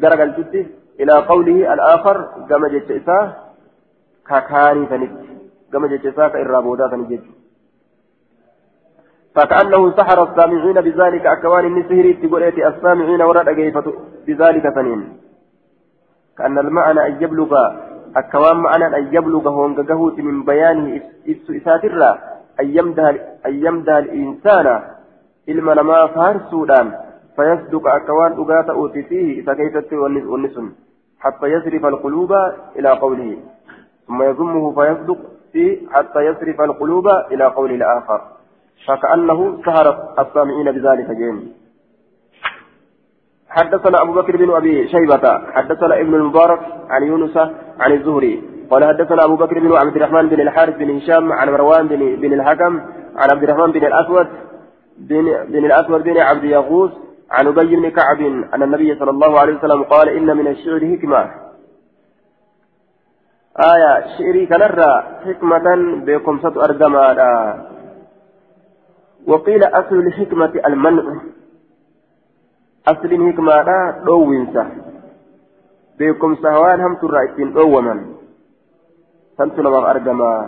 غرغلتت 0.04 0.54
إلى 1.00 1.14
قوله 1.32 1.74
الآخر 1.74 2.18
كما 2.50 2.68
جت 2.68 2.92
إساه 2.92 3.49
ككاني 4.30 4.86
فنت 4.86 5.12
كما 5.72 5.88
جت 5.88 6.06
إساه 6.06 6.28
كإرابودا 6.28 6.88
فنجت 6.92 7.24
فكأنه 9.36 9.82
سحر 9.98 10.24
السامعين 10.24 10.82
بذلك 10.82 11.26
أكوان 11.26 11.66
النسهر 11.66 12.06
تقول 12.22 12.44
السامعين 12.44 13.22
ورد 13.22 13.50
بذلك 14.28 14.66
فنين 14.76 15.02
كأن 16.38 16.58
المعنى 16.58 17.08
أن 17.08 17.14
يبلغ 17.24 17.52
أكوان 18.16 18.58
معنى 18.58 18.86
أن 18.98 19.14
يبلغ 19.16 19.50
هونغهوت 19.50 20.20
من 20.20 20.44
بيانه 20.44 21.02
إساترا 21.58 22.12
أن 22.60 22.78
يمدها 22.78 23.10
أن 23.46 23.90
الإنسان 23.90 24.68
إلما 25.50 25.72
لما 25.72 26.08
فارسودان 26.08 26.88
فيصدق 27.36 27.88
أكوان 27.88 28.32
أغاث 28.32 28.70
أوتي 28.70 29.04
فيه 29.04 29.42
إذا 29.42 29.54
كيست 29.54 29.94
والنسن 29.94 30.72
حتى 31.20 31.48
يصرف 31.48 31.86
القلوب 31.86 32.32
إلى 32.80 32.90
قوله 32.90 33.38
ثم 34.10 34.24
يضمه 34.24 34.64
فيصدق 34.76 35.18
فيه 35.54 35.88
حتى 35.94 36.20
يصرف 36.20 36.62
القلوب 36.62 37.08
إلى 37.32 37.46
قوله 37.46 37.76
الآخر. 37.76 38.22
فكأنه 38.88 39.40
سهر 39.66 39.88
السامعين 40.20 40.72
بذلك 40.72 41.10
جيم. 41.12 41.38
حدثنا 43.50 44.02
أبو 44.02 44.14
بكر 44.14 44.38
بن 44.38 44.50
أبي 44.56 44.88
شيبة 44.88 45.26
حدثنا 45.52 46.00
ابن 46.00 46.14
المبارك 46.16 46.60
عن 46.90 47.04
يونس 47.04 47.38
عن 47.80 47.92
الزهري 47.92 48.44
قال 48.72 48.86
حدثنا 48.86 49.26
أبو 49.26 49.36
بكر 49.36 49.60
بن 49.60 49.74
عبد 49.74 49.96
الرحمن 49.96 50.30
بن 50.30 50.42
الحارث 50.42 50.76
بن 50.78 50.98
هشام 50.98 51.32
عن 51.34 51.50
مروان 51.50 51.88
بن, 51.88 52.16
بن 52.16 52.34
الحكم 52.34 52.80
عن 53.16 53.28
عبد 53.32 53.44
الرحمن 53.44 53.72
بن 53.72 53.86
الأسود 53.86 54.28
بن, 54.98 55.26
بن 55.50 55.66
الأسود 55.66 56.04
بن 56.04 56.18
عبد 56.18 56.44
يغوث 56.44 56.92
عن 57.32 57.48
أبي 57.48 57.76
بن 57.76 57.90
كعب 57.90 58.22
أن 58.54 58.64
النبي 58.64 58.96
صلى 58.96 59.10
الله 59.10 59.40
عليه 59.40 59.54
وسلم 59.58 59.84
قال 59.84 60.10
إن 60.10 60.38
من 60.38 60.48
الشعر 60.48 60.80
حكمة. 60.80 61.49
آية 63.58 64.18
شعري 64.18 64.46
كنرى 64.46 64.94
حكمة 65.26 65.68
بكم 66.06 66.40
ست 66.40 66.58
أرجما 66.58 67.06
وقيل 69.28 69.64
أصل 69.64 69.96
الحكمة 69.96 70.54
المنع. 70.66 71.04
asliin 72.86 73.26
hikmaadha 73.28 74.02
dhoowwinsa 74.06 74.66
beekumsa 75.98 76.60
waan 76.64 76.82
hamturraa 76.82 77.24
ittiin 77.28 77.54
dhoowwaman 77.58 78.00
santu 79.38 79.62
namaaf 79.64 79.92
argamaa 79.96 80.42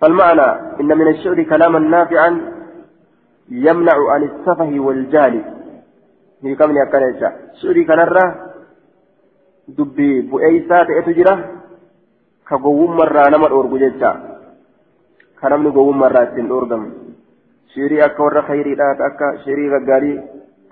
فالمعنى 0.00 0.48
إن 0.80 0.90
من 0.98 1.08
الشعر 1.08 1.42
كلاما 1.42 1.78
نافعا 1.78 2.30
يمنع 3.48 3.96
عن 4.12 4.22
السفه 4.22 4.80
والجهل 4.80 5.34
هي 6.42 6.54
كم 6.54 6.70
يكنيشا 6.76 7.28
شعري 7.60 7.84
كنرة 9.76 9.78
دبي 9.78 10.20
بؤيسا 10.20 10.82
تأتجرة 10.84 11.34
كقوم 12.48 12.96
مرة 12.96 13.28
نمر 13.28 13.52
أورجو 13.52 13.76
جيشا 13.78 14.10
كنمن 15.40 15.72
قوم 15.72 15.98
مرة 15.98 16.24
سن 16.34 16.50
أورجم 16.50 16.82
shiirii 17.74 18.02
akka 18.02 18.22
warra 18.22 18.42
khayriidha 18.42 18.86
akka 19.08 19.26
shiirii 19.44 19.70
gaggaarii 19.70 20.16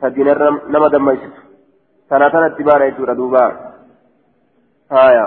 taddiinarra 0.01 0.49
nama 0.69 0.89
dammaysitu 0.91 1.43
tana 2.09 2.31
tanatti 2.31 2.65
baana 2.69 2.89
jechuudha 2.91 3.15
duuba 3.15 3.43
haya 4.91 5.27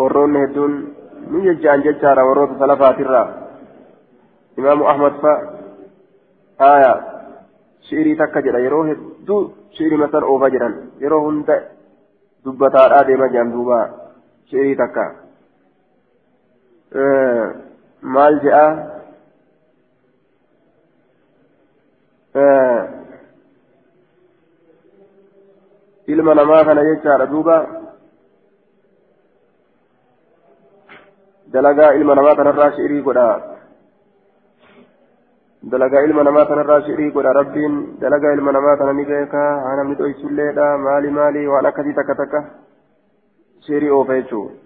warroonni 0.00 0.42
hedduun 0.44 0.74
ni 1.30 1.44
jechaan 1.46 1.84
jechaadha 1.86 2.26
warroota 2.28 2.58
salafaatirraa 2.58 3.28
imaamu 4.58 4.88
ahmad 4.94 5.20
fa 5.22 5.32
haya 6.58 6.92
shiirii 7.88 8.16
takka 8.22 8.42
jedha 8.46 8.60
yeroo 8.66 8.84
hedduu 8.90 9.40
shiirii 9.78 10.00
masan 10.04 10.24
oofa 10.32 10.50
jedhan 10.54 10.74
yeroo 11.04 11.20
hunda 11.26 11.56
dubbataadhaa 12.44 13.04
deema 13.10 13.28
jedhan 13.34 13.52
duuba 13.56 13.78
shiirii 14.50 14.76
takka 14.82 15.04
maal 18.16 18.40
jedhaa 18.46 18.70
ilma 26.12 26.34
namaa 26.34 26.64
kana 26.64 26.82
jechaadha 26.88 27.26
duuba 27.32 27.56
dalagaa 31.52 31.92
ilma 31.98 32.14
namaa 32.18 32.36
kanarraa 32.40 32.70
shi'irii 32.76 33.02
godha 33.08 33.26
dalagaa 35.70 36.02
ilma 36.08 36.22
namaa 36.24 36.46
kanarraa 36.46 36.80
shi'irii 36.86 37.12
godha 37.12 37.32
rabbiin. 37.40 37.76
Dalagaa 38.00 38.34
ilma 38.38 38.52
namaa 38.52 38.76
kana 38.76 38.92
ni 38.92 39.04
beeka 39.04 39.44
haa 39.66 39.76
namni 39.76 40.00
dhoysulleedha 40.00 40.66
maali 40.88 41.10
maali? 41.20 41.46
Waan 41.46 41.70
akkasii 41.70 41.94
takka 42.00 42.18
takka. 42.24 42.44
Shi'irii 43.66 43.94
oofa 43.98 44.20
jechuudha 44.20 44.62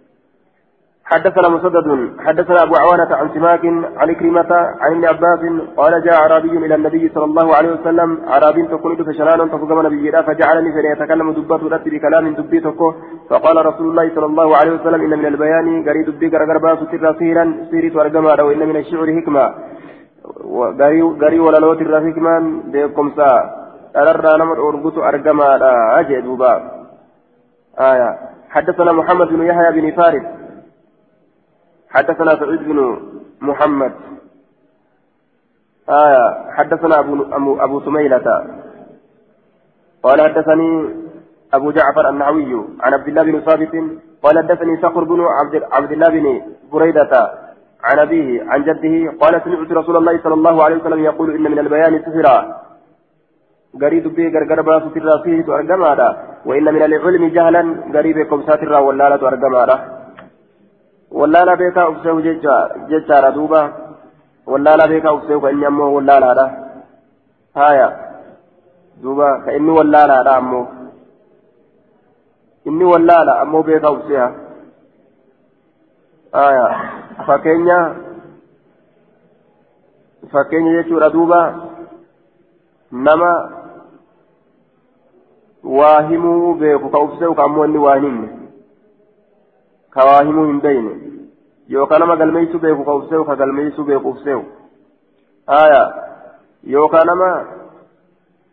حدثنا 1.12 1.48
مسدد 1.48 1.88
حدثنا 2.26 2.62
أبو 2.62 2.74
عوانة 2.82 3.10
عن 3.20 3.28
سماك 3.34 3.64
عن 4.00 4.12
كريمة 4.12 4.50
عن 4.82 4.90
ابن 4.92 5.04
عباس 5.04 5.40
قال 5.76 5.92
جاء 6.04 6.14
أعرابي 6.14 6.50
إلى 6.66 6.74
النبي 6.74 7.10
صلى 7.14 7.24
الله 7.24 7.56
عليه 7.56 7.70
وسلم 7.76 8.10
أعرابي 8.32 8.62
تكون 8.62 8.96
فشنان 9.04 9.50
تفقم 9.50 9.86
نبي 9.86 10.10
فجعلني 10.26 10.70
فليتكلم 10.76 11.32
دبات 11.32 11.62
رتب 11.72 11.90
بكلام 11.94 12.34
دبي 12.38 12.60
تكو 12.60 12.88
فقال 13.30 13.56
رسول 13.66 13.86
الله 13.90 14.06
صلى 14.14 14.26
الله 14.26 14.56
عليه 14.56 14.72
وسلم 14.76 15.00
إن 15.06 15.18
من 15.18 15.26
البيان 15.32 15.66
قري 15.86 16.02
دبي 16.08 16.26
قرقر 16.32 16.58
باس 16.64 16.78
سر 16.90 17.06
سيرا 17.18 17.44
سيري 17.70 17.88
وأرقما 17.96 18.42
وإن 18.46 18.62
من 18.70 18.76
الشعر 18.82 19.08
حكمة 19.16 19.44
لوت 21.58 21.80
الرحكمان 21.80 22.60
بكم 22.72 23.12
سا 23.16 23.30
أرى 23.96 24.38
نمر 24.38 24.68
أرقط 24.68 24.98
أرقما 24.98 25.48
أجد 26.00 26.26
آية 27.80 28.18
حدثنا 28.48 28.92
محمد 28.92 29.28
بن 29.28 29.42
يحيى 29.42 29.80
بن 29.80 29.96
فارس 29.96 30.22
حدثنا 31.90 32.36
سعيد 32.36 32.62
بن 32.68 33.00
محمد 33.40 33.92
آية 35.88 36.50
حدثنا 36.56 36.98
أبو, 36.98 37.22
أبو, 37.22 37.60
أبو 37.60 37.80
سميلة 37.80 38.46
قال 40.02 40.20
حدثني 40.20 40.88
أبو 41.54 41.70
جعفر 41.70 42.08
النعوي 42.08 42.64
عن 42.80 42.94
عبد 42.94 43.08
الله 43.08 43.22
بن 43.22 43.40
ثابت 43.40 43.74
قال 44.22 44.38
حدثني 44.38 44.76
صخر 44.82 45.04
بن 45.04 45.20
عبد, 45.20 45.62
عبد 45.72 45.92
الله 45.92 46.08
بن 46.08 46.42
بريدة 46.72 47.45
عن 47.84 47.98
أبيه 47.98 48.42
عن 48.50 48.60
جده 48.64 48.94
قال 49.20 49.42
سمعت 49.44 49.72
رسول 49.72 49.96
الله 49.96 50.14
صلى 50.24 50.34
الله 50.34 50.64
عليه 50.64 50.76
وسلم 50.76 51.00
يقول 51.04 51.34
إن 51.34 51.42
من 51.42 51.58
البيان 51.58 52.02
سحرا 52.02 52.36
قريب 53.82 54.04
بي 54.16 54.24
غرغر 54.34 54.60
باس 54.62 54.82
سرا 54.94 55.22
فيه 55.24 55.54
أرجما 55.54 56.16
وإن 56.46 56.64
من 56.74 56.82
العلم 56.82 57.24
جهلا 57.36 57.62
قريبكم 57.94 58.42
ساترا 58.46 58.78
ولا 58.78 59.08
لا 59.08 59.14
أرجما 59.28 59.96
wallaala 61.10 61.56
beekaa 61.56 61.88
ufseehu 61.88 62.22
jechaadha 62.88 63.32
duuba 63.32 63.72
wallaala 64.46 64.88
beekaa 64.88 65.12
ufseehu 65.12 65.40
ka 65.40 65.50
inni 65.50 65.66
ammoo 65.66 65.94
wallaalaadha 65.94 66.46
haya 67.54 67.88
duuba 69.02 69.40
ka 69.44 69.52
inni 69.52 69.70
wallaalaadha 69.70 70.36
ammoo 70.36 70.66
inni 72.64 72.84
wallaala 72.84 73.40
ammoo 73.40 73.62
beekaa 73.62 73.90
ufseeha 73.90 74.32
haya 76.32 76.66
fakkeenya 77.24 77.78
fakkeenya 80.32 80.72
jechuudha 80.82 81.10
duuba 81.10 81.40
nama 82.92 83.30
waa 85.64 86.00
himuu 86.08 86.54
beeku 86.54 86.90
ka 86.90 86.98
ufseehu 86.98 87.34
ka 87.34 87.42
ammoo 87.44 87.64
inni 87.64 87.78
waa 87.78 87.96
himne 87.96 88.28
ka 89.90 90.04
waa 90.04 90.22
himuu 90.22 90.46
hin 90.46 90.60
beeyne 90.60 90.92
yookaan 91.68 92.00
nama 92.00 92.16
galmeessuu 92.16 92.58
beeku 92.58 92.84
ka 92.84 92.94
ufseehu 92.94 93.24
ka 93.24 93.36
galmeessuu 93.36 93.84
beeku 93.84 94.08
ufseehu 94.08 94.44
aya 95.46 95.82
yookaan 96.64 97.06
nama 97.06 97.30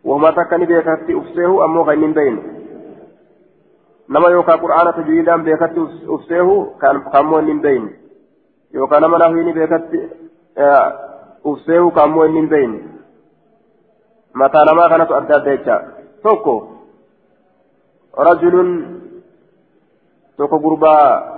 wahuma 0.04 0.32
takka 0.32 0.58
ni 0.58 0.66
beekatti 0.66 1.16
ufseehu 1.16 1.64
ammoo 1.64 1.84
kan 1.86 2.00
hin 2.00 2.14
beeyne 2.14 2.42
nama 4.08 4.30
yookaan 4.30 4.60
qur'aana 4.60 4.94
tajwiidaan 4.94 5.44
beekatti 5.44 5.80
ufseehu 6.08 6.66
kan 6.80 7.04
ammoo 7.12 7.40
hin 7.42 7.62
beeyne 7.62 8.03
yookaan 8.74 9.02
nama 9.02 9.18
nahwiini 9.18 9.54
beekatti 9.54 10.00
ufseehu 11.44 11.92
ka 11.92 12.04
ammoo 12.04 12.26
inni 12.26 12.40
hin 12.40 12.50
beeyne 12.50 12.80
mataa 14.34 14.66
namaa 14.66 14.90
kanatu 14.90 15.16
adda 15.16 15.36
adda 15.36 15.58
jecha 15.58 15.82
tokko 16.24 16.56
rajulun 18.30 18.74
tokko 20.38 20.60
gurbaa 20.60 21.34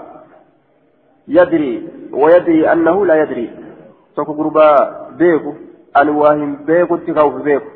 يدري 1.28 1.90
ويدري 2.14 2.72
أنه 2.72 3.06
لا 3.06 3.16
يدري 3.16 3.58
توكو 4.16 4.34
غربا 4.34 4.68
بيكو 5.10 5.54
أن 6.02 6.10
واهم 6.10 6.56
بيكو 6.56 6.96
تخوف 6.96 7.34
بيكو 7.34 7.70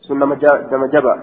سنة 0.00 0.26
مجبا 0.72 1.14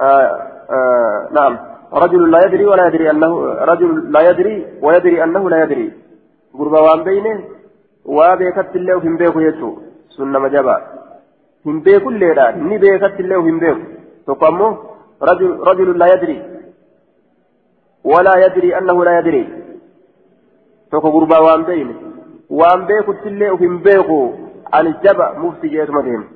آه 0.00 0.48
آه 0.70 1.28
نعم 1.32 1.71
رجل 1.92 2.30
لا 2.30 2.44
يدري 2.46 2.66
ولا 2.66 2.86
يدري 2.86 3.10
أنه 3.10 3.32
رجل 3.44 4.12
لا 4.12 4.20
يدري 4.30 4.66
ويدري 4.82 5.24
أنه 5.24 5.50
لا 5.50 5.62
يدري. 5.62 5.92
غربا 6.56 6.80
وان 6.80 7.02
بينه 7.02 7.44
وبيكت 8.04 8.76
الله 8.76 8.94
هم 9.04 9.16
بيكو 9.16 9.40
يجو 9.40 9.70
سنة 10.16 10.38
مجبا 10.38 10.76
هم 11.66 11.80
بيكو 11.80 12.08
الليلة 12.10 12.50
ني 12.68 12.78
بيكت 12.78 13.20
الله 13.20 13.36
هم 13.36 13.58
بيكو. 13.62 13.80
توكو 14.26 14.68
رجل 15.22 15.50
رجل 15.68 15.98
لا 15.98 16.06
يدري. 16.14 16.38
ولا 18.04 18.34
يدري 18.44 18.78
أنه 18.78 19.04
لا 19.04 19.18
يدري. 19.18 19.44
tokko 20.92 21.10
gurbaa 21.12 21.40
waan 21.40 21.62
beeyne 21.64 21.94
waan 22.60 22.82
beekuttillee 22.88 23.50
uf 23.54 23.60
hin 23.64 23.76
beeku 23.84 24.16
ani 24.78 24.90
jaba 25.04 25.26
mufti 25.42 25.70
jeetuma 25.74 26.02
deema 26.08 26.26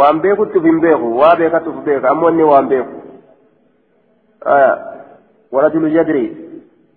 waan 0.00 0.20
beekutti 0.22 0.58
uf 0.58 0.64
hin 0.68 0.78
beeku 0.84 1.10
waa 1.18 1.34
beekatti 1.40 1.68
uf 1.68 1.82
beeka 1.88 2.08
ammoo 2.10 2.30
beeku 4.46 4.96
ورجل 5.52 5.96
يدري 5.96 6.36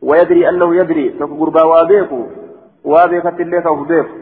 ويدري 0.01 0.49
أنه 0.49 0.75
يدري. 0.75 1.09
فقربا 1.09 1.63
وابيكو. 1.63 2.23
وابيكت 2.83 3.39
الليك 3.39 3.65
أو 3.65 3.83
بيكو 3.83 4.15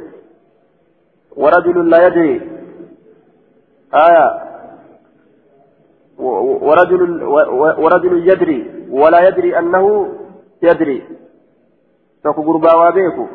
ورجل 1.36 1.90
لا 1.90 2.08
يدري. 2.08 2.42
آية. 3.94 4.28
ورجل 6.68 7.24
ورجل 7.84 8.30
يدري 8.30 8.88
ولا 8.92 9.28
يدري 9.28 9.60
أنه 9.60 10.08
يدري. 10.64 11.04
tokko 12.24 12.42
gurbaa 12.44 12.78
waa 12.78 12.92
beeku 12.92 13.30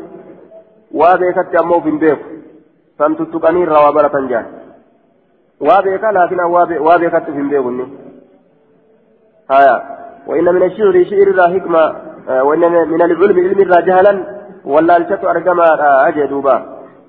waa 0.92 1.16
beekatti 1.16 1.56
ammoo 1.56 1.76
of 1.76 1.84
hin 1.84 1.98
beeku 1.98 2.24
san 2.98 3.16
tuttuqanii 3.16 3.66
haya 9.52 9.76
وإن 10.26 10.46
من 10.54 10.62
الشعر 10.62 10.94
شعر 11.10 11.28
را 11.34 11.46
حكمة 11.54 11.84
وإن 12.46 12.62
من 12.92 13.02
العلم 13.02 13.38
علم 13.46 13.60
را 13.72 13.80
جهلا 13.88 14.14
ولا 14.64 14.96
الشت 14.96 15.22
أرجما 15.24 15.68
أجدوبا 16.08 16.56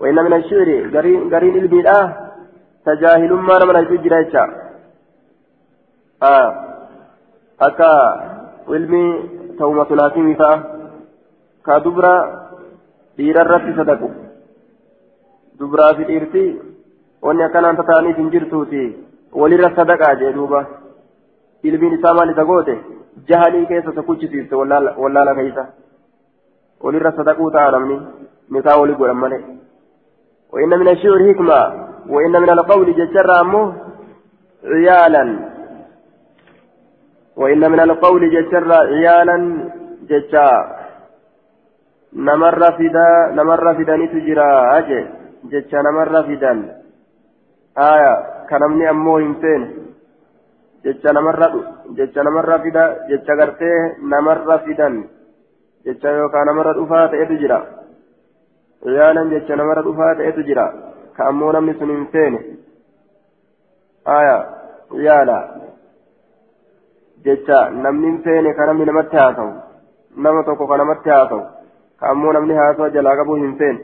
وإن 0.01 0.17
من 0.25 0.33
الشعر 0.33 0.69
قرين 0.93 1.53
علم 1.57 1.73
الآه 1.83 2.07
تجاهل 2.85 3.31
ما 3.47 3.55
نمنا 3.61 3.79
يجرى 3.79 4.19
آه 6.23 6.49
أكا 7.61 7.93
علمي 8.73 9.05
تومة 9.59 9.89
فأه 10.39 10.59
ka 11.63 11.79
dubra 11.79 12.13
dhiirarratti 13.17 13.75
sadaqu 13.75 14.07
dubraa 15.59 15.93
fi 15.97 16.07
dhiirti 16.09 16.43
wanni 17.25 17.45
akkanaan 17.45 17.77
tataaniif 17.79 18.17
hin 18.21 18.31
jirtuuti 18.33 18.81
walirra 19.41 19.69
sadaqaa 19.77 20.17
jee 20.21 20.33
duuba 20.37 20.59
ilmiin 21.63 21.97
isaa 21.99 22.13
maal 22.13 22.29
isa 22.35 22.45
goote 22.45 22.77
jahalii 23.29 23.65
keessa 23.71 23.95
sakuchisiiste 23.95 24.55
wallaala 24.55 25.35
keeysa 25.35 25.65
walirra 26.83 27.11
sadaquu 27.19 27.51
ta'a 27.51 27.71
namni 27.71 27.99
nikaa 28.49 28.79
walii 28.83 28.95
godhan 29.01 29.21
malee 29.25 29.43
وإن 30.53 30.69
من 30.69 30.87
الشعر 30.87 31.19
حكمة 31.29 31.59
وإن 32.09 32.41
من 32.41 32.49
القول 32.49 32.93
ججر 32.93 33.41
أمه 33.41 33.73
عيالا 34.63 35.23
وإن 37.35 37.71
من 37.71 37.79
القول 37.79 38.21
ججر 38.35 38.71
عيالا 38.73 39.37
ججا 40.09 40.49
namarra 42.13 43.73
fidanitu 43.75 44.21
jira 44.21 44.71
aje 44.77 45.07
jecha 45.49 45.81
namarra 45.81 46.23
fidan 46.23 46.59
aya 47.75 48.45
ka 48.49 48.59
namni 48.59 48.85
ammoo 48.85 49.17
hin 49.17 49.33
feene 49.41 49.67
jecha 50.85 51.13
namarra 51.17 51.47
jecha 51.97 52.23
namarra 52.23 52.59
fida 52.63 52.83
jecha 53.09 53.35
gartee 53.41 53.77
namarra 54.13 54.57
fidan 54.65 54.95
jecha 55.85 56.09
yookaan 56.19 56.45
namarra 56.51 56.73
dhufaa 56.79 57.07
ta'etu 57.13 57.37
jira 57.43 57.59
yaalan 58.97 59.31
jecha 59.33 59.55
namarra 59.61 59.83
dhufaa 59.87 60.15
ta'etu 60.21 60.43
jira 60.49 60.65
ka 61.17 61.27
ammoo 61.31 61.51
namni 61.55 61.73
sun 61.79 61.91
hin 61.95 62.05
feene 62.15 62.39
aya 64.17 64.37
yaala 65.07 65.37
jecha 67.25 67.59
namni 67.85 68.07
hin 68.11 68.19
feene 68.27 68.53
ka 68.59 68.65
namni 68.71 68.85
namatti 68.91 69.17
haasawu 69.23 69.53
nama 70.27 70.43
tokko 70.49 70.67
ka 70.71 70.77
namatti 70.83 71.09
haasawu 71.15 71.43
ammoo 72.11 72.33
namni 72.37 72.53
haasoo 72.59 72.89
jalaa 72.97 73.15
qabuu 73.21 73.39
hin 73.43 73.55
feen 73.61 73.79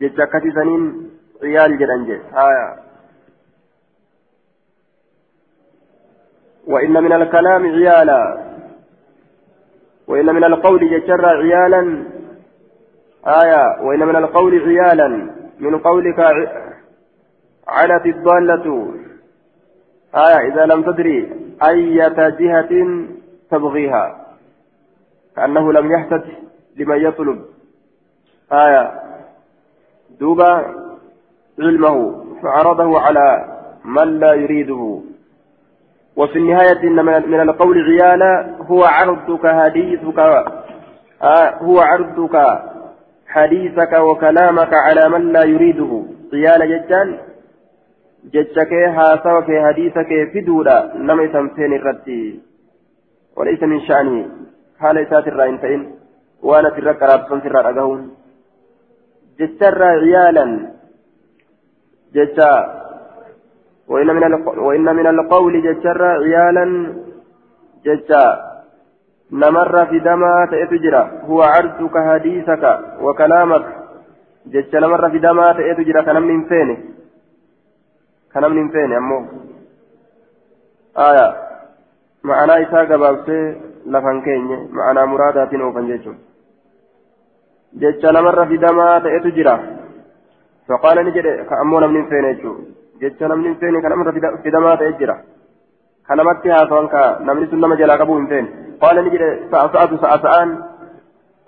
jecha 0.00 0.22
akkasii 0.26 0.54
saniin 0.58 0.84
ciyaal 1.40 1.78
jedhan 1.82 2.06
jedhe 2.10 2.38
haya 2.38 2.64
وإن 6.68 6.92
من 6.92 7.12
الكلام 7.12 7.66
عيالا. 7.66 8.48
وإن 10.08 10.26
من 10.26 10.44
القول 10.44 10.80
جشر 10.90 11.26
عيالا. 11.26 12.04
آية. 13.26 13.82
وإن 13.82 14.06
من 14.06 14.16
القول 14.16 14.68
عيالا. 14.68 15.08
من 15.58 15.78
قولك 15.78 16.18
علت 17.68 18.06
الضالة. 18.06 18.94
آية. 20.14 20.52
إذا 20.52 20.66
لم 20.66 20.82
تدري 20.82 21.32
أية 21.68 22.28
جهة 22.28 23.06
تبغيها. 23.50 24.26
كأنه 25.36 25.72
لم 25.72 25.92
يحتج 25.92 26.24
لمن 26.76 26.96
يطلب. 26.96 27.44
آية. 28.52 28.92
دوبا 30.20 30.74
علمه 31.58 32.24
فعرضه 32.42 33.00
على 33.00 33.58
من 33.84 34.18
لا 34.20 34.32
يريده. 34.34 35.00
وفي 36.18 36.38
النهاية 36.38 36.82
إن 36.82 37.04
من 37.04 37.40
القول 37.40 37.76
عيالا 37.88 38.56
هو 38.70 38.84
عرضك 38.84 39.46
حديثك 39.46 40.18
آه 41.22 41.50
هو 41.62 41.80
عرضك 41.80 42.36
حديثك 43.26 43.92
وكلامك 43.92 44.70
على 44.74 45.08
من 45.08 45.32
لا 45.32 45.44
يريده. 45.44 46.02
عيال 46.32 46.60
جتان 46.72 47.18
جتك 48.34 48.72
هاسوك 48.72 49.48
حديثك 49.66 50.10
فدولا 50.34 50.92
نمي 50.96 51.28
سمسين 51.32 51.72
الرد 51.72 52.08
وليس 53.36 53.62
من 53.62 53.80
شأنه 53.80 54.26
حال 54.80 54.98
إسات 54.98 55.28
الرائن 55.28 55.58
فإن 55.58 55.80
وأنا 56.42 56.70
في 56.70 56.80
رابطان 56.80 57.40
في 57.40 57.48
الركعة 57.48 58.06
جتر 59.40 59.82
عيالا. 59.82 60.46
جتا 62.14 62.52
وإن 63.88 64.06
من 64.06 64.22
وإن 64.58 64.96
من 64.96 65.06
القول 65.06 65.54
جتر 65.62 66.02
عيالا 66.04 66.94
جتا. 67.84 68.24
نمر 69.32 69.86
في 69.86 69.98
دما 69.98 70.48
تأتجرا. 70.50 71.02
هو 71.28 71.42
عرضك 71.42 71.94
حديثك 72.08 72.64
وكلامك. 73.00 73.64
جتا 74.46 74.80
نمر 74.80 75.10
في 75.10 75.18
دما 75.18 75.52
تأتجرا. 75.52 76.00
كنم 76.02 76.22
من 76.22 76.44
فينه 76.44 76.78
كنم 78.34 78.52
من 78.52 78.68
فينه 78.68 78.96
أمو. 78.96 79.18
آية. 80.98 81.28
معنى 82.24 82.52
إساء 82.62 82.84
قبابته 82.92 83.68
muraadaatiin 85.06 85.62
oofan 85.62 85.88
jechuun 85.88 86.16
jecha 87.80 88.12
namarra 88.12 88.46
fidamaa 88.46 89.00
ta'etu 89.00 89.30
jira 89.38 89.58
faqaala 90.68 91.02
ni 91.02 91.14
jedhe 91.16 91.32
ka 91.48 91.60
ammoo 91.62 91.80
namni 91.80 92.00
hin 92.00 92.10
feene 92.10 92.34
jechuun 92.34 92.58
jecha 93.00 93.28
namni 93.28 93.48
hin 93.48 93.58
feene 93.60 93.82
ka 93.82 93.88
namarra 93.88 94.12
fidamaa 94.44 94.76
ta'e 94.76 94.92
jira. 95.00 95.16
Ka 96.06 96.16
namatti 96.16 96.54
haasawan 96.54 96.88
ka 96.94 97.02
namni 97.28 97.50
sun 97.50 97.60
nama 97.60 97.76
jalaa 97.82 97.98
qabuu 97.98 98.18
hin 98.20 98.28
feene 98.32 98.48
qaala 98.80 99.02
ni 99.02 99.10
jedhe 99.14 99.28
sa'asa'atu 99.52 100.00
sa'asa'aan 100.04 100.56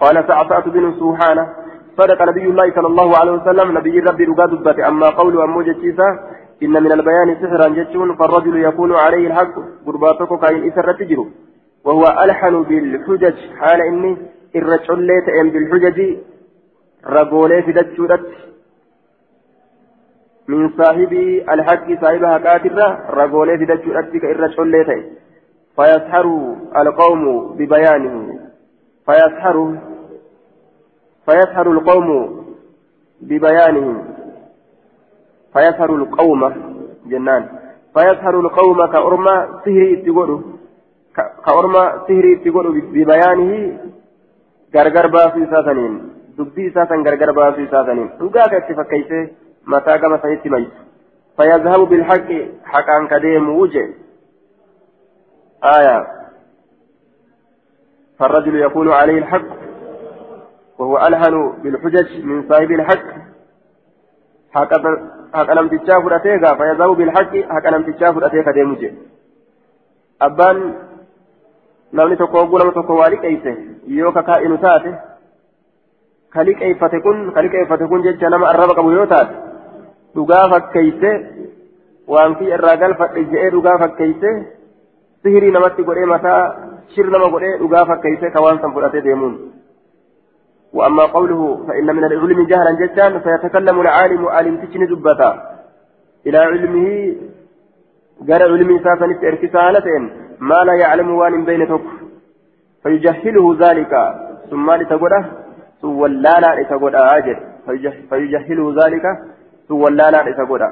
qaala 0.05 0.27
sa'asa'atu 0.31 0.77
binu 0.77 0.93
suuhaana. 1.01 1.45
صدق 1.99 2.23
نبي 2.31 2.45
الله 2.53 2.67
صلى 2.77 2.89
الله 2.93 3.09
عليه 3.21 3.33
وسلم 3.33 3.79
نبي 3.79 4.01
ربي 4.01 4.25
رقاد 4.25 4.81
أما 4.81 5.09
قوله 5.21 5.45
أمو 5.45 5.63
جتشيسا 5.63 6.09
إن 6.65 6.75
من 6.85 6.93
البيان 6.93 7.29
سحرا 7.43 7.69
جتشون 7.69 8.17
فالرجل 8.19 8.55
يكون 8.69 8.93
عليه 9.05 9.27
الحق 9.31 9.55
قرباتك 9.87 10.31
كاين 10.43 10.61
إسر 10.69 10.93
تجرو 10.93 11.27
وهو 11.85 12.05
ألحن 12.25 12.55
بالحجج 12.69 13.37
حال 13.59 13.81
إني 13.91 14.13
الرجل 14.57 14.99
ليت 15.09 15.27
بالحجج 15.53 15.99
رقولي 17.17 17.63
في 17.63 17.73
دتشورت 17.73 18.27
من 20.49 20.71
صاحب 20.79 21.13
الحق 21.53 21.87
صاحبها 22.01 22.39
كاترة 22.39 22.99
رقولي 23.11 23.59
في 23.59 23.65
دتشورت 23.65 24.17
كالرجل 24.17 24.67
ليت 24.67 24.91
فيسحر 25.77 26.27
القوم 26.77 27.55
ببيانه. 27.59 28.39
فيسحر 29.07 29.77
فيسهر 31.27 31.73
القوم 31.73 32.09
ببيانه. 33.21 34.05
فيسهر 35.53 35.95
القوم 35.95 36.53
جنان. 37.07 37.49
فيسهر 37.95 38.41
القوم 38.41 38.87
كأرما 38.87 39.61
سهري 39.65 39.97
تقولوا 39.97 40.41
كأرما 41.47 42.03
سهري 42.09 42.37
تقولوا 42.37 42.73
ببيانه 42.73 43.79
غرغر 44.75 45.07
باسي 45.07 45.47
ساسنين 45.47 45.95
دبي 46.39 46.71
ساسن 46.71 47.03
غرغر 47.07 47.33
باسي 47.33 47.67
ساسنين 47.67 48.09
dhugaa 48.21 48.47
itti 48.59 48.75
mataa 49.65 49.99
gama 49.99 50.19
sanitti 50.23 50.49
maysu 50.51 50.91
فيذهب 51.41 51.81
بالحق 51.81 52.31
حقا 52.65 53.07
كديم 53.11 53.51
وجه 53.51 53.95
آية 55.65 56.07
فالرجل 58.19 58.61
يكون 58.61 58.93
عليه 58.93 59.19
الحق 59.19 59.47
وهو 60.79 61.07
ألهن 61.07 61.53
بالحجج 61.63 62.25
من 62.25 62.49
صاحب 62.49 62.71
الحق 62.71 63.07
حق 65.35 65.51
نم 65.51 65.69
تشاف 65.69 66.07
رتيغا 66.07 66.55
فيذهب 66.55 66.91
بالحق 66.91 67.37
حق 67.37 67.67
نم 67.67 67.93
تشاف 67.93 68.17
رتيغا 68.17 68.53
ديمجي 68.53 68.95
أبان 70.23 70.75
namni 71.93 72.17
tokko 72.17 72.39
hogguu 72.39 72.59
nama 72.59 72.73
tokko 72.73 72.95
waa 72.95 73.11
liqeeyse 73.11 73.53
yoo 73.99 74.13
kakaa'inu 74.13 74.59
taate 74.65 74.91
ka 76.35 76.45
liqeeffate 76.49 77.01
kun 77.03 77.33
ka 77.35 77.43
liqeeffate 77.43 77.89
kun 77.91 78.05
jecha 78.07 78.31
nama 78.31 78.47
arraba 78.53 78.77
qabu 78.79 78.93
yoo 78.95 79.07
dhugaa 80.15 80.49
fakkeeyse 80.55 81.11
waan 82.15 82.35
kiyya 82.39 82.59
irraa 82.59 82.81
galfadhe 82.83 83.25
je'ee 83.33 83.51
dhugaa 83.55 83.79
fakkeeyse 83.85 84.31
sihirii 85.23 85.55
namatti 85.57 85.87
godhee 85.89 86.11
mataa 86.15 86.43
shir 86.95 87.07
nama 87.15 87.33
godhee 87.35 87.55
dhugaa 87.63 87.87
fakkeeyse 87.93 88.35
ka 88.35 88.45
waan 88.47 88.61
san 88.65 88.77
fudhatee 88.77 89.07
deemuun 89.09 89.39
وأما 90.79 91.05
قوله 91.05 91.65
فإن 91.69 91.89
من 91.97 92.05
العلم 92.05 92.47
جهلا 92.47 92.73
جدا 92.83 93.19
فيتكلم 93.19 93.81
العالم 93.81 94.29
عالم 94.29 94.57
تشني 94.57 94.87
دبتا 94.87 95.31
إلى 96.27 96.39
علمه 96.39 96.87
قال 98.29 98.43
علمي 98.43 98.79
ساسا 98.79 99.07
ارتسالة 99.31 99.87
ما 100.41 100.65
لا 100.69 100.75
يعلم 100.75 101.11
وان 101.11 101.45
بين 101.45 101.69
تك 101.69 101.87
فيجهله 102.83 103.57
ذلك 103.65 103.93
ثم 104.51 104.71
لتقوله 104.71 105.25
سولالا 105.81 106.51
لتقوله 106.61 107.17
أجل 107.17 107.37
فيجهله 108.11 108.67
ذلك 108.85 109.05
سولالا 109.71 110.21
لتقوله 110.29 110.71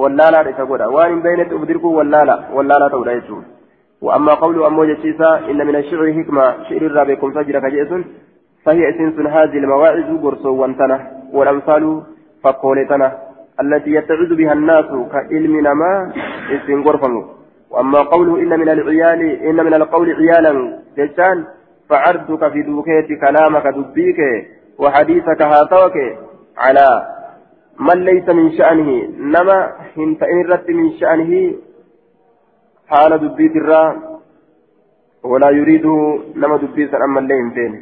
ولالا 0.00 0.40
لتقوله 0.46 0.88
وان 0.96 1.22
بين 1.26 1.40
تبدركه 1.50 1.90
ولالا 1.98 2.36
ولالا 2.56 2.86
تقوله 2.88 3.42
وأما 4.06 4.32
قوله 4.34 4.66
أمو 4.66 4.84
جسيسا 4.90 5.30
إن 5.50 5.60
من 5.68 5.76
الشعر 5.76 6.06
حكمة 6.18 6.44
شعر 6.68 6.82
الرابع 6.90 7.14
فجر 7.36 7.56
كجيس 7.64 7.90
فهي 8.64 8.82
اسنس 8.90 9.16
هذه 9.36 9.58
المواعظ 9.62 10.08
قرصو 10.24 10.52
وانتنه 10.60 10.98
والأمثال 11.36 11.84
فقولتنا 12.42 13.08
التي 13.62 13.90
يتعذ 13.98 14.30
بها 14.40 14.52
الناس 14.52 14.88
كعلم 15.12 15.54
نما 15.66 15.92
اسم 16.54 16.78
غرفه 16.86 17.14
وأما 17.70 18.00
قوله 18.14 18.34
إن 18.42 18.52
من 18.60 18.68
العيال 18.68 19.20
إن 19.48 19.58
من 19.66 19.74
القول 19.74 20.08
عيالا 20.20 20.52
جتان 20.98 21.44
فعرضك 21.88 22.42
في 22.52 22.62
دوكيت 22.62 23.08
كلامك 23.20 23.66
دبيك 23.66 24.20
وحديثك 24.78 25.42
هاتوك 25.42 25.96
على 26.64 27.15
من 27.80 28.04
ليس 28.04 28.28
من 28.28 28.52
شأنه 28.58 28.90
نما 29.34 29.58
هنت 29.96 30.22
إن 30.22 30.46
رت 30.50 30.70
من 30.70 30.92
شأنه 31.00 31.32
حال 32.88 33.18
دبيت 33.18 33.56
الرا 33.56 33.82
ولا 35.22 35.50
يريده 35.50 36.18
نما 36.36 36.56
دبيت 36.56 36.94
أما 36.94 37.20
الليل 37.20 37.50
فين 37.56 37.72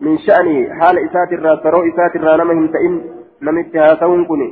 من 0.00 0.18
شأنه 0.18 0.74
حال 0.78 0.96
إسات 0.98 1.32
الرا 1.32 1.54
ترو 1.54 1.80
إسات 1.88 2.16
الرا 2.16 2.36
نما 2.36 2.52
هنتئن 2.58 2.94
نمت 3.42 3.76
هاتون 3.76 4.24
كني 4.24 4.48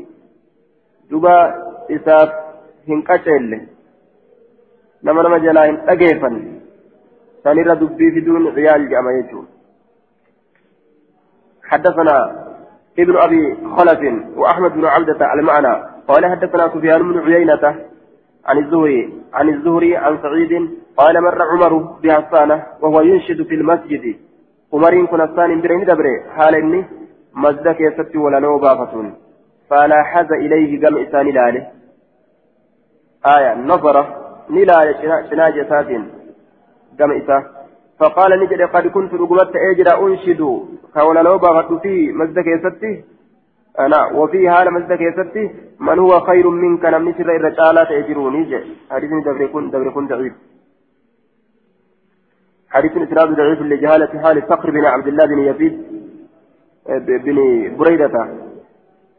دبا 1.10 1.36
إسات 1.90 2.32
هنكتل 2.88 3.52
نما 5.04 5.22
نما 5.22 5.38
جلاين 5.38 5.76
أجيفا 5.88 6.30
سنرى 7.44 7.74
دبي 7.80 8.10
في 8.14 8.20
دون 8.20 8.44
عيال 8.56 8.88
جامع 8.90 9.12
يجون 9.18 9.46
حدثنا 11.70 12.45
ابن 12.98 13.16
أبي 13.16 13.56
خلف 13.76 14.00
وأحمد 14.36 14.72
بن 14.72 14.84
عبدة 14.84 15.32
المعنى 15.34 15.74
قال 16.08 16.26
حدثنا 16.26 16.68
سفيان 16.68 17.12
بن 17.12 17.18
عيينة 17.18 17.64
عن 18.46 18.58
الزهري 18.58 19.14
عن 19.34 19.48
الزهري 19.48 19.96
عن 19.96 20.18
سعيد 20.22 20.70
قال 20.96 21.22
مر 21.22 21.42
عمر 21.42 21.72
بحصانة 22.02 22.62
وهو 22.82 23.00
ينشد 23.00 23.42
في 23.42 23.54
المسجد 23.54 24.16
assaan 24.76 25.50
hin 25.50 25.60
bire 25.62 25.76
ni 25.78 25.86
dabre 25.86 26.12
haala 26.36 26.58
inni 26.58 26.80
masda 27.32 27.74
keessatti 27.74 28.18
walaloo 28.18 28.58
baafatuun 28.64 29.08
falaaxaza 29.68 30.36
ilayhi 30.46 30.78
gama 30.84 31.00
isaan 31.00 31.28
ilaale 31.32 31.60
aya 33.34 33.54
nazara 33.70 34.02
ni 34.48 34.62
ilaale 34.62 34.94
cinaaja 35.30 35.62
isaatiin 35.64 36.04
gama 36.98 37.14
isaa 37.14 37.42
فقال 38.00 38.40
نجد 38.40 38.62
قد 38.62 38.86
كنت 38.86 39.14
رقمت 39.14 39.56
أجرى 39.56 39.92
أنشد. 40.04 40.42
كولالو 40.94 41.38
باغت 41.38 41.72
في 41.82 42.12
مزد 42.12 42.38
كيستي 42.40 43.04
أنا 43.78 44.00
وفي 44.14 44.50
حال 44.50 44.72
مزد 44.74 44.92
كيستي 44.92 45.50
من 45.80 45.98
هو 45.98 46.20
خير 46.20 46.50
منك؟ 46.50 46.84
نمني 46.84 47.12
سر 47.12 47.36
الرجالات 47.36 47.90
أجروني 47.90 48.44
جي 48.44 48.60
حديث 48.90 49.10
دبر 49.26 49.46
كن 49.46 49.70
دبر 49.70 49.90
كن 49.90 50.06
ضعيف. 50.06 50.32
حديث 52.70 52.92
إسناد 52.92 53.28
ضعيف 53.36 53.60
لجهالة 53.60 54.22
حال 54.22 54.42
صقر 54.48 54.70
بن 54.70 54.84
عبد 54.84 55.06
الله 55.06 55.26
بن 55.26 55.38
يزيد 55.38 55.74
بن 57.24 57.38
بريدة. 57.76 58.14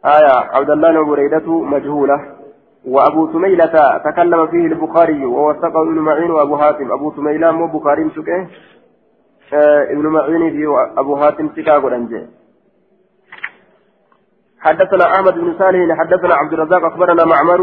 آية 0.05 0.33
عبد 0.55 0.69
الله 0.69 0.91
بن 0.91 1.09
بريدة 1.09 1.47
مجهولة. 1.73 2.36
وأبو 2.87 3.31
سميلة 3.33 3.97
تكلم 3.97 4.47
فيه 4.47 4.65
البخاري 4.67 5.25
ووثقه 5.25 5.81
ابن 5.81 5.99
معين 5.99 6.31
وأبو 6.31 6.57
حاتم. 6.57 6.91
أبو 6.91 7.11
سميلة 7.15 7.51
مو 7.51 7.67
بخاري 7.67 8.09
شكه 8.15 8.47
آه 9.53 9.83
ابن 9.91 10.07
معين 10.07 10.51
في 10.51 10.65
أبو 10.97 11.15
سكاغو 11.55 11.87
رنجي 11.87 12.25
حدثنا 14.59 15.05
أحمد 15.15 15.33
بن 15.33 15.53
صالح 15.59 15.97
حدثنا 15.99 16.33
عبد 16.33 16.53
الرزاق 16.53 16.83
أخبرنا 16.85 17.25
معمر 17.25 17.61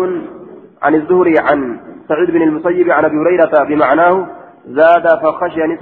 عن 0.83 0.95
الزهري 0.95 1.35
عن 1.39 1.81
سعيد 2.09 2.31
بن 2.31 2.43
المسيب 2.43 2.91
عن 2.91 3.05
أبي 3.05 3.17
هريرة 3.17 3.65
بمعناه 3.65 4.27
زاد 4.67 5.09
فخشي 5.23 5.65
أن 5.65 5.79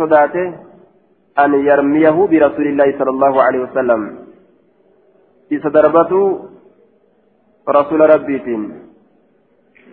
أن 1.39 1.55
يرميه 1.55 2.11
برسول 2.11 2.67
الله 2.67 2.99
صلى 2.99 3.11
الله 3.11 3.43
عليه 3.43 3.61
وسلم. 3.61 4.19
إذا 5.53 5.69
ضربته 5.69 6.49
رسول 7.69 8.01
ربي 8.15 8.39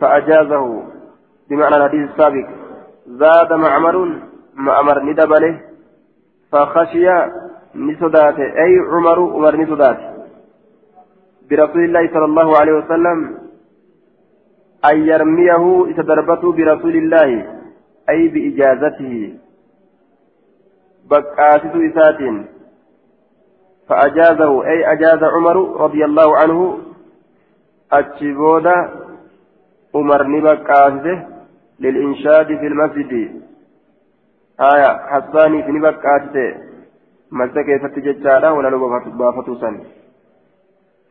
فأجازه. 0.01 0.83
بمعنى 1.49 1.75
الحديث 1.75 2.09
السابق. 2.09 2.47
زاد 3.07 3.53
معمر 3.53 4.19
معمر 4.55 5.03
ندبله 5.03 5.61
فخشي 6.51 7.09
نسداته 7.75 8.43
أي 8.43 8.79
عمر 8.91 9.19
عمر 9.19 9.55
نسداته 9.55 10.09
برسول 11.49 11.83
الله 11.83 12.07
صلى 12.13 12.25
الله 12.25 12.57
عليه 12.57 12.73
وسلم. 12.73 13.37
أن 14.91 14.97
يرميه 15.07 15.85
إذا 15.85 16.03
ضربته 16.03 16.51
برسول 16.51 16.95
الله. 16.95 17.59
أي 18.09 18.27
بإجازته. 18.27 19.37
بقاسس 21.09 21.73
إسات. 21.75 22.45
فأجازه. 23.87 24.65
أي 24.65 24.91
أجاز 24.91 25.23
عمر 25.23 25.81
رضي 25.81 26.05
الله 26.05 26.37
عنه. 26.37 26.79
أتشبودا. 27.91 29.08
عمر 29.95 30.27
نبقاسسه 30.27 31.27
للإنشاد 31.79 32.47
في 32.47 32.67
المسجد 32.67 33.41
آية 34.61 34.97
حساني 35.11 35.63
في 35.63 35.71
نبك 35.71 36.05
آتته 36.05 36.57
مزة 37.31 37.61
كيف 37.61 37.85
تججالا 37.85 38.49
ولا 38.49 38.67
لو 38.67 39.01
بافتوسا 39.05 39.79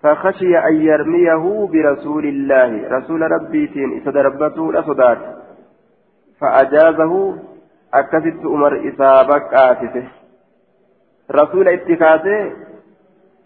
فخشي 0.03 0.59
أن 0.59 0.75
يرميه 0.75 1.67
برسول 1.73 2.25
الله 2.27 2.89
رسول 2.89 3.23
ربي 3.23 3.67
تين 3.67 3.97
إسدربته 3.99 4.73
لصدات 4.73 5.19
فأجازه 6.41 7.37
أكست 7.95 8.45
أمر 8.45 8.89
إسابك 8.89 9.55
آتته 9.55 10.09
رسول 11.31 11.69
اتكاته 11.69 12.53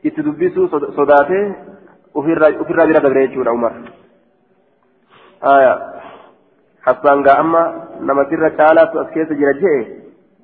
يتدبسوا 0.05 0.67
صداته 0.99 1.55
ofirraa 2.15 2.87
bira 2.87 3.01
dabre 3.01 3.29
jechuudha 3.29 3.53
umar. 3.53 3.73
Aya 5.43 5.75
hassaan 6.87 7.23
gaa 7.27 7.39
amma 7.43 7.63
nama 8.01 8.25
sirra 8.31 8.51
caalaatu 8.59 9.01
as 9.03 9.09
keessa 9.15 9.35
jira 9.35 9.55
jee 9.63 9.79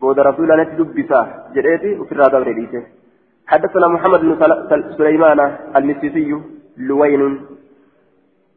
booda 0.00 0.22
rasuulanatti 0.30 0.78
dubbisa 0.80 1.26
jedheeti 1.54 1.98
ofirraa 2.02 2.30
dabre 2.34 2.54
حدثنا 3.48 3.88
محمد 3.88 4.20
بن 4.20 4.32
سليمان 4.98 5.56
المسيسي 5.76 6.40
لوين. 6.76 7.46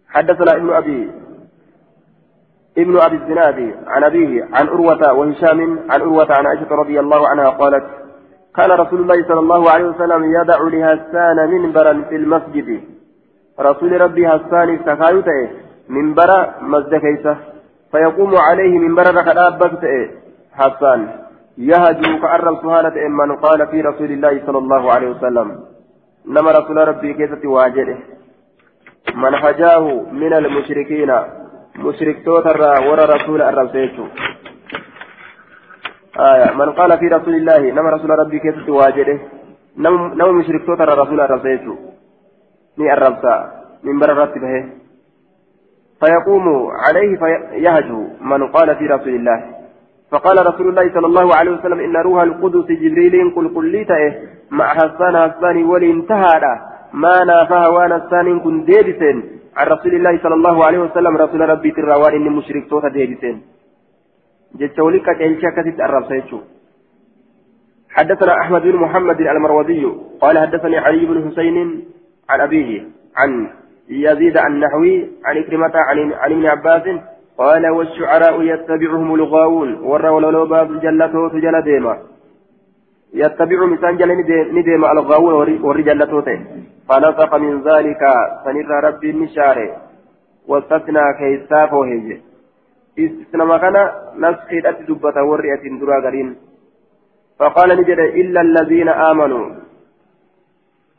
حدثنا 0.10 0.52
ابن 0.56 0.70
ابي 0.74 1.12
ابن 2.78 2.98
أبي 2.98 3.16
الزناد 3.16 3.76
عن 3.88 4.04
أبيه 4.04 4.44
عن 4.54 4.68
عروه 4.68 5.14
وهشام 5.14 5.80
عن 5.90 6.02
عروه 6.02 6.32
عن 6.38 6.46
عائشة 6.46 6.72
رضي 6.72 7.00
الله 7.00 7.28
عنها 7.30 7.50
قالت 7.50 7.86
كان 8.56 8.72
رسول 8.72 9.02
الله 9.02 9.28
صلى 9.28 9.40
الله 9.40 9.72
عليه 9.72 9.86
وسلم 9.86 10.22
يدع 10.38 10.60
لهسان 10.62 11.38
منبرا 11.52 11.94
في 12.10 12.16
المسجد. 12.16 12.70
رسول 13.60 14.02
ربي 14.02 14.28
حسان 14.28 14.80
سكايو 14.86 15.22
تأي 15.22 15.50
منبر 15.96 16.30
مسجد 16.72 16.94
كيسة. 17.06 17.34
فيقوم 17.92 18.32
عليه 18.48 18.74
منبر 18.84 19.06
ركض 19.16 19.84
حسان. 20.60 21.00
يهجو 21.58 22.12
كأرم 22.22 22.56
سهالة 22.64 22.96
من 23.20 23.30
قال 23.46 23.60
في 23.72 23.78
رسول 23.90 24.12
الله 24.16 24.34
صلى 24.46 24.60
الله 24.64 24.84
عليه 24.94 25.10
وسلم. 25.14 25.48
نما 26.34 26.52
رسول 26.60 26.78
ربي 26.92 27.10
كيسة 27.20 27.44
واجده 27.56 27.98
من 29.24 29.34
هجاه 29.44 29.86
من 30.22 30.34
المشركين. 30.34 31.12
مشرك 31.86 32.18
توتر 32.26 32.62
ورى 32.88 33.04
رسول 33.16 33.42
الرسول 33.42 33.90
آية. 36.32 36.50
من 36.60 36.70
قال 36.80 36.92
في 37.00 37.08
رسول 37.08 37.36
الله 37.36 37.62
نما 37.72 37.90
رسول 37.90 38.10
ربي 38.22 38.40
كيسة 38.40 38.68
واجده 38.80 39.18
نما 39.78 40.32
مشرك 40.32 40.62
توتر 40.66 40.90
رسول 41.04 41.20
الرسول 41.22 41.78
ني 42.78 42.94
الربسا 42.94 43.36
من 43.84 44.00
بر 44.00 44.26
به 44.44 44.81
فيقوم 46.02 46.68
عليه 46.68 47.18
فيهجو 47.18 48.08
من 48.22 48.48
قال 48.48 48.76
في 48.76 48.86
رسول 48.86 49.16
الله. 49.16 49.62
فقال 50.12 50.48
رسول 50.48 50.68
الله 50.70 50.94
صلى 50.94 51.08
الله 51.08 51.36
عليه 51.36 51.52
وسلم 51.52 51.80
إن 51.80 51.98
روح 51.98 52.22
القدس 52.22 52.68
جبريل 52.84 53.34
قل 53.36 53.48
قل 53.56 53.66
لي 53.72 53.86
مع 54.52 54.68
حسان 54.68 55.16
حسان 55.18 55.64
ولانتهى 55.64 56.60
ما 56.94 57.24
نافها 57.24 57.68
وأنا 57.68 57.96
الثاني 57.96 58.40
كن 58.40 58.66
ديبسين 58.66 59.18
عن 59.58 59.68
رسول 59.68 59.94
الله 59.96 60.20
صلى 60.24 60.36
الله 60.36 60.66
عليه 60.66 60.80
وسلم 60.80 61.18
رسول 61.18 61.50
ربي 61.50 61.72
تراوان 61.72 62.14
إني 62.14 62.30
مشرك 62.30 62.70
توتا 62.70 62.90
ديبسين 62.90 63.42
جدت 64.60 64.80
ولك 64.80 65.18
كيلشا 65.18 65.50
كتت 65.56 65.80
الرب 65.80 66.10
حدثنا 67.96 68.34
أحمد 68.42 68.62
بن 68.62 68.76
محمد 68.76 69.22
المروزي 69.22 69.86
قال 70.22 70.40
حدثني 70.40 70.78
علي 70.78 71.06
بن 71.06 71.18
حسين 71.32 71.58
عن 72.30 72.42
أبيه 72.42 72.84
عن 73.16 73.48
يزيد 73.90 74.38
النحوي 74.38 75.10
عن 75.26 75.38
إكرمة 75.38 75.72
عن 75.76 76.14
عن 76.14 76.32
إبن 76.32 76.46
عباس 76.46 76.84
قال 77.38 77.70
والشعراء 77.70 78.42
يتبعهم 78.42 79.16
الغاوون 79.16 79.80
ورى 79.82 80.10
ولو 80.10 80.46
باب 80.46 80.82
جلته 80.82 81.30
تجل 81.30 81.62
ديما. 81.62 81.98
يتبع 83.14 83.66
مثال 83.66 83.98
جل 83.98 84.12
نديم 84.58 84.86
الغاوون 84.86 85.62
ورى 85.62 85.84
جلته 85.84 86.22
فنطق 86.90 87.36
من 87.36 87.62
ذلك 87.62 88.04
فنرى 88.46 88.80
ربي 88.84 89.10
النشار 89.10 89.58
واستثنى 90.48 91.02
كيساف 91.20 91.74
وهي 91.74 92.18
استثنى 93.00 93.60
كان 93.60 93.76
نسخي 94.18 94.60
دبة 94.88 95.24
ورئة 95.24 95.64
درا 95.80 96.36
فقال 97.40 97.70
نجد 97.70 98.00
إلا 98.00 98.42
الذين 98.42 98.90
آمنوا. 98.90 99.50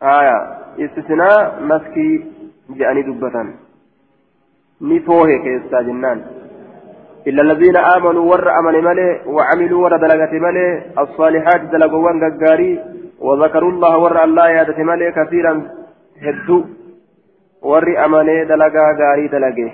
آية. 0.02 0.62
استثناء 0.78 1.62
مسكي 1.62 2.31
جاني 2.78 3.02
دبة 3.02 3.36
نفوه 4.80 5.28
كيستا 5.44 5.82
جنان. 5.86 6.18
إلا 7.28 7.42
الذين 7.42 7.76
آمنوا 7.76 8.24
ور 8.30 8.46
أمن 8.58 8.76
ملي 8.88 9.08
وعملوا 9.34 9.82
ور 9.84 9.94
دلقة 9.96 10.32
ملي 10.46 10.66
الصالحات 11.02 11.60
دلقوان 11.72 12.16
قاري 12.42 12.70
وذكروا 13.26 13.72
الله 13.74 13.98
ور 13.98 14.24
الله 14.24 14.48
يادة 14.48 14.78
ملي 14.90 15.08
كثيرا 15.18 15.52
هدو. 16.24 16.58
ور 17.70 17.86
أمن 18.04 18.28
دلقا 18.50 18.86
قاري 19.00 19.26
دلقه. 19.34 19.70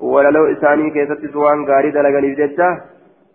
ولو 0.00 0.44
إساني 0.52 0.90
كيست 0.94 1.22
سوان 1.32 1.58
قاري 1.68 1.90
دلقني 1.96 2.34
ججة 2.40 2.68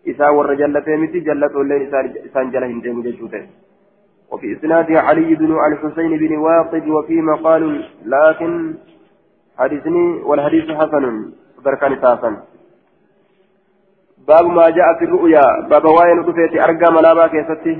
إسا 0.09 0.27
ور 0.29 0.53
جلته 0.61 0.95
متي 1.01 1.19
جلته 1.19 1.61
اللين 1.61 1.81
إسان 2.27 2.45
جله 2.53 2.67
هندين 2.67 3.01
ججوته 3.05 3.43
وفي 4.31 4.47
إسناد 4.53 4.91
علي 4.91 5.35
بن 5.35 5.51
الحسين 5.67 6.11
بن 6.17 6.31
واقد 6.37 6.87
وفي 6.87 7.21
مقال 7.21 7.63
لكن 8.05 8.73
حديثني 9.59 10.21
والحديث 10.23 10.71
حسن 10.71 11.31
بركان 11.65 12.01
تاسا 12.01 12.37
باب 14.27 14.45
ما 14.45 14.69
جاء 14.69 14.99
في 14.99 15.05
الرؤيا 15.05 15.67
باب 15.69 15.85
واين 15.85 16.19
رفيت 16.19 16.53
أرقى 16.61 16.93
منابا 16.93 17.27
كيستي. 17.27 17.75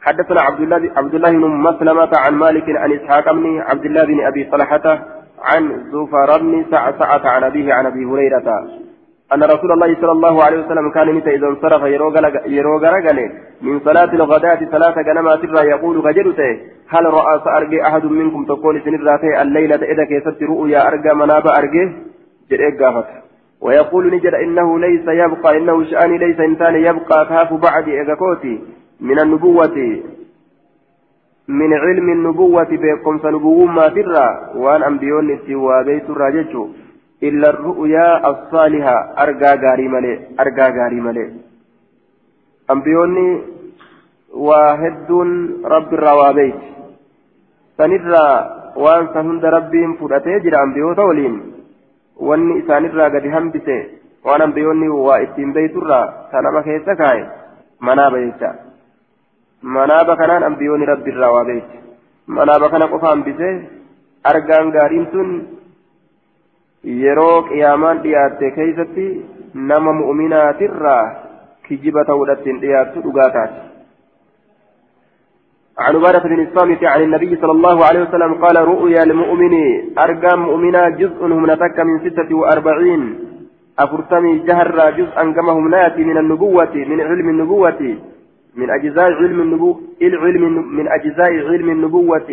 حدثنا 0.00 0.40
عبد 0.40 0.60
الله 0.60 0.90
عبد 0.96 1.14
الله 1.14 1.30
بن 1.30 1.50
مسلمة 1.68 2.10
عن 2.14 2.34
مالك 2.34 2.64
عن 2.68 2.92
إسحاق 2.92 3.32
بن 3.32 3.60
عبد 3.60 3.84
الله 3.84 4.04
بن 4.04 4.26
أبي 4.26 4.44
طلحة 4.44 4.86
عن 5.42 5.90
زفر 5.92 6.38
بن 6.38 6.64
سعسعة 6.70 7.28
عن 7.28 7.44
أبيه 7.44 7.74
عن 7.74 7.86
أبي 7.86 8.04
هريرة. 8.04 8.68
أن 9.34 9.42
رسول 9.42 9.72
الله 9.72 9.96
صلى 10.00 10.12
الله 10.12 10.44
عليه 10.44 10.58
وسلم 10.64 10.90
كان 10.90 11.14
متى 11.14 11.30
إذا 11.34 11.46
انصرف 11.46 11.82
يروغ 11.82 12.14
من 13.62 13.80
صلاة 13.80 14.12
الغداة 14.14 14.60
صلاة 14.72 15.02
جنما 15.02 15.36
سرا 15.42 15.62
يقول 15.62 15.98
غجرته 15.98 16.58
هل 16.88 17.04
رأى 17.04 17.40
سأرجي 17.44 17.82
أحد 17.82 18.04
منكم 18.04 18.44
تقول 18.44 18.82
سنراته 18.84 19.42
الليلة 19.42 19.82
إذا 19.92 20.04
كيست 20.04 20.42
رؤيا 20.42 20.88
أرجى 20.88 21.12
مناب 21.14 21.46
أرجي 21.46 21.92
جرئ 22.50 22.70
ويقول 23.60 24.14
نجد 24.14 24.34
إنه 24.34 24.78
ليس 24.78 25.08
يبقى 25.08 25.56
إنه 25.56 25.84
شأني 25.84 26.18
ليس 26.18 26.40
إنسان 26.40 26.74
يبقى 26.74 27.26
كاف 27.28 27.52
بعد 27.52 27.88
إغاكوتي 27.88 28.60
من 29.00 29.18
النبوة 29.18 30.00
من 31.48 31.74
علم 31.74 32.08
النبوة 32.12 32.68
بكم 32.70 33.18
سنبوه 33.18 33.66
ما 33.66 33.88
ترى 33.88 34.50
وأن 34.56 34.82
أنبيون 34.82 35.38
سوى 35.46 35.84
بيت 35.84 36.10
الراجج 36.10 36.56
إلا 37.28 37.48
الرؤيا 37.50 38.08
الصالحة 38.30 38.96
أرجى 39.22 39.50
غاري 39.62 39.86
ملي 39.94 40.14
أرجى 40.40 40.66
غاري 40.78 41.00
ملي 41.06 41.26
أنبيوني 42.70 43.28
واحد 44.48 45.10
رب 45.74 45.90
الروابيت 45.98 46.60
سنرى 47.78 48.26
وان 48.84 49.02
سهند 49.14 49.44
ربهم 49.56 49.90
فرأتي 50.00 50.38
جرى 50.44 50.58
أنبيوتا 50.66 51.02
ولين 51.10 51.34
واني 52.26 52.52
إسانرى 52.60 53.04
قد 53.14 53.24
ambiyoonni 54.24 54.88
waa 54.88 55.18
ittiin 55.24 55.52
beeyturraa 55.52 56.28
kanama 56.30 56.62
keessa 56.62 56.96
kaaye 56.96 57.24
manaaba 57.80 58.18
jecha 58.24 58.54
manaaba 59.76 60.16
kanaan 60.16 60.44
ambiyoonni 60.48 60.86
rabbiirraa 60.92 61.30
waa 61.36 61.44
beeyti 61.44 61.78
manaaba 62.26 62.68
kana 62.68 62.88
qofa 62.88 63.12
hambisee 63.12 63.54
argaan 64.32 64.72
gaariin 64.76 65.06
tun 65.06 65.30
yeroo 66.84 67.42
qiyaamaan 67.42 68.02
dhiyaatte 68.02 68.50
keeysatti 68.50 69.06
nama 69.54 69.92
mu'minaatirraa 69.92 71.04
kijiba 71.68 72.04
ta'uudhattiin 72.04 72.60
dhiyaattu 72.60 73.02
dhugaa 73.02 73.30
taate 73.30 73.70
عن 75.80 75.96
عبادة 75.96 76.22
بن 76.28 76.40
الصامت 76.46 76.84
عن 76.84 77.02
النبي 77.02 77.36
صلى 77.36 77.52
الله 77.52 77.84
عليه 77.84 78.00
وسلم 78.02 78.34
قال 78.34 78.56
رؤيا 78.56 79.02
المؤمن 79.02 79.54
أرقام 79.98 80.40
مؤمنا 80.42 80.88
جزء 80.88 81.24
هم 81.24 81.50
نتك 81.50 81.78
من 81.80 81.96
ستة 82.04 82.36
وأربعين 82.36 83.02
أفرتمي 83.78 84.38
جهر 84.38 84.90
جزءا 84.98 85.24
كما 85.32 85.52
هم 85.52 85.68
ناتي 85.68 86.04
من 86.04 86.18
النبوة 86.18 86.74
من 86.74 87.00
علم 87.00 87.28
النبوة 87.28 87.96
من 88.56 88.70
أجزاء 88.70 89.12
علم 89.12 89.40
النبوة 89.40 89.80
من 90.78 90.88
أجزاء 90.88 91.32
علم 91.48 91.68
النبوة. 91.70 92.30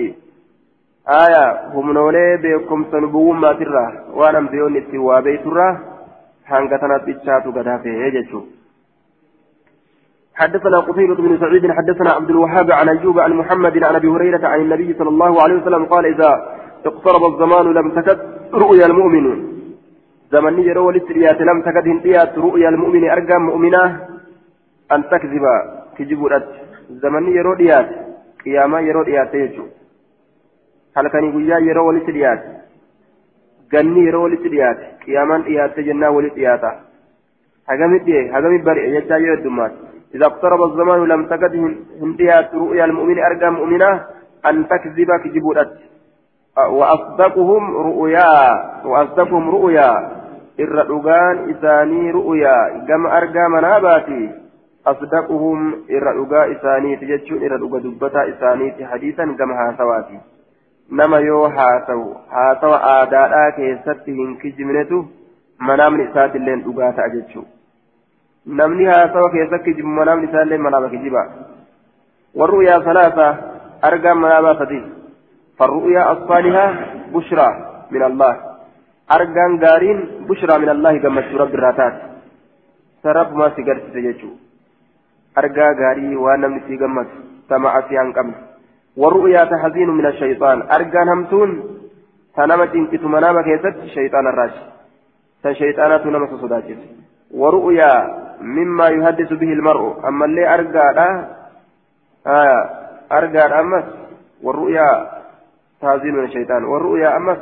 آية 1.09 1.73
هم 1.73 1.91
نولي 1.91 2.37
بكم 2.43 2.85
سنبوون 2.91 3.37
ما 3.37 3.53
ترى 3.53 3.85
وأنا 4.13 4.39
مبيون 4.39 4.77
اتوا 4.77 5.19
بيترى 5.19 5.77
هانغتنا 6.47 6.97
بيتشاتو 7.05 7.51
قدافي 7.51 7.89
يجتشو 7.89 8.41
حدثنا 10.35 10.79
قتيبة 10.79 11.15
بن 11.15 11.37
سعيد 11.39 11.71
حدثنا 11.71 12.09
عبد 12.11 12.29
الوهاب 12.29 12.71
عن 12.71 12.89
أيوب 12.89 13.19
عن 13.19 13.33
محمد 13.33 13.83
عن 13.83 13.95
أبي 13.95 14.07
هريرة 14.07 14.47
عن 14.47 14.59
النبي 14.61 14.93
صلى 14.99 15.09
الله 15.09 15.43
عليه 15.43 15.55
وسلم 15.61 15.85
قال 15.85 16.05
إذا 16.05 16.31
اقترب 16.85 17.23
الزمان 17.33 17.73
لم 17.73 17.91
تكد 17.91 18.19
رؤيا 18.53 18.85
المؤمن. 18.85 19.25
زمن 20.31 20.59
يرو 20.59 20.89
الاستريات 20.89 21.41
لم 21.41 21.61
تكد 21.61 21.87
هنديات 21.87 22.37
رؤيا 22.37 22.69
المؤمن 22.69 23.09
أرقى 23.09 23.39
مؤمنة 23.39 23.83
أن 24.91 25.03
تكذب 25.11 25.45
كجب 25.97 26.21
زمن 26.89 27.23
يرو 27.37 27.53
ديات 27.53 27.89
قياما 28.45 28.79
يرو 28.79 29.03
ديات 29.03 29.33
يجو. 29.33 29.63
كان 31.11 31.23
يقول 31.29 31.49
يرو 31.67 31.87
ولت 31.87 32.09
ديات 32.09 32.57
ganni 33.71 34.05
yeroo 34.05 34.23
walitti 34.23 34.49
dhiyaate. 34.49 34.85
Qiyaamaan 35.03 35.43
dhiyaatte 35.45 35.83
jennaa 35.83 36.11
walitti 36.11 36.39
dhiyaata. 36.39 36.71
Hagamit 37.67 38.05
dhiye 38.05 38.31
hagamit 38.31 38.63
bari'e 38.63 38.93
jechaa 38.95 39.17
yoo 39.25 39.35
heddummaat 39.35 39.73
إذا 40.15 40.25
اقترب 40.25 40.63
الزمان 40.63 41.03
لم 41.03 41.25
تكد 41.25 41.53
هنديات 42.01 42.55
رؤيا 42.55 42.85
المؤمن 42.85 43.19
أرجى 43.19 43.49
مؤمنة 43.49 44.05
أن 44.45 44.67
تكذب 44.67 45.11
كجبودت 45.23 45.71
وأصدقهم 46.69 47.77
رؤيا 47.77 48.33
وأصدقهم 48.85 49.49
رؤيا 49.49 49.91
الرؤان 50.59 51.49
إساني 51.49 52.11
رؤيا 52.11 52.85
كما 52.87 53.17
أرجى 53.17 53.47
مناباتي 53.47 54.31
أصدقهم 54.87 55.73
الرؤى 55.89 56.51
إساني 56.51 56.95
تجتشون 56.95 57.43
الرؤى 57.43 57.79
دبتا 57.79 58.29
إساني 58.29 58.85
حديثا 58.85 59.35
كما 59.39 59.53
هاسواتي 59.69 60.19
nama 60.91 61.19
yoo 61.19 61.49
haasawu 61.59 62.15
haasawa 62.29 62.79
aadaadhaa 62.93 63.51
keessatti 63.59 64.17
hin 64.21 64.37
kijibnetu 64.43 65.03
manaamni 65.69 66.09
isaatilleen 66.09 66.63
dhugaa 66.63 66.91
ta'a 66.99 67.09
jechuudha 67.15 68.55
namni 68.61 68.85
haasawa 68.85 69.29
keessatti 69.29 69.69
kijibu 69.69 69.95
manaamni 69.99 70.29
isaallee 70.29 70.57
manaama 70.57 70.89
kijiba 70.89 71.23
argaan 73.81 74.17
manaabaa 74.17 74.57
sadii 74.63 74.83
farru'yaa 75.57 76.09
asfaalihaa 76.13 76.69
bushraa 77.11 77.53
min 77.91 78.03
allah 78.09 78.33
argaan 79.17 79.59
gaariin 79.63 80.01
bushraa 80.27 80.59
min 80.63 80.69
allahi 80.75 80.99
gammachuu 81.05 81.41
rabbi 81.43 81.57
irraa 81.59 81.73
taate 81.79 82.01
sarabmaa 83.03 83.51
si 83.55 83.67
garsiise 83.69 84.01
jechuudha 84.07 84.41
argaa 85.41 85.71
gaarii 85.81 86.15
waan 86.25 86.41
namni 86.45 86.63
sii 86.67 86.81
gammatu 86.83 87.23
sama 87.49 87.73
asii 87.79 87.99
hanqabne 88.01 88.46
والرؤيا 88.97 89.43
تحزين 89.43 89.89
من 89.89 90.05
الشيطان. 90.05 90.61
أرجان 90.71 91.09
همتون 91.09 91.49
تنامت 92.35 92.75
إنكت 92.75 93.03
منام 93.03 93.41
كيست 93.41 93.77
شيطان 93.85 94.27
الراش 94.27 94.55
فشيطانات 95.43 96.05
نمس 96.05 96.29
صداجس 96.29 96.77
ورؤيا 97.31 97.91
مما 98.41 98.87
يحدث 98.87 99.33
به 99.33 99.51
المرء. 99.53 100.07
أما 100.07 100.25
اللي 100.25 100.53
أرجع 100.53 100.85
آه 102.27 102.69
أرجع 103.11 103.59
أمس. 103.59 103.83
والرؤيا 104.43 104.87
تحزين 105.81 106.15
من 106.15 106.23
الشيطان. 106.23 106.63
والرؤيا 106.63 107.17
أمس. 107.17 107.37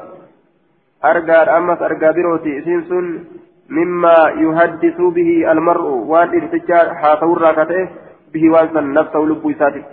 أرجع 1.06 1.58
أمس 1.58 1.82
أرجع 1.82 2.12
بروتي 2.12 2.62
سنسن. 2.62 3.24
مما 3.70 4.16
يحدث 4.46 4.98
به 4.98 5.52
المرء. 5.52 5.88
وان 6.12 6.30
ارتجار 6.42 6.94
حاطور 6.96 7.42
راكته 7.42 7.90
به 8.34 8.44
وانسان 8.54 8.94
نفسه 8.94 9.20
لبو 9.20 9.52
ساتك 9.52 9.86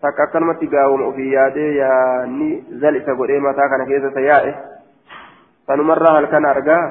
takka 0.00 0.22
akkanumatti 0.22 0.66
gaawuma 0.66 1.06
ofii 1.06 1.32
yaadee 1.32 1.70
yaanni 1.76 2.64
zal 2.80 2.96
isa 2.96 3.14
godhee 3.14 3.40
mataa 3.40 3.68
kana 3.68 3.86
keessa 3.86 4.20
yaa'e 4.20 4.54
sanumarraa 5.66 6.14
halkan 6.18 6.44
argaa 6.44 6.84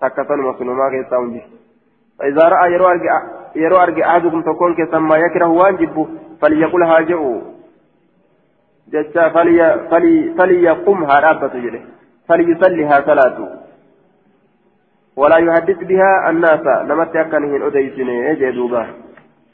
takka 0.00 0.24
sanuma 0.24 0.58
sunumaa 0.58 0.90
keessaa 0.90 1.18
hundi. 1.18 1.42
فإذا 2.18 2.48
رأى 2.48 2.72
يرو 3.56 3.76
أرجع 3.76 4.10
أحدكم 4.10 4.42
تكون 4.42 4.74
كسما 4.74 5.16
يكره 5.16 5.48
واجب 5.48 6.08
فليقل 6.42 6.82
هاجئوا 6.82 7.40
جتا 8.92 9.28
فلي 9.28 9.88
فلي 9.90 10.34
فليقم 10.38 11.04
هرابة 11.04 11.54
جله 11.54 11.82
فليصليها 12.28 12.96
صلاته 13.06 13.48
ولا 15.16 15.36
يحدث 15.36 15.78
بها 15.84 16.30
الناس 16.30 16.60
لما 16.60 17.04
تيكنهن 17.04 17.62
أديسني 17.62 18.34
جدوبا 18.34 18.86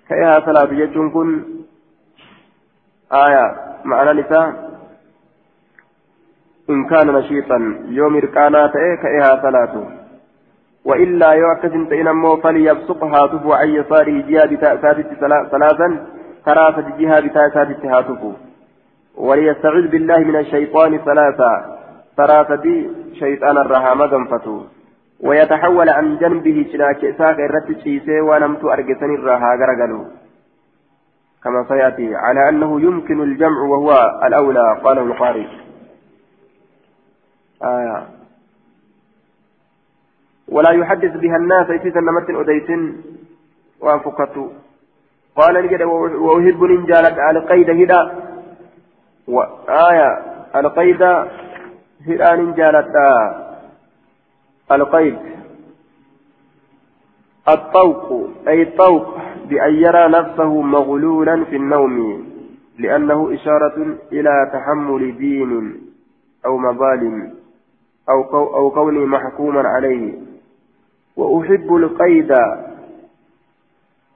كيها 0.09 0.41
صلاة 0.41 0.73
يجون 0.73 1.11
كن 1.11 1.43
آية 3.15 3.55
معنى 3.85 4.21
نساء 4.21 4.73
إن 6.71 6.85
كان 6.85 7.07
نشيطا 7.07 7.59
يوم 7.89 8.17
إركانا 8.17 8.67
كإها 9.03 9.43
صلاته 9.43 9.85
وإلا 10.85 11.31
يوكس 11.33 11.89
تئنمو 11.91 12.37
فليبسقها 12.37 13.27
تفو 13.27 13.53
عن 13.53 13.69
يساره 13.69 14.23
جهة 14.29 14.47
بتاء 14.47 14.77
ثلاثا 16.45 16.81
جهة 16.99 17.21
بتاء 17.21 17.49
سادس 17.55 17.85
هاتفو 17.85 18.33
وليستعذ 19.17 19.89
بالله 19.89 20.19
من 20.19 20.37
الشيطان 20.37 20.99
ثلاثة. 20.99 21.83
ثلاثة 22.17 22.67
شيطان 23.21 23.57
الرحمة 23.57 24.07
قنفتو 24.07 24.65
ويتحول 25.21 25.89
عن 25.89 26.19
جنبه 26.19 26.67
شناك 26.73 27.05
إساك 27.05 27.41
إرتي 27.41 27.75
شيسي 27.85 28.21
ونمت 28.21 28.65
أرقسني 28.65 29.15
الرها 29.15 29.51
قرقلو 29.61 30.01
كما 31.45 31.65
سيأتي 31.69 32.15
على 32.15 32.49
أنه 32.49 32.81
يمكن 32.81 33.23
الجمع 33.23 33.63
وهو 33.63 34.21
الأولى 34.25 34.81
قاله 34.85 35.03
القارئ 35.03 35.47
آية 37.65 38.07
ولا 40.49 40.71
يحدث 40.71 41.17
بها 41.17 41.37
الناس 41.37 41.71
إذا 41.71 42.01
نمت 42.01 42.31
أديت 42.31 42.95
وأنفقته 43.81 44.53
قال 45.37 45.55
نجد 45.65 45.83
وأحب 45.83 46.65
نجالك 46.65 47.19
على 47.19 47.39
قيد 47.41 47.71
هدى 47.71 48.11
وآية 49.29 50.19
القيد 50.57 51.03
هدى 52.07 52.43
نجالك 52.43 52.95
القيد. 54.73 55.19
الطوق 57.49 58.31
أي 58.49 58.63
الطوق. 58.63 59.19
بأن 59.53 59.75
يرى 59.75 60.09
نفسه 60.09 60.63
مغلولا 60.63 61.45
في 61.45 61.57
النوم 61.57 62.25
لأنه 62.79 63.35
إشارة 63.35 63.97
إلى 64.13 64.51
تحمل 64.53 65.17
دين 65.19 65.81
أو 66.47 66.59
مظالم 66.59 67.35
أو 68.09 68.23
أو 68.55 68.71
كونه 68.71 69.05
محكوما 69.07 69.69
عليه. 69.69 70.13
وأحب 71.17 71.75
القيد. 71.75 72.33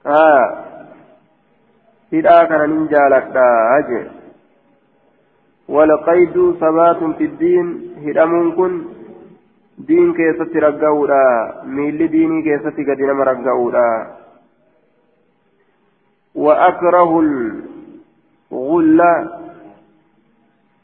آه. 0.05 0.63
في 2.09 2.19
الآخر 2.19 2.67
من 2.67 2.87
جالك 2.87 3.33
والقيد 5.69 6.55
ثبات 6.61 7.03
في 7.17 7.25
الدين. 7.25 7.95
هدم 8.05 8.51
كن 8.57 8.81
دين 9.77 10.13
كيست 10.13 10.55
رقاودا 10.55 11.23
ميل 11.65 12.07
ديني 12.07 12.41
كيست 12.41 12.77
قد 12.89 13.01
نما 13.01 13.23
رقاودا 13.23 14.16
وأكره 16.37 17.19
الغل 17.19 19.01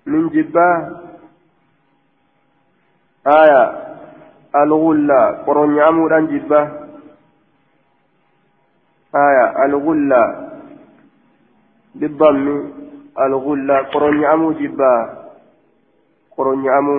من 0.05 0.29
جباه 0.29 0.99
آية 3.27 3.63
الغل 4.55 5.11
قرن 5.47 5.79
عن 5.79 6.27
جباه 6.27 6.67
آية 9.15 9.65
الغل 9.65 10.11
بالضم 11.95 12.47
الغل 13.19 13.71
قرن 13.93 14.21
يعمو 14.21 14.51
جباه 14.51 15.01
قرن 16.37 16.65
يعمو 16.65 16.97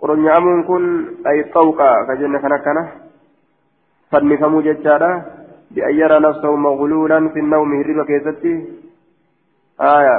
قرن 0.00 0.24
يعمو 0.24 0.62
كن 0.68 0.84
أي 1.26 1.44
طوقا 1.44 2.04
كجنة 2.08 2.38
كنا 2.38 2.84
فنفمو 4.10 4.60
ججارا 4.60 5.43
بأن 5.74 5.94
يرى 5.94 6.18
نفسه 6.20 6.56
مغلولا 6.56 7.28
في 7.28 7.38
النوم 7.38 7.82
هرب 7.82 8.06
كيستي. 8.06 8.54
آية. 9.80 10.18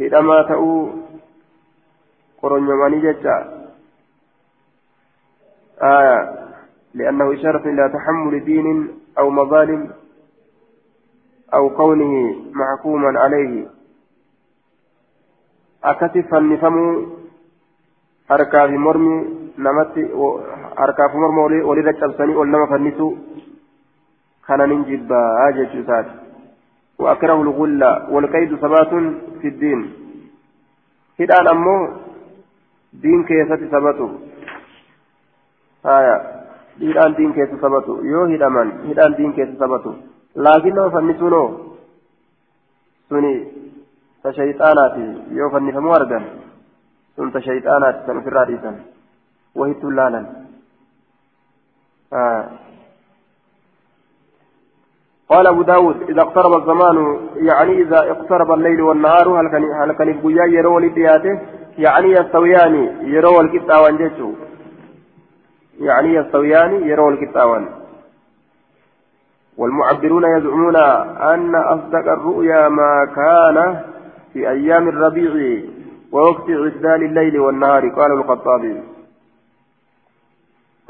هدما 0.00 0.42
تأو 0.48 0.90
قرن 2.42 2.68
يماني 2.68 3.00
ججا 3.00 3.36
آية. 5.82 6.18
لأنه 6.94 7.34
إشارة 7.34 7.68
إلى 7.68 7.92
تحمل 7.94 8.44
دين 8.44 8.98
أو 9.18 9.30
مظالم 9.30 9.90
أو 11.54 11.70
كونه 11.70 12.36
محكوما 12.52 13.20
عليه. 13.20 13.66
أكتف 15.84 16.30
فنفمو 16.30 17.14
harkaa 18.28 18.68
fi 18.68 18.78
mormi 18.78 19.43
namatti 19.56 20.02
harkaa 20.76 21.08
fi 21.08 21.16
morma 21.16 21.42
walirra 21.70 21.92
cabsanii 21.92 22.34
ol 22.34 22.48
nama 22.48 22.66
fannisu 22.66 23.16
kana 24.46 24.66
nin 24.66 24.84
jibbaa 24.84 25.52
jechuu 25.52 25.80
isaati. 25.80 26.24
وأكره 26.98 27.42
الغل 27.42 27.82
والقيد 28.10 28.56
ثبات 28.56 28.88
في 29.40 29.48
الدين 29.48 29.92
هدان 31.20 31.48
أمو 31.48 31.88
دين 32.92 33.24
كيسة 33.24 33.56
ثبته 33.56 34.10
آية 35.86 36.16
هدان 36.82 37.14
دين 37.14 37.32
كيسة 37.32 37.56
ثبته 37.56 37.94
يو 38.04 38.24
هدمان 38.24 38.68
هدان 38.90 39.14
دين 39.14 39.32
كيسة 39.32 39.54
ثبته 39.54 39.94
لكنه 40.36 40.88
فنسونه 40.88 41.58
سني 43.10 43.34
فشيطاناتي 44.24 45.06
يو 45.30 45.50
فنفمو 45.50 45.94
أرغن 45.94 46.24
سنت 47.16 47.38
شيطانات 47.38 48.06
كان 48.06 48.20
في 48.20 48.28
الراديسا 48.28 48.93
وهي 49.54 49.74
تلالا 49.74 50.26
آه. 52.12 52.48
قال 55.28 55.46
أبو 55.46 55.62
داود 55.62 56.02
إذا 56.10 56.22
اقترب 56.22 56.52
الزمان 56.54 57.18
يعني 57.34 57.82
إذا 57.82 58.10
اقترب 58.10 58.52
الليل 58.52 58.80
والنهار 58.80 59.40
هل 59.40 59.48
كان 59.48 59.64
هل 59.64 59.92
كان 59.92 60.12
بويا 60.12 60.44
يرو 60.44 60.78
لدياته 60.78 61.40
يعني 61.78 62.12
يستويان 62.12 62.74
يرو 63.00 63.40
الكتاوان 63.40 63.96
جيتشو. 63.96 64.32
يعني 65.80 66.14
يستويان 66.14 66.88
يرو 66.88 67.08
الكتاوان. 67.08 67.68
والمعبرون 69.58 70.24
يزعمون 70.36 70.76
أن 71.32 71.54
أصدق 71.54 72.12
الرؤيا 72.12 72.68
ما 72.68 73.12
كان 73.16 73.80
في 74.32 74.50
أيام 74.50 74.88
الربيع 74.88 75.62
ووقت 76.12 76.50
عدال 76.50 77.02
الليل 77.04 77.40
والنهار 77.40 77.88
قال 77.88 78.12
الخطابي. 78.12 78.93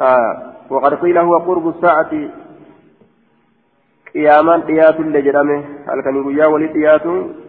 آه. 0.00 0.54
وقد 0.70 0.94
قيل 0.94 1.18
هو 1.18 1.38
قرب 1.38 1.68
الساعة 1.68 2.10
قياما 4.14 4.56
قيات 4.56 5.00
لجرمه 5.00 5.64
هل 5.88 6.00
كان 6.00 6.16
يقول 6.16 6.44
ولي 6.44 6.66
قيات 6.66 7.06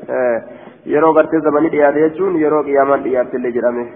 آه. 0.10 0.44
يرو 0.86 1.12
قرت 1.12 1.36
زمن 1.36 1.70
قيات 1.70 1.96
يجون 1.96 2.38
يرو 2.38 2.62
قياما 2.62 2.96
قيات 2.96 3.36
لجرمه 3.36 3.88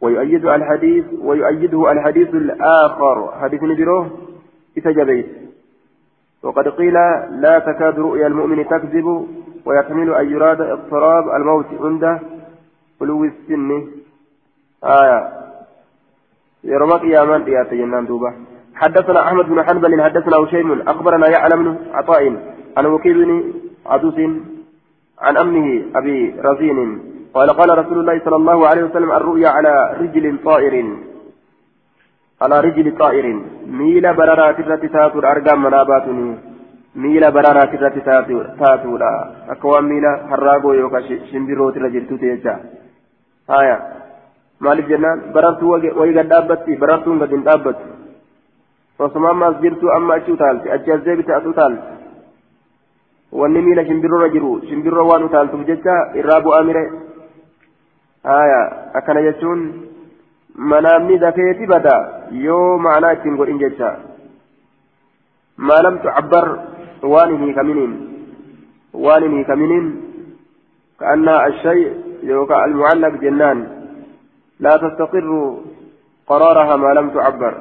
ويؤيد 0.00 0.46
الحديث 0.46 1.04
ويؤيده 1.22 1.92
الحديث 1.92 2.28
الآخر. 2.28 3.32
حديث 3.40 3.62
نجروه 3.62 4.10
إتجبيت 4.78 5.26
وقد 6.42 6.68
قيل 6.68 6.94
لا 7.30 7.58
تكاد 7.58 7.98
رؤيا 7.98 8.26
المؤمن 8.26 8.68
تكذب 8.68 9.26
ويحتمل 9.64 10.14
أن 10.14 10.30
يراد 10.30 10.60
اضطراب 10.60 11.28
الموت 11.36 11.66
عنده 11.80 12.20
علو 13.02 13.24
السن. 13.24 13.86
آية 14.84 15.43
يرمى 16.64 16.96
قياما 17.04 17.36
قيات 17.46 17.74
جنان 17.74 18.06
دوبة 18.06 18.30
حدثنا 18.74 19.20
أحمد 19.26 19.46
بن 19.48 19.62
حنبل 19.66 20.02
حدثنا 20.02 20.36
هشيم 20.36 20.88
أخبرنا 20.88 21.26
يعلم 21.28 21.64
بن 21.64 21.76
عطاء 21.94 22.22
عن 22.76 22.86
وكيل 22.86 23.24
بن 23.24 23.52
عدوس 23.86 24.18
عن 25.20 25.36
أمه 25.36 25.82
أبي 25.96 26.34
رزين 26.44 26.78
قال 27.34 27.48
قال 27.50 27.78
رسول 27.78 27.98
الله 27.98 28.20
صلى 28.24 28.36
الله 28.36 28.66
عليه 28.68 28.84
وسلم 28.84 29.12
الرؤيا 29.12 29.48
على 29.48 29.96
رجل 30.00 30.38
طائر 30.44 30.74
على 32.42 32.60
رجل 32.60 32.96
طائر 32.98 33.26
ميل 33.66 34.14
بررات 34.14 34.58
التي 34.60 34.88
تاتور 34.88 35.30
أرقام 35.32 35.62
مناباتني 35.62 36.38
ميل 36.96 37.30
بررات 37.30 37.74
التي 37.74 38.00
تاتور 38.60 39.02
أكوان 39.48 39.84
ميل 39.84 40.04
حراغو 40.30 40.72
يوكا 40.72 41.00
شمبيروت 41.32 41.76
رجل 41.78 42.18
تيجا 42.18 42.54
آية 43.50 43.76
maaliif 44.60 44.88
jennaan 44.88 45.22
barartuu 45.34 45.70
wayii 45.72 46.14
gad 46.18 46.28
dhaabbatti 46.32 46.76
barartuun 46.82 47.18
gad 47.22 47.30
hin 47.36 47.44
dhaabbatu 47.48 47.84
osuma 49.06 49.30
ammaas 49.30 49.56
jirtu 49.62 49.90
amma 49.96 50.14
achi 50.14 50.32
utaalti 50.36 50.70
achi 50.76 50.92
as 50.92 51.04
deebite 51.06 51.32
as 51.38 51.46
utaalti 51.52 51.82
wanni 53.40 53.62
miila 53.66 53.84
shimbirroorra 53.88 54.28
jiru 54.36 54.52
shimbirroo 54.68 55.06
waan 55.10 55.24
utaaltuuf 55.28 55.66
jecha 55.70 55.96
irraa 56.20 56.40
bu'aa 56.46 56.62
mire 56.68 56.84
haya 58.30 58.60
akkana 59.00 59.22
jechuun 59.26 59.60
manaamni 60.72 61.18
dafeeti 61.24 61.66
bada 61.66 61.96
yoo 62.46 62.78
ma'anaa 62.86 63.12
ittiin 63.16 63.36
godhin 63.40 63.58
jecha 63.64 63.90
maa 65.68 65.82
lam 65.86 65.98
tucabbar 66.04 66.46
waan 67.14 67.30
hin 67.34 67.44
hiikaminiin 67.46 67.92
waan 69.06 69.22
hin 69.26 69.34
hiikaminiin 69.38 69.86
ka'annaa 71.02 71.40
ashay 71.48 71.80
yookaan 72.30 72.64
almucallaq 72.68 73.20
jennaan 73.24 73.58
لا 74.64 74.74
تستقر 74.82 75.30
قرارها 76.30 76.76
ما 76.76 76.90
لم 76.98 77.06
تعبر. 77.16 77.54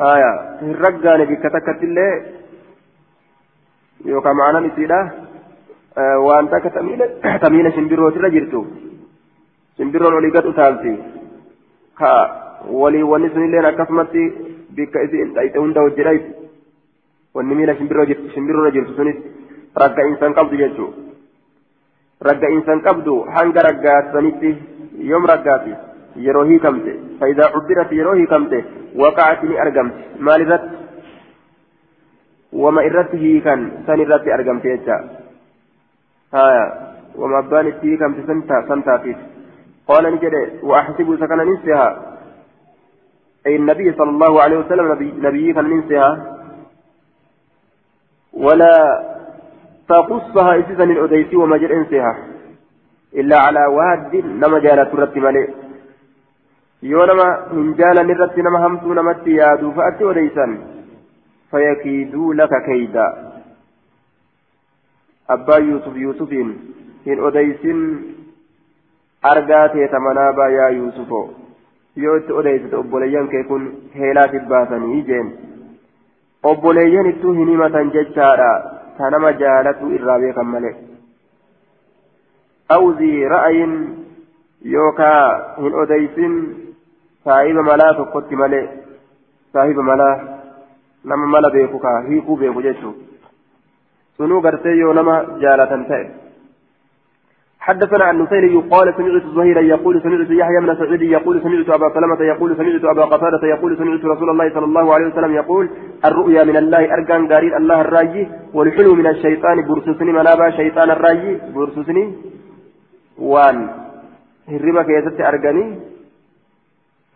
آية. 0.00 0.32
الرجال 0.62 1.20
بكتكت 1.30 1.80
الله 1.82 2.10
يوكا 4.04 4.32
معنا 4.32 4.60
نسيلا 4.60 5.00
آه 5.98 6.18
وأنت 6.18 6.54
كتميل 6.64 7.00
تميل 7.42 7.66
شمبرو 7.76 8.10
ترجرتو 8.10 8.62
شمبرو 9.78 10.16
ولقت 10.16 10.46
أتالتي 10.46 10.94
ها 12.00 12.14
ولي 12.80 13.02
ونسن 13.02 13.42
لنا 13.52 13.70
كسمتي 13.78 14.24
بك 14.76 14.94
إذن 15.04 15.34
تأيتون 15.34 15.72
دو 15.76 15.86
الجريت 15.86 16.26
ونميل 17.34 17.70
شمبرو 17.78 18.04
جرت 18.08 18.24
شمبرو 18.34 18.64
رجرت 18.66 18.90
سنس 18.98 19.16
رجع 19.82 20.02
إنسان 20.10 20.30
قبض 20.38 20.52
يجو 20.52 20.86
رجع 22.22 22.48
إنسان 22.48 22.80
قبض 22.80 23.08
حنق 23.34 23.56
رجع 23.68 24.12
سنتي 24.12 24.56
يوم 24.98 25.26
رجعتي 25.26 25.74
hiikamte 26.18 26.92
faayidaa 27.18 27.52
cubbiratti 27.54 27.98
yeroo 27.98 28.14
hiikamte 28.20 28.58
waqaati 29.00 29.48
ni 29.48 29.58
argamti 29.64 30.22
maal 30.28 30.40
irratti 30.40 30.76
wama 32.62 32.82
irratti 32.88 33.20
hiikan 33.22 33.60
san 33.86 34.00
irratti 34.00 34.32
argamte 34.32 34.68
jecha 34.72 34.96
haya 36.32 36.64
wama 37.22 37.38
abbaan 37.38 37.70
itti 37.72 37.90
hiikamte 37.90 38.26
san 38.68 38.82
taatiif 38.88 39.18
qaala 39.90 40.10
ni 40.10 40.18
jedhe 40.24 40.42
waaxsibu 40.72 41.14
isa 41.14 41.28
kana 41.28 41.44
ninsiha 41.44 41.88
أي 43.46 43.56
النبي 43.56 43.92
صلى 43.92 44.10
الله 44.10 44.42
عليه 44.42 44.58
وسلم 44.58 44.92
نبي, 44.92 45.08
نبي 45.28 45.52
كان 45.52 45.64
ننسها 45.64 46.08
ولا 48.32 48.74
تقصها 49.88 50.58
إسسا 50.60 50.84
الأديسي 50.84 51.36
ومجر 51.36 51.76
إنسها 51.76 52.12
إلا 53.14 53.38
على 53.38 53.66
واد 53.66 54.16
نما 54.16 54.58
جالة 54.58 54.90
رتب 54.94 55.26
عليه 55.26 55.48
yoo 56.82 57.06
nama 57.10 57.24
hin 57.52 57.70
jaalan 57.78 58.10
irratti 58.14 58.42
nama 58.46 58.58
hamtuu 58.64 58.94
namatti 58.94 59.36
yaaduu 59.36 59.70
fa'atti 59.78 60.04
odeysan 60.10 60.52
fayakiiduu 61.52 62.28
laka 62.40 62.60
keeyda 62.66 63.06
abbaa 65.36 65.58
yuusuf 65.70 65.96
yuusufiin 66.02 66.52
hin 67.06 67.24
odeysin 67.30 67.82
argaa 69.32 69.64
teeta 69.74 70.00
manaabaa 70.06 70.48
yaa 70.58 70.70
yuusufo 70.76 71.20
yoo 72.04 72.16
itti 72.22 72.38
odeysite 72.42 72.76
obboleeyyan 72.82 73.28
kee 73.34 73.44
kun 73.50 73.68
heelaatiif 73.98 74.48
baasanii 74.54 75.02
jeen 75.10 75.32
obboleeyyan 76.52 77.10
ittuu 77.14 77.32
hin 77.40 77.54
himatan 77.54 77.90
jechaadha 77.96 78.52
jaalatu 79.42 79.90
irraa 79.96 80.18
beekan 80.24 80.46
malee 80.54 80.74
awzii 82.76 83.28
ra'ayin 83.34 83.74
yookaa 84.64 85.54
hin 85.62 85.74
odeysin 85.82 86.34
saahiba 87.24 87.62
malaa 87.62 87.94
tokkotti 87.94 88.36
malee 88.36 88.64
saahiba 89.52 89.82
malaa 89.90 90.14
nama 91.04 91.26
mala 91.26 91.50
beeku 91.50 91.78
kaa 91.78 92.00
hiikuu 92.08 92.36
beeku 92.36 92.62
jechuun 92.62 92.96
sunuu 94.16 94.40
gartee 94.40 94.76
yoo 94.80 94.92
nama 94.92 95.16
jaalatan 95.44 95.84
ta'e 95.90 96.04
حدثنا 97.68 98.04
عن 98.04 98.18
نسير 98.22 98.44
قال 98.72 98.94
سمعت 98.96 99.24
زهيرا 99.36 99.60
يقول 99.60 100.02
سمعت 100.02 100.30
يحيى 100.30 100.60
بن 100.60 100.70
سعيد 100.80 101.02
يقول 101.02 101.42
سمعت 101.42 101.68
أبا 101.76 101.88
سلمة 101.94 102.20
يقول 102.32 102.56
سمعت 102.56 102.84
أبا 102.84 103.04
قتادة 103.04 103.42
يقول 103.54 103.76
سمعت 103.80 104.04
رسول 104.04 104.30
الله 104.30 104.50
صلى 104.54 104.64
الله 104.64 104.94
عليه 104.94 105.06
وسلم 105.06 105.32
يقول 105.34 105.64
الرؤيا 106.04 106.44
من 106.44 106.56
الله 106.56 106.82
ارجان 106.94 107.32
قارين 107.32 107.54
الله 107.60 107.80
الراجي 107.80 108.28
والحلم 108.56 108.96
من 109.00 109.06
الشيطان 109.06 109.56
برسسني 109.68 110.12
منابا 110.12 110.50
شيطان 110.50 110.90
الراجي 110.90 111.32
برسسني 111.54 112.04
وان 113.18 113.56
هربك 114.48 114.88
يا 114.88 115.00
ستي 115.06 115.28
ارجاني 115.28 115.64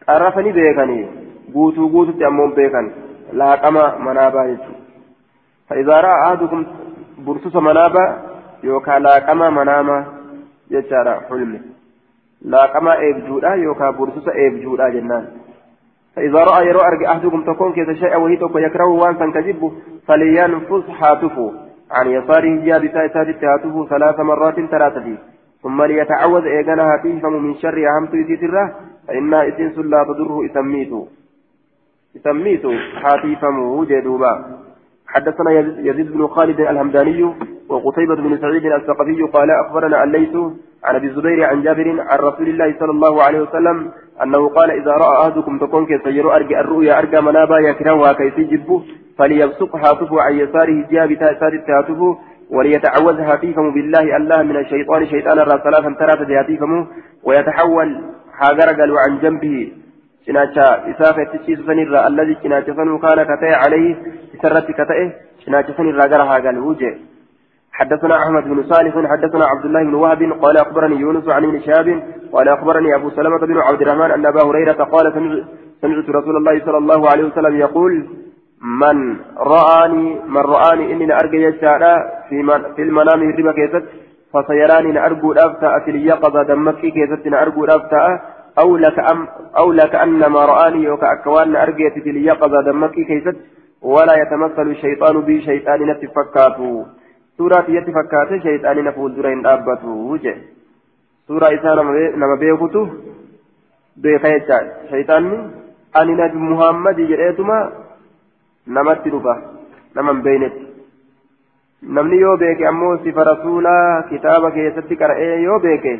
qarrafanii 0.07 0.53
beekanii 0.53 1.09
guutuu 1.55 1.89
guututti 1.91 2.25
ammoo 2.25 2.49
beekan 2.57 2.87
laaqama 3.41 3.85
manaabaa 4.07 4.47
jechuudha 4.47 4.81
fa'izaara 5.69 6.15
ahadukum 6.23 6.65
bursusa 7.27 7.61
manaabaa 7.69 8.09
yookaan 8.69 9.07
laaqama 9.09 9.51
manaama 9.59 9.99
jechaadha 10.75 11.21
hulmi 11.31 11.63
laaqama 12.55 12.99
eebjuudha 13.07 13.55
yookaan 13.67 13.97
bursusa 13.97 14.39
eebjuudha 14.45 14.91
jennaan. 14.99 15.27
فإذا 16.17 16.45
رأى 16.45 16.67
يرى 16.67 16.81
أرجع 16.81 17.13
أحدكم 17.13 17.45
تكون 17.45 17.73
كذا 17.73 17.95
شيء 17.95 18.17
وهي 18.17 18.37
تكون 18.37 18.63
يكره 18.63 18.85
وانسا 18.85 19.31
كذبه 19.31 19.73
فلينفس 20.07 20.91
حاتفه 20.91 21.53
عن 21.91 22.07
يساره 22.07 22.65
جاب 22.65 22.91
ساتت 22.93 23.45
هاتفه 23.45 23.87
ثلاث 23.87 24.21
مرات 24.21 24.61
ثلاثة 24.61 25.17
ثم 25.63 25.83
ليتعوذ 25.83 26.45
إيجانا 26.47 26.83
هاتفه 26.83 27.29
من 27.29 27.55
شر 27.55 27.79
أهمت 27.89 28.15
يسيره 28.15 28.75
فإنها 29.09 29.49
إسنس 29.49 29.79
لا 29.79 30.05
تضره 30.05 30.47
إسميت 30.47 30.93
إسميت 32.17 32.67
حاتيفمه 33.03 33.85
جدوبا 33.85 34.62
حدثنا 35.13 35.51
يزيد 35.89 36.13
بن 36.13 36.27
خالد 36.27 36.61
الهمداني 36.61 37.23
وقتيبة 37.69 38.15
بن 38.15 38.39
سعيد 38.41 38.67
الثقفي 38.67 39.23
قال 39.23 39.51
أخبرنا 39.51 40.05
الليث 40.05 40.35
عن 40.85 40.95
أبي 40.95 41.07
الزبير 41.07 41.45
عن 41.45 41.63
جابر 41.63 41.89
عن 42.01 42.19
رسول 42.19 42.49
الله 42.49 42.75
صلى 42.81 42.91
الله 42.91 43.23
عليه 43.23 43.41
وسلم 43.41 43.91
أنه 44.23 44.49
قال 44.49 44.71
إذا 44.71 44.91
رأى 44.91 45.23
أحدكم 45.23 45.59
تكون 45.59 45.87
كيسير 45.87 46.35
أرجع 46.35 46.61
الرؤيا 46.61 46.99
أرجع 46.99 47.21
منابا 47.21 47.59
يكرهها 47.59 48.13
كيسي 48.13 48.45
جبه 48.45 48.83
فليبصق 49.19 49.77
هاتفه 49.77 50.21
عن 50.21 50.33
يساره 50.33 50.87
جاب 50.91 51.15
تأساد 51.15 51.71
هاتفه 51.71 52.19
وليتعوذ 52.51 53.21
هاتفه 53.21 53.71
بالله 53.75 54.17
الله 54.17 54.43
من 54.43 54.57
الشيطان 54.57 55.07
شيطان 55.07 55.37
ثلاثا 55.45 55.95
ثلاثة 55.99 56.41
هاتفه 56.41 56.87
ويتحول 57.25 58.01
حاجرجل 58.39 58.97
عن 58.99 59.19
جنبه 59.23 59.73
cinaacha 60.27 60.67
isaa 60.93 61.15
fettisiisu 61.19 61.67
sanirraa 61.71 62.05
alladii 62.11 62.41
cinaacha 62.43 62.77
sanuu 62.81 62.99
kaana 63.07 63.25
ka 63.31 63.37
ta'e 63.45 63.55
alayhi 63.67 63.97
isarratti 64.37 64.79
ka 64.81 64.87
ta'e 64.93 65.09
cinaacha 65.45 65.79
sanirraa 65.81 66.13
gara 66.15 66.29
haa 66.33 66.93
حدثنا 67.73 68.17
أحمد 68.23 68.45
بن 68.45 68.63
صالح 68.63 68.95
حدثنا 69.13 69.45
عبد 69.53 69.65
الله 69.65 69.83
بن 69.85 69.95
وهب 69.95 70.23
قال 70.43 70.57
أخبرني 70.57 70.97
يونس 70.97 71.29
عن 71.29 71.45
ابن 71.45 71.61
شهاب 71.61 72.03
قال 72.33 72.49
أخبرني 72.49 72.95
أبو 72.95 73.11
سلمة 73.11 73.39
بن 73.39 73.59
عبد 73.59 73.83
الرحمن 73.83 74.11
أن 74.11 74.27
أبا 74.27 74.43
هريرة 74.49 74.81
قال 74.95 75.13
سمعت 75.81 76.09
رسول 76.09 76.37
الله 76.37 76.65
صلى 76.67 76.79
الله 76.79 77.11
عليه 77.11 77.25
وسلم 77.25 77.57
يقول 77.57 77.93
من 78.63 79.17
رآني 79.37 80.21
من 80.29 80.43
رآني 80.55 80.93
إني 80.93 81.15
أرجى 81.15 81.43
يجعل 81.43 81.83
في 82.29 82.61
في 82.77 82.83
المنام 82.83 83.31
الربا 83.31 83.53
كيست 83.53 83.85
فسيراني 84.35 85.07
أرجو 85.07 85.33
الأفتاء 85.33 85.81
في 85.85 85.91
اليقظة 85.91 86.43
دمكي 86.43 86.91
كيست 86.91 87.35
أرجو 87.35 87.65
الأفتاء 87.65 88.32
أو 88.59 88.77
لك 88.77 88.99
أم 88.99 89.29
أو 89.57 89.73
لك 89.73 89.95
أنما 89.95 90.45
رآني 90.45 90.91
وكأكوان 90.91 91.57
أرجى 91.57 91.91
في 91.91 92.11
اليقظة 92.11 92.63
دمكي 92.63 93.05
كيست 93.05 93.37
ولا 93.83 94.15
يتمثل 94.23 94.71
الشيطان 94.71 95.21
بي 95.21 95.43
شيطان 95.43 95.91
نتفكاته 95.91 96.87
سورة 97.39 97.65
يتفكاته 97.69 98.39
شيطان 98.39 98.85
نفول 98.85 99.15
درين 99.17 99.47
أبته 99.47 99.89
وجه. 99.89 100.37
سورة 101.29 101.47
إسان 101.55 101.79
نما 102.21 102.35
بيكتو 102.41 102.87
بيخيجا. 103.97 104.59
شيطان 104.91 105.51
أني 105.97 106.13
نبي 106.13 106.39
محمد 106.39 106.97
جريتما 106.97 107.73
نمت 108.69 109.09
ربا. 109.09 109.35
نمن 109.97 110.23
بينت. 110.23 110.73
namni 111.83 112.21
yoo 112.21 112.37
beeke 112.37 112.67
ammoo 112.67 112.97
sifa 113.05 113.25
rasuulaa 113.25 114.03
kitaaba 114.11 114.51
keessatti 114.57 114.97
qara'ee 114.97 115.43
yoo 115.43 115.59
beeke 115.65 115.95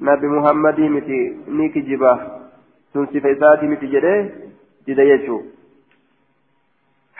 nabi 0.00 0.26
muhammadii 0.26 0.88
miti 0.88 1.20
ni 1.48 1.70
kijiba 1.70 2.12
sun 2.92 3.06
sifa 3.12 3.30
isaatii 3.30 3.66
miti 3.66 3.88
jedhee 3.88 4.30
dida 4.86 5.04
jechuu 5.04 5.42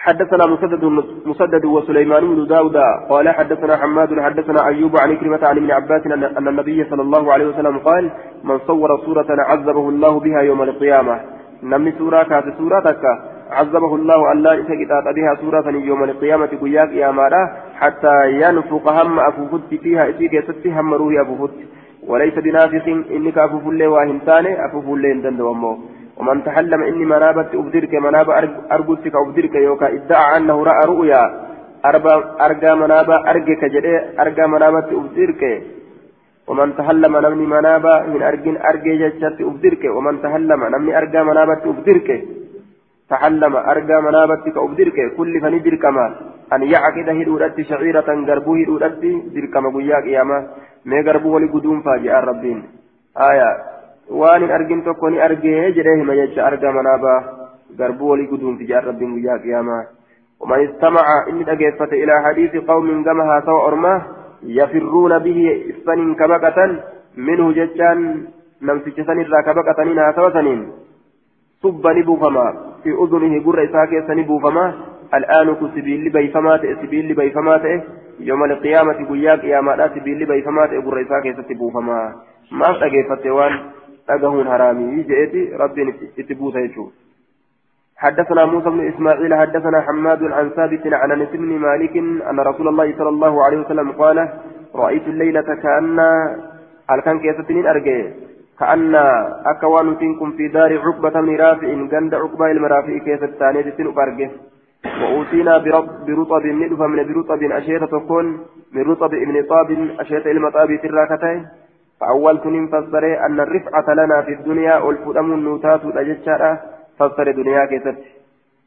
حدثنا 0.06 0.46
مسدد 0.46 0.84
مسدد 1.26 1.64
وسليمان 1.64 2.34
بن 2.34 2.46
داود 2.46 2.76
قال 3.10 3.28
حدثنا 3.28 3.76
حماد 3.76 4.20
حدثنا 4.20 4.66
أيوب 4.66 4.96
عن 4.96 5.16
كلمة 5.16 5.42
عن 5.42 5.56
ابن 5.56 5.70
عباس 5.70 6.06
ان 6.06 6.48
النبي 6.48 6.84
صلى 6.90 7.02
الله 7.02 7.32
عليه 7.32 7.46
وسلم 7.46 7.78
قال 7.78 8.10
من 8.44 8.58
صور 8.58 9.00
صورة 9.06 9.26
عذبه 9.30 9.88
الله 9.88 10.20
بها 10.20 10.40
يوم 10.40 10.62
القيامة. 10.62 11.20
نمي 11.62 11.92
سورة 11.98 12.22
كانت 12.22 12.46
سورة 12.58 12.80
تكا 12.80 13.12
عذبه 13.50 13.94
الله 13.94 14.32
ألا 14.32 14.60
إسكتات 14.60 15.04
بها 15.16 15.34
سورة 15.40 15.70
يوم 15.70 16.04
القيامة 16.04 16.46
قياك 16.62 16.90
يا 16.92 17.10
مالا 17.10 17.42
حتى 17.74 18.30
ينفق 18.42 18.88
هم 18.88 19.20
أفوفت 19.20 19.74
فيها 19.74 20.10
إسيك 20.10 20.32
يستي 20.34 20.70
هم 20.70 20.94
روحي 20.94 21.22
أفوفت 21.22 21.54
وليس 22.10 22.34
بنافق 22.34 22.86
إنك 23.16 23.38
أفوف 23.38 23.64
الله 23.68 23.88
واهنتاني 23.88 24.66
أفوف 24.66 24.86
الله 24.94 25.12
إندن 25.12 25.40
ومن 26.18 26.44
تحلم 26.44 26.82
إني 26.82 27.04
منابت 27.04 27.54
أبدرك 27.54 27.94
مناب 28.06 28.28
أرجوتك 28.74 29.14
أبدرك 29.22 29.54
يوكا 29.54 29.86
ادعى 29.96 30.36
أنه 30.36 30.56
رأى 30.70 30.82
رؤيا. 30.92 31.22
أرجى 32.46 32.72
منابا 32.82 33.16
أرجك 33.30 33.62
جدي 33.74 33.94
أرجى 34.22 34.44
منابت 34.54 34.88
أبدرك. 35.00 35.42
ومن 36.48 36.68
تهلم 36.78 37.12
نمني 37.24 37.46
منابا 37.54 37.94
من 38.12 38.22
أرجن 38.30 38.56
أرجي 38.70 38.92
جتشت 39.02 39.38
أبدرك. 39.50 39.82
ومن 39.96 40.14
تهلم 40.24 40.60
نمني 40.74 40.98
أرجى 40.98 41.20
منابت 41.30 41.62
أبدرك. 41.72 42.08
تحلم 43.12 43.54
أرجى 43.72 43.96
منابتك 44.06 44.56
أبدرك. 44.66 44.98
كل 45.18 45.32
فندرك 45.44 45.84
ما 45.96 46.06
أن 46.54 46.62
يعقد 46.62 47.08
هدودت 47.18 47.60
شعيرة 47.70 48.08
غربو 48.28 48.52
هدودت 48.60 49.02
درك 49.34 49.54
مبوياك 49.64 50.06
ياما 50.16 50.38
ما 50.86 51.00
غربو 51.06 51.34
ولقدوم 51.34 51.82
فاجئ 51.82 52.18
الربين 52.18 52.58
آية 53.30 53.50
وان 54.10 54.50
أرجن 54.50 54.84
تكوني 54.84 55.24
أرجي 55.24 55.70
جريه 55.76 56.02
ما 56.08 56.14
يجي 56.14 56.40
أرجى 56.48 56.68
منابا 56.78 57.14
غربو 57.78 58.06
ولقدوم 58.12 58.56
فاجئ 58.58 58.78
الربين 58.78 59.10
وياك 59.12 59.44
ياما 59.44 59.78
ومن 60.40 60.68
استمع 60.68 61.06
إن 61.30 61.48
أجيفت 61.48 61.92
إلى 61.92 62.14
حديث 62.24 62.52
قوم 62.70 63.02
جمها 63.06 63.40
سوى 63.46 63.60
أرماه 63.68 64.02
يفرون 64.42 65.18
به 65.18 65.38
إفن 65.70 66.14
كبكة 66.14 66.58
منه 67.16 67.52
جتان 67.52 67.98
نمسك 68.62 68.96
سنرا 69.06 69.40
كبكة 69.46 69.84
نينا 69.84 70.12
توسنين 70.16 70.60
صب 71.62 71.86
نبوفما 71.86 72.46
في 72.82 72.90
أذنه 73.02 73.44
قر 73.44 73.58
إساك 73.64 73.92
سنبوفما 74.08 74.74
الآن 75.14 75.54
كسبيل 75.54 76.10
بيفما 76.12 76.58
سبيل 76.82 77.14
بيفما 77.14 77.54
يوم 78.20 78.44
القيامة 78.44 79.08
قياك 79.08 79.44
يا 79.44 79.60
ما 79.60 79.88
سبيل 79.94 80.26
بيفما 80.26 80.62
قر 80.62 81.02
إساك 81.02 81.40
ستبوفما 81.40 82.14
ما 82.52 82.68
تجيفت 82.80 83.26
وان 83.26 83.52
أجهون 84.10 84.48
حرامي. 84.48 85.02
جئتي 85.02 85.52
ربي 85.56 85.94
اتبوس 86.18 86.56
يشوف 86.56 86.92
حدثنا 87.96 88.44
موسى 88.44 88.70
بن 88.70 88.88
إسماعيل 88.88 89.34
حدثنا 89.34 89.80
حماد 89.80 90.22
عن 90.22 90.50
ثابت 90.50 90.86
عن 90.86 91.12
أنس 91.12 91.28
بن 91.28 91.58
مالك 91.58 91.96
أن 92.30 92.40
رسول 92.40 92.68
الله 92.68 92.94
صلى 92.98 93.08
الله 93.08 93.44
عليه 93.44 93.58
وسلم 93.58 93.92
قال 93.92 94.28
رأيت 94.74 95.06
الليلة 95.08 95.54
كان 95.62 95.98
الكان 96.90 97.18
كيستنين 97.18 97.66
أرجع؟ 97.66 98.04
كأن 98.60 98.94
أكوان 99.46 99.98
تنكم 99.98 100.32
في 100.32 100.48
دار 100.48 100.78
عقبة 100.78 101.20
بن 101.20 101.36
رافع 101.36 101.68
جند 101.92 102.14
عقبة 102.14 102.50
المرافع 102.50 102.98
كيستاني 102.98 103.62
تسن 103.62 103.86
أرجع. 103.98 104.28
وأوتينا 105.02 105.58
برطب 106.06 106.46
ندف 106.46 106.80
من 106.80 107.00
برطب 107.08 107.42
أشيرة 107.42 107.86
تكون 107.86 108.26
من 108.72 108.82
رطب 108.82 109.14
ابن 109.14 109.42
طاب 109.42 109.68
أشيرة 110.00 110.30
المطاب 110.30 110.80
تراكتين. 110.82 111.46
فأولت 112.00 112.44
فسر 112.72 113.04
أن 113.26 113.40
الرفعة 113.40 113.94
لنا 113.94 114.22
في 114.22 114.32
الدنيا 114.32 114.76
والفدم 114.78 115.32
النوتات 115.32 115.84
الأجتشارة 115.84 116.60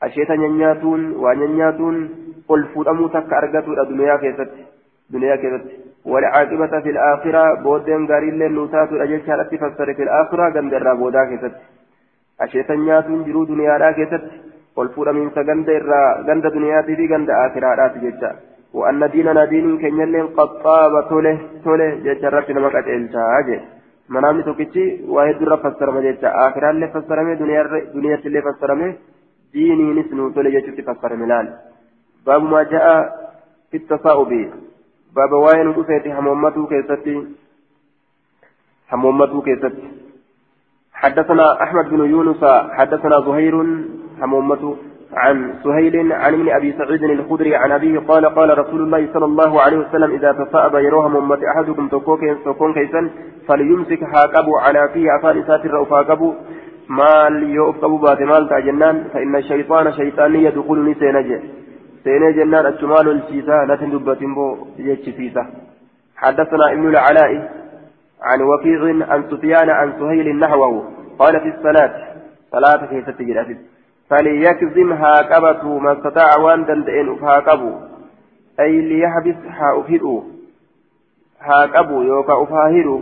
asheeta 0.01 0.35
nyaatuun 0.37 1.01
waa 1.23 1.35
nyaatuun 1.35 1.97
ol 2.47 2.63
fuudhamuu 2.73 3.09
takka 3.15 3.37
argatudha 3.37 3.85
duniyaa 3.91 4.17
keessatti 4.25 4.67
duniyaa 5.13 5.37
keessatti 5.37 5.89
والعاقبة 6.05 6.79
في 6.79 6.89
الآخرة 6.89 7.53
بودين 7.63 8.07
غاريل 8.11 8.51
نوتات 8.51 8.91
الأجيش 8.91 9.29
هالتي 9.29 9.57
فسر 9.57 9.93
في 9.93 10.03
الآخرة 10.03 10.49
غند 10.49 10.73
الرابودا 10.73 11.23
كيست. 11.25 11.55
أشيطان 12.41 12.79
نياتون 12.79 13.23
جرو 13.23 13.43
دنيا 13.43 13.77
را 13.77 13.91
من 14.77 15.29
سغند 15.35 15.69
الرا 15.69 16.03
غند 16.27 16.45
دنيا 16.55 16.81
في 16.81 17.07
غند 17.11 17.29
آخرة 17.29 17.75
را 17.79 17.87
تجيشا 17.87 18.31
وأن 18.73 19.09
ديننا 19.11 19.45
دين 19.45 19.77
كنيل 19.81 20.27
قد 20.37 20.49
طاب 20.63 20.93
توله 21.09 21.37
توله 21.63 21.89
جيشا 22.05 22.29
ربنا 22.29 22.59
مكات 22.59 22.87
إلشا 22.87 23.61
منامي 24.09 24.43
توكيتشي 24.43 24.85
واحد 25.13 25.35
درا 25.39 25.55
فسرمه 25.63 26.01
جيتشا 26.01 26.29
آخرة 26.47 26.69
اللي 26.69 26.87
فسرمه 26.93 27.33
دنيا 27.33 27.63
دنيا 27.95 28.15
اللي 28.25 28.41
فسرمه 28.41 28.89
ديني 29.53 29.85
نسنو 29.97 30.29
تولي 30.35 30.51
جيتشو 30.51 30.81
فسرمه 30.87 31.25
لال 31.31 31.47
باب 32.25 32.43
ما 32.43 32.63
جاء 32.63 32.85
في 33.71 33.77
التصاؤب 33.77 34.31
باب 35.15 35.31
واين 35.31 35.67
رفيتي 35.77 36.09
همومته 36.17 36.67
كيستي 36.71 37.15
همومته 38.91 39.41
كيستي 39.41 39.87
حدثنا 41.01 41.63
أحمد 41.63 41.85
بن 41.89 42.01
يونس 42.13 42.43
حدثنا 42.77 43.21
زهير 43.27 43.55
همومته 44.21 44.75
عن 45.13 45.53
سهيل 45.63 46.13
عن 46.13 46.33
ابن 46.33 46.49
أبي 46.49 46.73
سعيد 46.77 47.03
الخدري 47.03 47.55
عن 47.55 47.71
أبيه 47.71 47.99
قال 47.99 48.25
قال 48.25 48.57
رسول 48.59 48.81
الله 48.81 49.13
صلى 49.13 49.25
الله 49.25 49.61
عليه 49.61 49.77
وسلم 49.77 50.11
إذا 50.11 50.31
تصاب 50.31 50.75
يروها 50.75 51.07
ممت 51.07 51.39
أحدكم 51.43 51.87
تكون 52.45 52.73
كيسا 52.73 53.09
فليمسك 53.47 54.03
هاكبوا 54.03 54.59
على 54.59 54.89
فيه 54.93 55.15
افان 55.19 55.43
ساتر 55.47 55.85
فاكبوا 55.85 56.33
مال 56.89 57.43
يؤفقبوا 57.43 57.99
بات 57.99 58.21
مال 58.21 58.49
تاجنان 58.49 59.03
فإن 59.13 59.35
الشيطان 59.35 59.93
شيطان 59.93 60.35
يدخلني 60.35 60.93
سينجي 60.93 61.39
سينجي 62.03 62.39
جنان 62.39 62.65
الشمال 62.65 63.07
الشيسا 63.09 63.65
نتن 63.69 63.91
دبتين 63.91 64.33
بو 64.35 64.57
يجي 64.77 65.33
حدثنا 66.15 66.71
ابن 66.71 66.87
العلاء 66.89 67.31
عن 68.21 68.41
وكيع 68.41 69.07
عن 69.09 69.23
سفيان 69.31 69.69
عن 69.69 69.93
سهيل 69.99 70.39
نحوه. 70.39 70.83
قال 71.19 71.39
في 71.39 71.49
الصلاة 71.57 71.93
صلاة 72.51 72.85
كيف 72.85 73.09
تجد 73.09 73.57
فليكزمها 74.09 75.13
قبته 75.31 75.79
ما 75.79 75.91
استطاع 75.91 76.37
وان 76.43 76.65
دندئن 76.65 77.09
افها 77.09 77.39
قبو 77.39 77.71
أي 78.59 78.81
ليحبس 78.81 79.35
ها 79.57 79.79
أفهدو 79.79 80.23
ها 81.41 81.65
قبو 81.65 82.01
يوكا 82.01 82.43
أفاهدو 82.43 83.01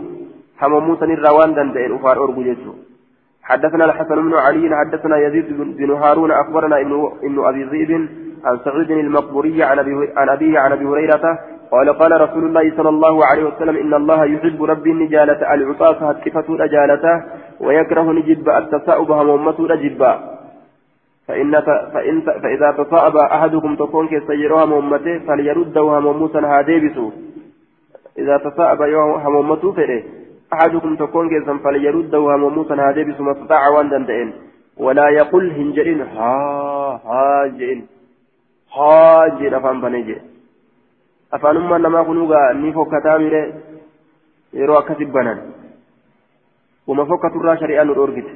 همموسا 0.62 1.06
الروان 1.06 1.54
دندئن 1.54 1.92
افها 1.94 2.12
أرغو 2.12 2.42
جيسو 2.42 2.72
حدثنا 3.42 3.84
الحسن 3.84 4.14
بن 4.14 4.34
علي 4.34 4.76
حدثنا 4.76 5.16
يزيد 5.18 5.46
بن 5.76 5.90
هارون 5.90 6.30
أخبرنا 6.30 6.80
ابن, 6.80 7.44
أبي 7.48 7.64
ذئب 7.64 8.08
عن 8.44 8.58
سعيد 8.64 8.90
المقبوري 8.90 9.62
عن 9.62 9.78
أبي 9.78 9.92
عن 10.16 10.28
أبيه 10.28 10.58
عن 10.58 10.72
أبي 10.72 10.84
هريرة 10.84 11.38
قال 11.70 11.98
قال 11.98 12.20
رسول 12.20 12.44
الله 12.44 12.76
صلى 12.76 12.88
الله 12.88 13.26
عليه 13.26 13.44
وسلم 13.44 13.76
إن 13.76 13.94
الله 13.94 14.24
يحب 14.24 14.62
ربي 14.64 14.90
النجالة 14.90 15.54
العطاس 15.54 16.02
هتكفة 16.02 16.64
أجالته 16.64 17.22
ويكره 17.60 18.12
نجب 18.12 18.48
التساؤب 18.48 19.10
همومة 19.10 19.56
أجبا 19.70 20.37
فإن 21.28 21.60
فإن 21.94 22.20
فإذا 22.20 22.70
تصاب 22.72 23.16
أحدكم 23.16 23.76
تكون 23.76 24.08
كسيروها 24.08 24.64
مؤمته 24.64 25.18
فليرده 25.18 25.80
هموموسا 25.80 26.40
هاديبسو. 26.40 27.10
إذا 28.18 28.36
تصاب 28.36 28.82
همومته 29.24 29.72
فإيه 29.72 30.04
أحدكم 30.52 30.96
تكون 30.96 31.30
كسا 31.30 31.58
فليرده 31.64 32.18
هموموسا 32.18 32.74
هاديبسو 32.74 33.22
ما 33.22 33.32
استطاع 33.32 33.68
وان 33.68 33.88
دندئن 33.88 34.32
ولا 34.76 35.08
يقول 35.08 35.50
هنجرين 35.50 36.00
ها 36.00 36.34
ها 37.04 37.46
جين 37.58 37.86
ها 38.76 39.28
جين 39.38 39.54
أفهم 39.54 39.80
بنيجي 39.80 40.16
أفهم 41.32 41.56
أما 41.56 41.78
نما 41.78 42.02
كنوغا 42.02 42.52
نيفو 42.52 42.84
كتامي 42.84 43.52
يرو 44.52 44.78
أكتب 44.78 45.12
بنان. 45.12 45.38
وما 46.86 47.04
فوق 47.04 47.22
ترى 47.28 47.56
شريعة 47.60 47.84
نورجت 47.84 48.28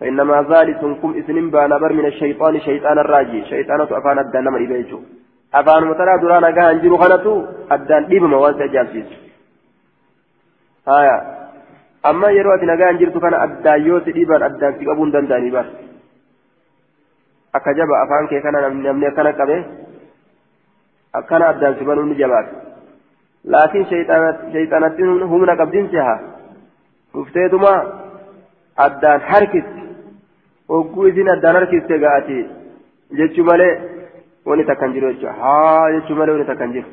فإنما 0.00 0.36
ذلكم 0.50 1.10
إثنين 1.18 1.50
بانا 1.50 1.78
بر 1.78 1.92
من 1.92 2.06
الشيطان 2.06 2.60
شيطان 2.60 2.98
الراجي. 2.98 3.44
شيطان 3.44 3.80
أفان 3.80 4.18
الدان 4.18 4.44
نمر 4.44 4.60
إبيجو. 4.64 4.98
أفان 5.54 5.82
مترى 5.90 6.18
درانا 6.22 6.50
قاهن 6.56 6.78
جيرو 6.82 6.96
خلطو 7.02 7.34
الدان 7.72 8.02
ديب 8.10 8.22
مواد 8.22 8.60
أجابسيس 8.62 9.10
هايا 10.88 11.16
أما 12.10 12.28
يرو 12.36 12.54
أتنا 12.54 12.74
قاهن 12.80 12.96
جيرتو 13.00 13.20
كان 13.20 13.34
الدان 13.46 13.86
يوت 13.86 14.06
ديبان 14.16 14.42
الدان 14.42 14.72
سيقبون 14.78 15.10
دنداني 15.14 15.50
بار. 15.54 15.66
أكجب 17.56 17.90
أفان 18.04 18.24
كي 18.30 18.40
كان 18.44 18.54
نمني 18.84 19.10
كان 19.16 19.30
كبه. 19.38 19.64
أكان 21.14 21.42
الدان 21.42 21.74
سيبانون 21.78 22.14
جبات 22.20 22.46
لكن 23.52 23.82
شيطانات 23.92 24.36
شيطانات 24.52 25.00
هم 25.00 25.44
نقبدين 25.44 25.88
سيها. 25.92 26.16
dhufteetuma 27.14 27.74
addaan 28.86 29.20
harkisti 29.30 29.83
hogguu 30.68 31.06
isin 31.08 31.28
addaan 31.28 31.56
harkiste 31.56 31.98
ga'ati 31.98 32.38
jechuu 33.18 33.44
malee 33.44 33.72
wani 34.46 34.64
takkan 34.64 34.92
jiru 34.92 35.12
jechuudha 35.12 35.34
haa 35.42 35.92
jechuu 35.96 36.16
malee 36.16 36.34
wani 36.36 36.48
takkan 36.50 36.72
jiru 36.72 36.88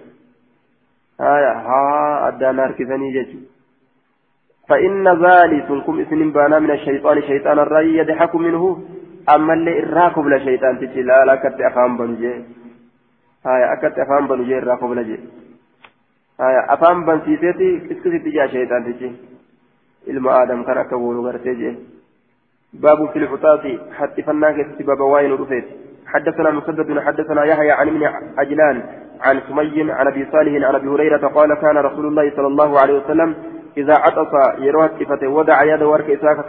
haa 1.19 2.27
addaan 2.27 2.60
harkisanii 2.65 3.14
jechuudha. 3.14 3.49
فإن 4.72 5.07
ذلك 5.07 5.68
كم 5.85 5.99
اسم 5.99 6.31
بانا 6.31 6.60
من 6.60 6.72
الشيطان 6.72 7.22
شيطان 7.22 7.60
الرأي 7.60 7.98
يضحك 7.98 8.35
منه 8.35 8.64
أما 9.35 9.53
اللي 9.53 9.84
إراكب 9.84 10.27
لشيطان 10.27 10.80
تجي 10.80 11.02
لا 11.02 11.26
لا 11.26 11.35
كت 11.35 11.60
أفهم 11.61 11.98
بنجي 11.98 12.34
هاي 13.45 13.64
أكت 13.73 13.99
أفهم 13.99 14.27
بنجي 14.27 14.57
إراكب 14.57 14.91
لجي 14.91 15.19
هاي 16.39 16.56
أفهم 16.73 17.06
بنسيتي 17.06 17.80
كسكسي 17.80 18.19
تجي 18.19 18.48
شيطان 18.48 18.84
تجي 18.85 19.11
ilma 20.07 20.31
aadam 20.41 20.65
kan 20.65 20.77
akka 20.77 20.98
boonu 20.98 21.22
gartee 21.23 21.56
jee 21.56 21.76
باب 22.73 23.10
في 23.10 23.19
العطاة 23.19 23.77
حتى 23.98 24.22
فناك 24.22 24.56
باب 24.80 24.99
واين 24.99 25.34
رفيت 25.34 25.65
حدثنا 26.06 26.52
مسدد 26.52 26.99
حدثنا 26.99 27.43
يحيى 27.43 27.72
عن 27.72 27.88
ابن 27.88 28.03
عجلان 28.38 28.84
عن 29.22 29.41
سمي 29.49 29.91
عن 29.91 30.07
أبي 30.07 30.27
صالح 30.31 30.68
عن 30.68 30.76
أبي 30.76 30.88
هريرة 30.88 31.27
قال 31.27 31.53
كان 31.53 31.77
رسول 31.77 32.06
الله 32.06 32.31
صلى 32.35 32.48
الله 32.48 32.80
عليه 32.80 32.93
وسلم 32.93 33.35
إذا 33.77 33.93
عطس 33.93 34.60
يروى 34.60 34.85
التفته 34.85 35.27
ودع 35.27 35.64
يد 35.64 35.84
ورك 35.84 36.10
اساك 36.10 36.45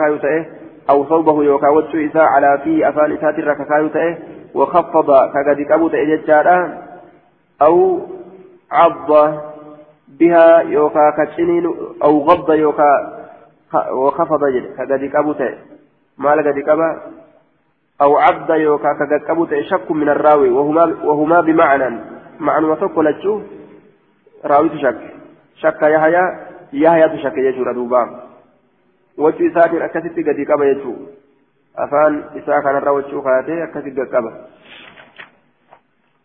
أو 0.91 1.05
صوبه 1.05 1.45
يوكا 1.45 1.69
وجه 1.69 2.11
إساء 2.11 2.23
على 2.23 2.61
في 2.65 2.89
افان 2.89 3.13
اسات 3.13 3.39
الرك 3.39 4.19
وخفض 4.55 5.11
كقد 5.11 5.61
كبوت 5.61 5.95
اججارا 5.95 6.83
أو 7.63 8.01
عض 8.73 9.39
بها 10.09 10.61
يوكا 10.61 11.11
كتشنين 11.19 11.67
أو 12.03 12.19
غض 12.19 12.53
يوكا 12.53 13.19
وخفض 13.93 14.41
كقد 14.79 15.05
كبوت 15.05 15.43
مال 16.23 16.39
قد 16.47 16.59
كبا 16.59 16.91
أو 18.03 18.17
عبد 18.17 18.51
يوكا 18.51 18.93
كقد 18.93 19.21
كبوت 19.29 19.55
شك 19.71 19.91
من 19.91 20.09
الراوي 20.09 20.51
وهما 20.51 20.85
وهما 21.05 21.41
بمعنى 21.41 22.01
معنى 22.41 22.67
وتقول 22.67 23.07
تشوف 23.19 23.43
راوي 24.45 24.71
شك 24.83 25.01
شك 25.63 25.83
يحيى 25.83 26.25
يحيى 26.73 27.09
تشك 27.09 27.37
يجور 27.37 27.73
دوبا 27.73 28.03
وجه 29.19 29.53
إساءة 29.53 29.85
أكثت 29.85 30.17
قد 30.29 30.41
كبا 30.49 30.65
يجو. 30.65 30.95
أفان 31.79 32.25
إساءة 32.37 32.61
كان 32.61 32.77
الراوي 32.77 33.03
تشوف 33.03 33.27
هذه 33.27 33.65
أكثت 33.65 33.87
قد 33.99 34.07
كبا. 34.13 34.33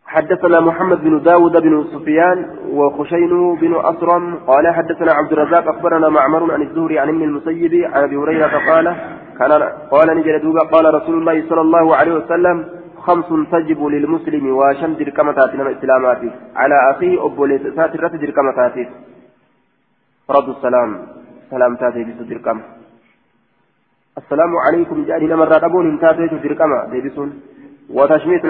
حدثنا 0.05 0.59
محمد 0.59 1.03
بن 1.03 1.23
داود 1.23 1.61
بن 1.61 1.85
سفيان 1.93 2.57
وخشين 2.69 3.55
بن 3.55 3.75
أسرم 3.75 4.35
قال 4.35 4.73
حدثنا 4.75 5.11
عبد 5.11 5.31
الرزاق 5.31 5.67
أخبرنا 5.67 6.09
معمر 6.09 6.53
عن 6.53 6.61
الزهري 6.61 6.99
عن 6.99 7.09
ابن 7.09 7.23
المسيب 7.23 7.73
عن 7.93 8.03
أبي 8.03 8.15
هريرة 8.15 8.71
قال 8.71 9.16
كان 9.39 9.51
قال 9.91 10.07
نجل 10.18 10.35
دوبا 10.43 10.64
قال 10.73 10.85
رسول 10.93 11.15
الله 11.19 11.49
صلى 11.49 11.61
الله 11.61 11.95
عليه 11.95 12.14
وسلم 12.19 12.57
خمس 13.05 13.30
تجب 13.51 13.80
للمسلم 13.93 14.45
وشم 14.59 14.93
دركمتات 14.93 15.51
من 15.55 15.61
الإسلامات 15.68 16.22
على 16.55 16.76
أخيه 16.91 17.26
أبو 17.26 17.45
لسات 17.45 17.95
الرت 17.95 18.15
دركمتات 18.23 18.76
رد 20.30 20.49
السلام. 20.49 20.89
سلام 21.49 21.76
تاتي 21.76 22.03
بس 22.03 22.19
دركم. 22.31 22.61
السلام 24.18 24.51
عليكم 24.65 25.05
جاري 25.05 25.35
مرة 25.41 25.65
أبون 25.65 25.85
انتاتي 25.91 26.27
دركمة. 26.43 26.85
ديبسون 26.91 27.30
وتشميت 27.89 28.43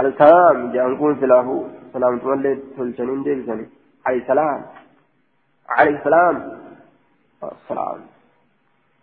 السلام. 0.00 0.72
جانكون 0.72 1.12
سلاه 1.20 1.48
سلام 1.92 2.18
تولد 2.18 2.58
تلتنين 2.76 3.22
ديبسني 3.22 3.66
عليه 4.06 4.20
السلام 4.22 4.60
عليه 5.68 5.96
السلام 5.98 6.34
السلام. 7.42 8.00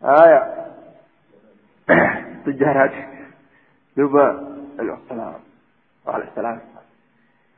آية. 0.03 0.41
تجارات 2.45 2.91
دوبا 3.98 4.28
السلام. 4.80 5.34
عليه 6.07 6.24
السلام. 6.24 6.60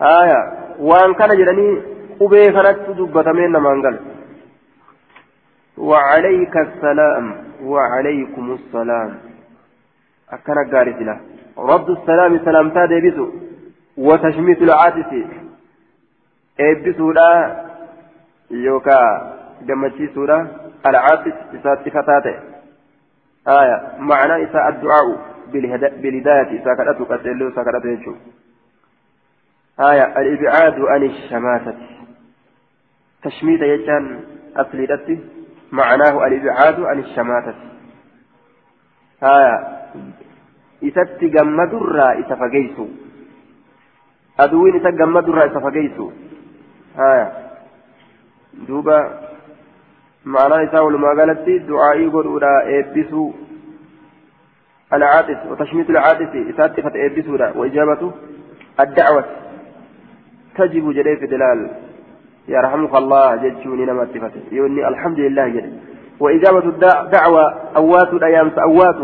آية. 0.02 0.40
وأن 0.80 1.14
كان 1.14 1.30
جراني 1.38 1.82
قبي 2.20 2.44
كانت 2.46 2.80
دبتمين 2.90 3.52
نمانقل 3.52 4.00
وعليك 5.78 6.58
السلام. 6.58 7.26
وعليكم 7.64 8.46
السلام. 8.54 9.18
أكنا 10.32 10.62
قارث 10.72 11.02
له. 11.02 11.18
رد 11.58 11.90
السلام 11.90 12.40
سلامتا 12.46 12.86
ديبسو. 12.86 13.26
وتشميت 13.98 14.62
العاطس 14.62 15.12
ايبسودا 16.60 17.32
يوكا. 18.52 19.00
جمتشيسودا 19.68 20.48
العاطس 20.86 21.38
إسات 21.56 21.90
فتاته. 21.90 22.57
آية. 23.48 23.78
معنى 24.00 24.44
إساء 24.44 24.70
الدعاء 24.70 25.08
بالهداية. 26.02 26.62
إساء 26.62 26.76
كتلو 27.04 27.52
سكرأتو 27.52 27.88
يجو 27.88 28.16
آية. 29.80 30.06
الإبعاد 30.20 30.80
عن 30.80 31.04
الشماتة. 31.04 31.76
تشميت 33.24 33.62
يجان 33.62 34.20
أصلي 34.56 35.20
معناه 35.72 36.28
الإبعاد 36.28 36.80
عن 36.80 37.00
الشماتة. 37.00 37.56
آية. 39.24 39.78
isatti 40.82 41.30
gammadurraa 41.30 42.16
isa 42.22 42.38
fageysu 42.38 42.86
aduwwiin 44.38 44.78
isa 44.78 44.92
gammadurraa 44.92 45.50
isa 45.50 45.62
fageysu 45.62 46.14
haya 46.98 47.32
duuba 48.68 48.98
معناه 50.28 50.62
يساوي 50.62 50.94
المقالة 50.94 51.58
دعائي 51.58 52.08
قدودا 52.08 52.80
إبسو 52.80 53.32
العاطس 54.94 55.40
وتشميت 55.50 55.90
العاطس 55.90 56.32
إساتفة 56.36 56.92
إبسو 57.06 57.34
وإجابة 57.60 58.12
الدعوة 58.80 59.26
تجب 60.58 60.92
جري 60.92 61.18
في 61.18 61.26
دلال 61.28 61.60
يرحمك 62.48 62.96
الله 62.96 63.36
جدشوني 63.36 63.86
نما 63.86 64.04
اتفته 64.04 64.42
يوني 64.52 64.88
الحمد 64.88 65.20
لله 65.20 65.48
جل 65.50 65.72
وإجابة 66.20 66.66
الدعوة 66.74 67.44
أوات 67.76 68.14
الأيام 68.14 68.52
أوات 68.70 69.00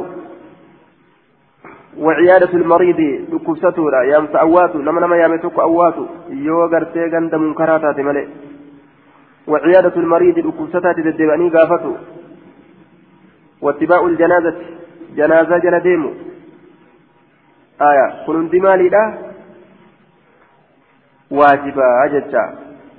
وعيادة 2.00 2.54
المريض 2.54 3.00
دكوستورا 3.32 4.04
يام 4.04 4.28
سأواتو 4.34 4.78
نما 4.80 5.02
نما 5.02 5.16
يامتوك 5.16 5.60
أواتو 5.60 6.06
يو 6.30 6.66
غرتي 6.66 7.06
غند 7.14 7.36
منكراتات 7.36 8.00
ملئ 8.00 8.26
وعيادة 9.48 9.96
المريض 9.96 10.40
دكوستات 10.40 11.00
ددباني 11.00 11.50
غافتو 11.50 11.96
واتباع 13.62 14.06
الجنازة. 14.06 14.56
جنازة 15.16 15.58
جنديمو 15.58 16.12
آية 17.82 18.26
كن 18.26 18.50
دمالي 18.50 18.90
لا. 18.90 19.04
واجبا 21.32 21.88
أججا 22.06 22.46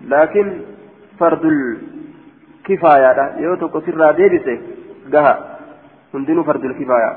لكن 0.05 0.47
فرض 1.19 1.45
الكفاية 1.45 3.13
لا. 3.19 3.35
يوتو 3.39 3.69
كسر 3.69 4.13
ديبسة. 4.13 4.59
قها. 5.13 5.59
هندنو 6.15 6.45
فرض 6.45 6.65
الكفاية. 6.65 7.13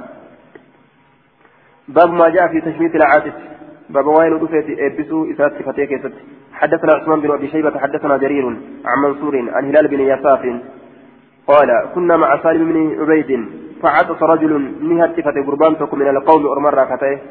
باب 1.87 2.09
ما 2.09 2.29
جاء 2.29 2.47
في 2.47 2.61
تشميت 2.61 2.95
العاطف 2.95 3.33
باب 3.89 4.07
وين 4.07 4.33
رفيت 4.33 4.79
إبسو 4.79 5.31
إسات 5.31 5.53
صفتي 5.65 6.11
حدثنا 6.53 6.93
عثمان 6.93 7.21
بن 7.21 7.31
أبي 7.31 7.47
شيبة 7.47 7.79
حدثنا 7.79 8.17
جرير 8.17 8.45
عن 8.85 8.97
منصور 9.03 9.35
عن 9.53 9.65
هلال 9.65 9.87
بن 9.87 9.99
يساف 9.99 10.43
قال 11.47 11.69
كنا 11.95 12.17
مع 12.17 12.43
سالم 12.43 12.71
بن 12.71 13.01
عبيد 13.01 13.49
فعطس 13.81 14.23
رجل 14.23 14.51
نهت 14.81 15.19
فتي 15.19 15.41
قربانتكم 15.47 15.99
من 15.99 16.07
القوم 16.07 16.47
أرمر 16.47 16.95
كتيه 16.95 17.21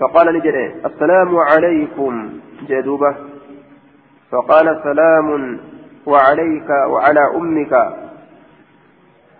فقال 0.00 0.34
نجري 0.34 0.74
السلام 0.86 1.36
عليكم. 1.36 2.30
جدوبة 2.68 3.14
فقال 4.30 4.80
سلام 4.84 5.58
وعليك 6.06 6.70
وعلى 6.70 7.20
أمك. 7.36 7.72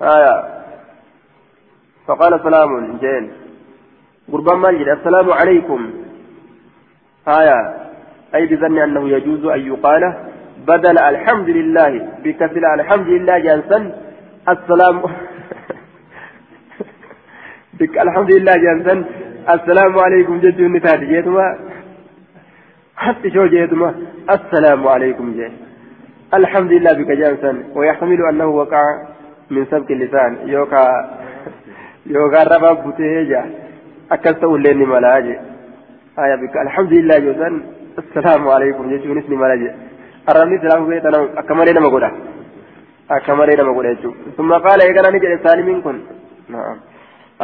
آية. 0.02 0.44
فقال 2.06 2.40
سلام. 2.42 2.98
جيل 3.00 3.30
قربان 4.32 4.58
مال 4.58 4.90
السلام 4.90 5.32
عليكم. 5.32 6.01
آية. 7.28 7.74
أي 8.34 8.46
بظن 8.46 8.78
أنه 8.78 9.08
يجوز 9.08 9.44
أن 9.44 9.60
يقال 9.60 10.14
بدل 10.66 10.98
الحمد 10.98 11.48
لله 11.48 12.08
بكسر 12.24 12.74
الحمد 12.74 13.08
لله 13.08 13.38
جانسا 13.38 13.92
السلام 14.48 15.02
بك 17.80 17.98
الحمد 17.98 18.32
لله 18.32 18.56
جانسا 18.56 19.04
السلام 19.50 19.98
عليكم 19.98 20.40
جد 20.40 20.60
النتاج 20.60 21.04
جيتما. 21.04 21.58
حتى 22.96 23.30
شو 23.30 23.46
جيتما؟ 23.46 23.94
السلام 24.30 24.88
عليكم 24.88 25.32
جي 25.32 25.48
الحمد 26.34 26.72
لله 26.72 26.92
بك 26.92 27.10
جانسا 27.10 27.64
ويحتمل 27.74 28.22
أنه 28.30 28.46
وقع 28.46 28.84
من 29.50 29.66
سبك 29.70 29.90
اللسان. 29.90 30.48
يوكا 30.48 30.86
يوكا 32.06 32.42
ربا 32.42 32.72
بوتيجا 32.72 33.44
أكلته 34.12 34.56
الليل 34.56 34.88
ملاجئ 34.88 35.51
آية 36.18 36.34
بك. 36.34 36.56
الحمد 36.56 36.92
لله 36.92 37.18
جوزان. 37.18 37.62
السلام 37.98 38.48
عليكم. 38.48 38.88
جيشون 38.90 39.18
اسمي 39.18 39.36
ملاجئ 39.36 39.72
أرمي 40.30 40.58
سلام 40.58 40.86
بيتنا 40.88 41.18
أكملين 41.40 41.80
مقولا 41.82 42.10
أكملين 43.10 43.60
مقولا 43.64 43.96
ثم 44.36 44.52
قال 44.52 44.78
إيقنا 44.82 45.10
نجد 45.10 45.32
سالمين 45.44 45.80
كن 45.84 45.96
نعم. 46.48 46.76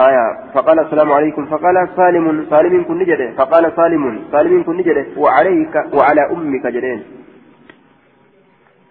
آية. 0.07 0.25
فقال 0.55 0.79
السلام 0.79 1.13
عليكم. 1.13 1.47
فقال 1.47 1.77
سالم. 1.97 2.47
سالم 2.51 2.85
كن 2.89 2.99
نجد 2.99 3.21
فقال 3.39 3.65
سالم. 3.77 4.05
سالم 4.33 4.63
كن 4.63 4.77
نجد 4.77 4.99
وعليك 5.17 5.75
وعلى 5.97 6.23
أمك 6.33 6.67
جدين 6.67 7.01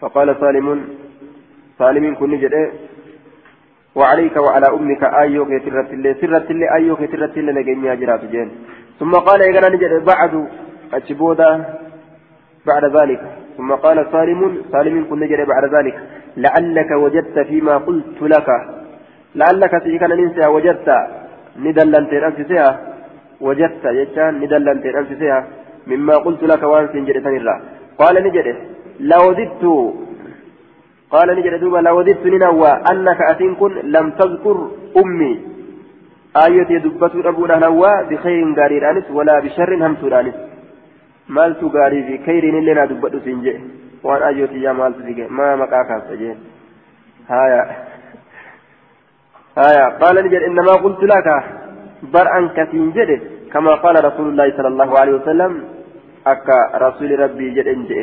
فقال 0.02 0.28
سالم. 0.41 0.68
سالم 1.80 2.16
كن 2.20 2.30
نجد 2.34 2.56
وعليك 3.95 4.36
وعلى 4.38 4.68
أمك. 4.78 5.04
أيوك 5.04 5.52
ترت 5.66 5.90
اللي 5.94 6.12
سرت 6.22 6.52
اللي 6.52 6.66
أيوك 6.78 7.02
ترت 7.12 7.38
اللي 7.38 7.52
نجمي 7.58 7.94
أجرات 7.94 8.26
جين. 8.34 8.49
ثم 8.99 9.11
قال 9.11 9.41
إيقنا 9.41 9.69
نجد 9.69 10.06
بعد 10.06 10.34
أجبودا 10.94 11.52
بعد 12.65 12.86
ذلك. 12.98 13.22
ثم 13.57 13.74
قال 13.74 13.98
سالم 14.11 14.41
سالم 14.72 15.06
كن 15.10 15.19
نجد 15.19 15.40
بعد 15.48 15.65
ذلك. 15.76 15.95
لعلك 16.38 16.91
وجدت 16.91 17.40
فيما 17.40 17.78
قلت 17.78 18.19
لك. 18.22 18.49
لعلك 19.36 19.84
سيكون 19.84 20.11
ننسى 20.19 20.48
وجدت. 20.56 20.90
ندلنت 21.65 22.14
أنفسها 22.14 22.69
وجدت 23.41 23.86
يجان 23.99 24.34
ندلنت 24.41 24.86
أنفسها 24.86 25.40
مما 25.88 26.15
قلت 26.26 26.44
لك 26.44 26.64
وأن 26.64 26.88
سنجد 26.94 27.18
سنرا 27.24 27.56
قال 28.02 28.15
نجد 28.26 28.48
لوددت. 28.99 29.64
قال 31.14 31.28
نجد 31.38 31.53
دوبا 31.61 31.78
لوددت 31.78 32.26
ننوى 32.34 32.72
أنك 32.91 33.19
أتين 33.32 33.56
كن 33.56 33.72
لم 33.95 34.07
تذكر 34.19 34.57
أمي. 35.02 35.57
آية 36.45 36.77
دبت 36.85 37.14
أبونا 37.26 37.55
نوى 37.65 37.93
بخير 38.09 38.53
غاري 38.57 38.77
رانس 38.80 39.11
ولا 39.11 39.39
بشر 39.39 39.69
همت 39.85 40.03
رانس 40.03 40.35
مالت 41.30 41.61
غاري 41.76 42.03
في 42.07 42.15
خير 42.26 42.43
لنا 42.68 42.85
دبت 42.85 43.15
سنجي 43.26 43.53
وأن 44.03 44.22
آية 44.30 44.53
يا 44.65 44.72
مالت 44.72 44.97
سنجي 44.97 45.23
ما 45.38 45.55
مكاكا 45.55 45.95
سجين 46.07 46.38
هايا 47.30 47.64
آية 49.68 49.85
قال 50.01 50.15
نجد 50.26 50.41
إنما 50.49 50.73
قلت 50.84 51.01
لك 51.11 51.27
برأا 52.14 52.41
كثير 52.57 52.89
جد 52.97 53.11
كما 53.53 53.73
قال 53.84 54.05
رسول 54.05 54.27
الله 54.30 54.47
صلى 54.57 54.68
الله 54.68 54.99
عليه 54.99 55.14
وسلم 55.19 55.51
أكا 56.27 56.59
رسول 56.85 57.19
ربي 57.19 57.47
جد 57.55 57.68
إنجئ 57.68 57.99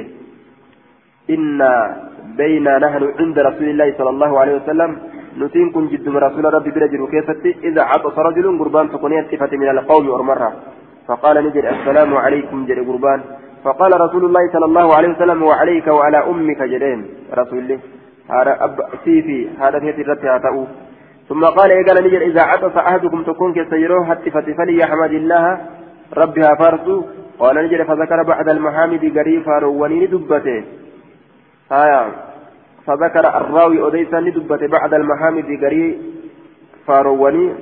إن 1.30 1.60
بين 2.40 2.66
نحن 2.84 3.02
عند 3.20 3.38
رسول 3.38 3.68
الله 3.68 3.94
صلى 3.98 4.10
الله 4.10 4.40
عليه 4.40 4.54
وسلم 4.54 4.90
نتين 5.38 5.70
كن 5.74 5.86
جد 5.92 6.08
رسول 6.08 6.44
ربي 6.54 6.70
برجل 6.70 7.02
كيفتي 7.12 7.50
إذا 7.68 7.82
عطس 7.82 8.16
رجل 8.18 8.58
قربان 8.58 8.86
تكوني 8.92 9.18
صفة 9.30 9.52
من 9.56 9.68
القوم 9.68 10.10
أرمرها 10.10 10.52
فقال 11.08 11.36
نجد 11.46 11.64
السلام 11.74 12.16
عليكم 12.24 12.66
جد 12.68 12.78
قربان 12.88 13.20
فقال 13.64 14.00
رسول 14.00 14.24
الله 14.24 14.52
صلى 14.52 14.64
الله 14.64 14.94
عليه 14.96 15.10
وسلم 15.14 15.42
وعليك 15.42 15.86
وعلى 15.86 16.18
أمك 16.30 16.60
جدين 16.62 17.00
رسول 17.40 17.58
الله 17.58 17.78
هذا 18.30 18.64
أب 18.64 18.76
سيفي 19.04 19.48
هذا 19.60 19.78
في 19.80 20.02
الرتي 20.02 20.28
ثم 21.28 21.44
قال 21.44 21.70
إيقال 21.70 22.04
نجد 22.04 22.22
إذا 22.22 22.42
عطس 22.42 22.76
أحدكم 22.76 23.22
تكون 23.22 23.54
كسيروه 23.54 24.04
هتفت 24.10 24.50
فليحمد 24.58 25.12
الله 25.12 25.60
ربها 26.16 26.54
فارسو 26.54 27.02
قال 27.38 27.56
نجد 27.64 27.82
فذكر 27.82 28.22
بعد 28.22 28.48
المحامد 28.48 29.18
قريفا 29.18 29.58
روانين 29.58 30.10
دبته 30.10 30.64
آية 31.72 32.06
فذكر 32.86 33.36
الراوي 33.36 33.88
أديسا 33.88 34.20
دبته 34.20 34.66
بعد 34.66 34.94
المحامد 34.94 35.64
قري 35.64 35.98
فارواني 36.86 37.54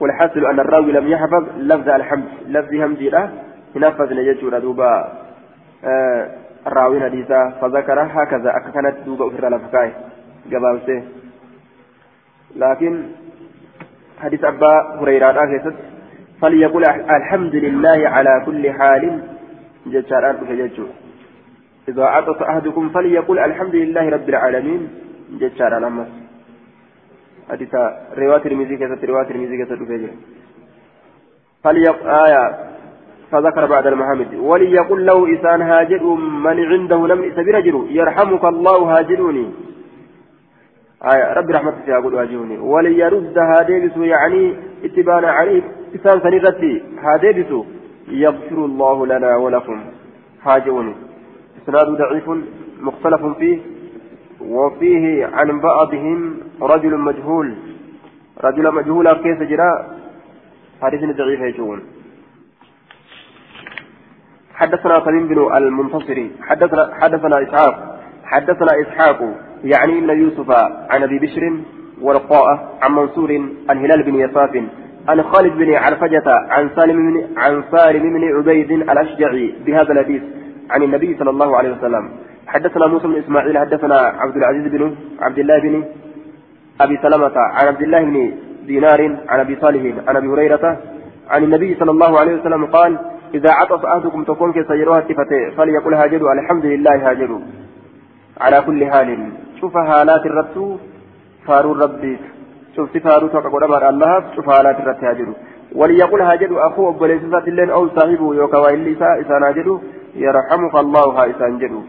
والحاصل 0.00 0.46
أن 0.46 0.60
الراوي 0.60 0.92
لم 0.92 1.08
يحفظ 1.08 1.44
لفظ 1.58 1.88
الحمد 1.88 2.24
لفظ 2.48 2.74
همدي 2.74 3.08
له 3.08 3.32
ينفذ 3.76 4.14
نجد 4.14 4.60
دوبا 4.62 5.12
آه 5.84 6.30
الراوي 6.66 7.00
حديثا 7.00 7.50
فذكر 7.60 8.00
هكذا 8.02 8.50
أكنت 8.56 8.96
دوبا 9.06 9.26
أخرى 9.28 9.48
لفكاي 9.48 9.92
قبابته 10.52 11.02
لكن 12.56 13.02
حديث 14.20 14.44
أبا 14.44 15.00
هريرة 15.00 15.30
آخر 15.30 15.74
فليقول 16.42 16.84
الحمد 17.10 17.54
لله 17.54 18.08
على 18.08 18.42
كل 18.46 18.72
حال 18.72 19.22
جدار 19.86 20.30
أربع 20.30 20.68
إذا 21.88 22.04
عطس 22.04 22.42
أحدكم 22.42 22.88
فليقول 22.88 23.38
الحمد 23.38 23.74
لله 23.74 24.08
رب 24.08 24.28
العالمين. 24.28 24.88
جدار 25.40 25.78
الأمس 25.78 26.08
حديث 27.50 27.74
رواية 28.18 28.44
الميزي 28.46 28.76
كذا 28.76 28.98
رواية 29.04 29.64
كذا 29.64 30.10
فليقول 31.64 32.10
آية. 32.10 32.44
فذكر 33.30 33.66
بعد 33.66 33.86
المحمد. 33.86 34.34
وليقول 34.34 35.06
له 35.06 35.34
إسان 35.34 35.62
هاجر 35.62 36.04
من 36.46 36.64
عنده 36.64 37.06
لم 37.06 37.32
سبيل 37.36 37.56
يرحمك 37.90 38.44
الله 38.44 38.78
هاجروني. 38.98 39.46
آية. 41.12 41.32
ربي 41.32 41.52
رحمته 41.52 41.80
فيها 41.84 42.00
قل 42.00 42.14
واجهوني 42.14 42.58
وليرد 42.58 43.38
هاديبس 43.38 43.96
يعني 43.96 44.56
اتبانا 44.84 45.30
عليه. 45.30 45.62
إسان 45.94 46.20
سنغتي 46.20 46.82
هاديبس. 47.04 47.52
يغفر 48.08 48.58
الله 48.64 49.06
لنا 49.06 49.36
ولكم. 49.36 49.80
حاجوني 50.44 50.94
إسناد 51.68 51.86
ضعيف 51.86 52.30
مختلف 52.80 53.26
فيه 53.38 53.58
وفيه 54.40 55.26
عن 55.26 55.60
بعضهم 55.60 56.34
رجل 56.62 56.96
مجهول. 56.98 57.54
رجل 58.44 58.74
مجهول 58.74 59.12
كيف 59.12 59.42
جرى؟ 59.42 59.98
حديث 60.82 61.16
ضعيف 61.16 61.40
يجون 61.40 61.82
حدثنا 64.54 65.04
سليم 65.04 65.28
بن 65.28 65.56
المنتصري 65.56 66.30
حدثنا 66.42 66.90
حدثنا 67.00 67.42
إسحاق 67.42 68.00
حدثنا 68.24 68.72
إسحاق 68.82 69.34
يعني 69.64 69.98
ابن 69.98 70.10
يوسف 70.10 70.50
عن 70.90 71.02
أبي 71.02 71.18
بشر 71.18 71.60
ورقاء 72.00 72.78
عن 72.82 72.92
منصور 72.92 73.30
عن 73.70 73.78
هلال 73.78 74.02
بن 74.02 74.14
يساف 74.14 74.62
عن 75.08 75.22
خالد 75.22 75.52
بن 75.52 75.74
عرفجة 75.74 76.22
عن 76.26 76.70
سالم 76.76 76.96
بن 76.96 77.38
عن 77.38 77.64
سالم 77.72 78.02
بن 78.02 78.36
عبيد 78.36 78.70
الأشجعي 78.70 79.54
بهذا 79.66 79.92
الحديث. 79.92 80.22
عن 80.70 80.82
النبي 80.82 81.16
صلى 81.18 81.30
الله 81.30 81.56
عليه 81.56 81.72
وسلم. 81.76 82.10
حدثنا 82.46 82.86
موسى 82.86 83.06
بن 83.06 83.14
إسماعيل 83.14 83.58
حدثنا 83.58 83.98
عبد 84.22 84.36
العزيز 84.36 84.66
بن 84.72 84.94
عبد 85.20 85.38
الله 85.38 85.58
بن 85.60 85.84
أبي 86.80 86.96
سلمة 87.02 87.36
عن 87.36 87.66
عبد 87.66 87.82
الله 87.82 88.02
بن 88.04 88.32
دينار 88.66 89.00
عن 89.28 89.40
أبي 89.40 89.56
صالح 89.60 89.82
عن 90.08 90.16
أبي 90.16 90.28
هريرة 90.28 90.64
عن 91.30 91.44
النبي 91.44 91.74
صلى 91.80 91.90
الله 91.90 92.20
عليه 92.20 92.34
وسلم 92.40 92.66
قال 92.66 92.98
إذا 93.34 93.50
عطس 93.52 93.84
أحدكم 93.84 94.24
تكون 94.24 94.52
كسيروها 94.52 95.00
فليقل 95.56 95.94
هاجروا 95.94 96.32
الحمد 96.32 96.64
لله 96.64 97.10
هاجروا. 97.10 97.40
على 98.40 98.60
كل 98.66 98.80
حال 98.90 99.08
شوف 99.60 99.74
حالات 99.76 100.26
الرب 100.26 100.78
فارو 101.46 101.72
ربي 101.72 102.18
شوف 102.76 102.96
فارو 102.96 103.26
توقع 103.28 103.50
قدام 103.50 103.72
الله 103.74 104.24
شوف 104.36 104.50
حالات 104.50 104.76
الرب 104.80 105.04
هاجروا. 105.04 105.34
وليقول 105.74 106.20
هاجروا 106.20 106.66
أخوه 106.66 106.92
بليسات 106.92 107.48
اللين 107.48 107.70
أو 107.70 107.88
صاحبه 107.88 108.34
يوكا 108.34 108.58
وإلي 108.58 108.92
إسان 109.22 109.42
هاجروا. 109.42 109.78
يرحمك 110.14 110.74
الله 110.74 111.06
ها 111.16 111.30
إسان 111.30 111.58
جروا 111.58 111.82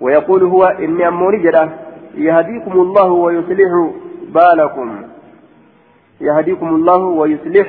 ويقول 0.00 0.42
هو 0.42 0.64
إني 0.64 1.08
أموني 1.08 1.38
جدا 1.38 1.70
يهديكم 2.14 2.72
الله 2.72 3.08
ويصلح 3.24 3.72
بالكم. 4.34 5.02
يهديكم 6.20 6.68
الله 6.68 6.96
ويصلح 6.96 7.68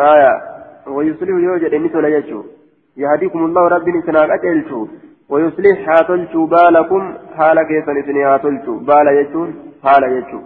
آية 0.00 0.32
ويصلح 0.86 1.28
يوجد 1.28 1.74
إني 1.74 1.88
سنة 1.88 2.44
يهديكم 2.96 3.44
الله 3.44 3.68
ربي 3.68 4.02
سنة 4.06 4.20
أجلتو 4.34 4.86
ويصلح 5.28 5.88
هاتلتو 5.88 6.46
بالكم 6.46 7.14
حال 7.36 7.62
كيسن 7.62 7.98
إثني 7.98 8.24
هاتلتو. 8.24 8.78
بال 8.78 9.06
يجون 9.18 9.54
حال 9.84 10.02
يجون 10.02 10.44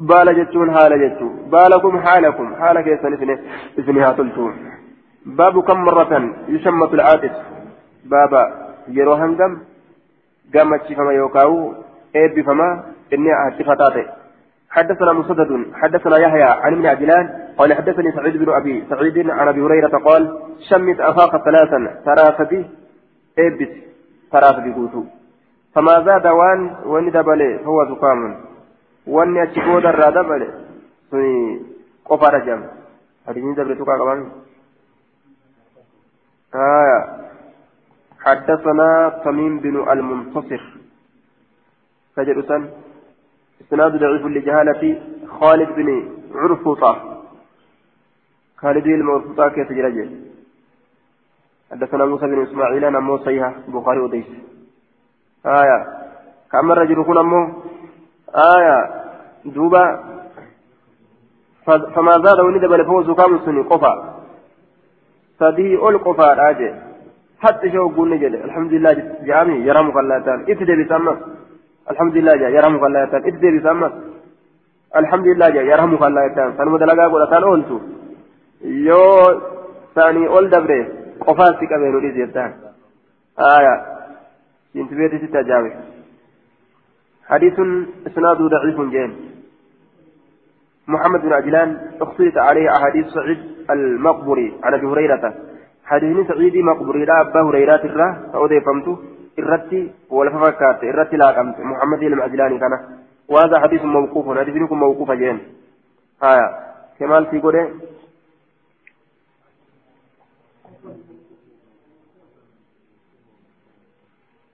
بال 0.00 0.28
يجون 0.38 0.68
حال 0.74 0.92
يجون 1.02 1.32
بالكم 1.52 1.98
حالكم 1.98 2.54
حال 2.54 2.76
إثني 2.78 3.38
إثني 3.78 4.00
هاتلتو. 4.00 4.50
باب 5.26 5.64
كم 5.64 5.84
مرة 5.84 6.34
يشمت 6.48 6.94
العاطف 6.94 7.32
بابا 8.04 8.42
يرو 8.88 9.12
هنگم 9.12 9.58
قامت 10.54 10.92
فما 10.92 11.12
يوكاو 11.12 11.72
إيب 12.16 12.46
فما 12.46 12.84
إني 13.12 13.30
أهتفتاتي 13.46 14.04
حدثنا 14.70 15.12
مسدد 15.12 15.66
حدثنا 15.74 16.16
يحيى 16.16 16.42
عن 16.42 16.72
ابن 16.72 16.86
عجلان 16.86 17.42
قال 17.58 17.74
حدثني 17.74 18.12
سعيد 18.12 18.36
بن 18.36 18.52
أبي 18.52 18.84
سعيد 18.90 19.30
عن 19.30 19.48
أبي 19.48 19.60
هريرة 19.60 19.98
قال 19.98 20.38
شمت 20.70 21.00
أخاك 21.00 21.44
ثلاثا 21.44 22.00
ثلاثة 22.04 22.64
ابس 23.38 23.72
ثلاثة 24.32 24.74
قوتو. 24.74 25.04
فما 25.74 26.02
زاد 26.04 26.26
وان 26.26 26.76
وان 26.84 27.10
دبل 27.10 27.42
هو 27.64 27.94
زكام 27.94 28.36
وان 29.06 29.36
يتشبود 29.36 29.86
الرادبل 29.86 30.48
سني 31.10 31.60
قفر 32.04 32.38
جم. 32.38 32.62
حديثين 33.26 33.54
دبل 33.54 33.78
تقع 33.78 34.00
قبان 34.00 34.20
آية. 36.54 37.00
حدثنا 38.20 39.20
تميم 39.24 39.58
بن 39.58 39.90
المنتصر. 39.92 40.62
فجر 42.16 42.42
سن. 42.42 42.70
إسناد 43.60 43.96
ضعيف 43.96 44.26
لجهالة 44.26 45.02
خالد 45.40 45.68
بن 45.68 46.08
عرفوطة. 46.34 47.22
خالد 48.56 48.84
بن 48.84 49.10
عرفوطة 49.10 49.48
كيف 49.48 49.68
تجرجه 49.68 50.08
حدثنا 51.70 52.04
موسى 52.04 52.26
بن 52.26 52.42
إسماعيل 52.42 52.84
أنا 52.84 53.00
موسى 53.00 53.52
بخاري 53.68 54.00
وديس 54.00 54.26
آية. 55.46 55.86
كم 56.52 56.72
الرجل 56.72 57.04
كن 57.04 57.18
أمه؟ 57.18 57.62
آية. 58.34 59.02
دوبا 59.44 60.04
فما 61.66 62.12
زاد 62.12 62.40
ولد 62.40 62.64
بل 62.64 62.84
فوز 62.86 63.10
كام 63.10 63.38
سني 63.38 63.60
قفا. 63.60 64.21
سدي 65.42 65.76
أول 65.76 65.98
قفا 66.06 66.28
راجع 66.42 66.72
حتى 67.44 67.66
شو 67.72 67.88
قلنا 67.96 68.16
جل 68.22 68.34
الحمد 68.48 68.72
لله 68.74 68.92
جامي 69.28 69.56
يرمك 69.68 69.96
الله 70.02 70.18
تعالى 70.26 70.42
ابتدى 70.52 70.74
بسمك 70.80 71.18
الحمد 71.92 72.14
لله 72.16 72.34
جا 72.42 72.48
يرحمك 72.56 72.82
الله 72.88 73.04
تعالى 73.10 73.28
ابتدى 73.28 73.48
بسمك 73.58 73.92
الحمد 75.00 75.26
لله 75.32 75.48
جا 75.56 75.62
يرحمك 75.72 76.02
الله 76.08 76.24
تعالى 76.34 76.52
سنو 76.58 76.76
دلقا 76.82 77.04
قول 77.12 77.22
أتان 77.26 77.42
أولتو 77.50 77.78
يو 78.88 79.02
ثاني 79.96 80.22
أول 80.28 80.46
دبره 80.54 80.82
قفاسك 81.26 81.70
أبينو 81.76 81.98
لي 82.04 82.10
زيتان 82.16 82.50
آية 83.56 83.74
انت 84.76 84.90
بيتي 84.98 85.16
ستجاوي 85.26 85.72
حديث 87.30 87.56
إسناده 88.08 88.44
ضعيف 88.54 88.78
جين 88.94 89.10
محمد 90.88 91.20
بن 91.22 91.32
عجلان 91.32 91.68
اختلط 92.00 92.36
عليه 92.38 92.66
أحاديث 92.76 93.06
سعيد 93.16 93.51
المقبري. 93.70 94.52
عن 94.62 94.74
أبي 94.74 94.86
حديث 95.84 96.26
سعيد 96.28 96.56
مقبري. 96.56 97.04
لا 97.04 97.20
أبا 97.20 97.40
هريرة 97.42 97.84
الرا 97.84 98.08
فأودي 98.32 98.60
irratti 99.36 99.80
wal 100.10 100.28
fakkaate 100.30 100.84
irratti 100.86 101.16
laaqamte 101.16 101.64
muhammad 101.64 102.02
ilma 102.02 102.24
ajlaanii 102.24 102.58
kana 102.58 102.78
وهذا 103.28 103.60
حديث 103.60 103.82
موقوف. 103.84 104.38
حديث 104.38 104.56
لكم 104.56 104.78
موقوف 104.78 105.10
جين. 105.10 105.38
آية. 106.22 106.48
كمال 106.98 107.26
في 107.26 107.40
قوله. 107.40 107.70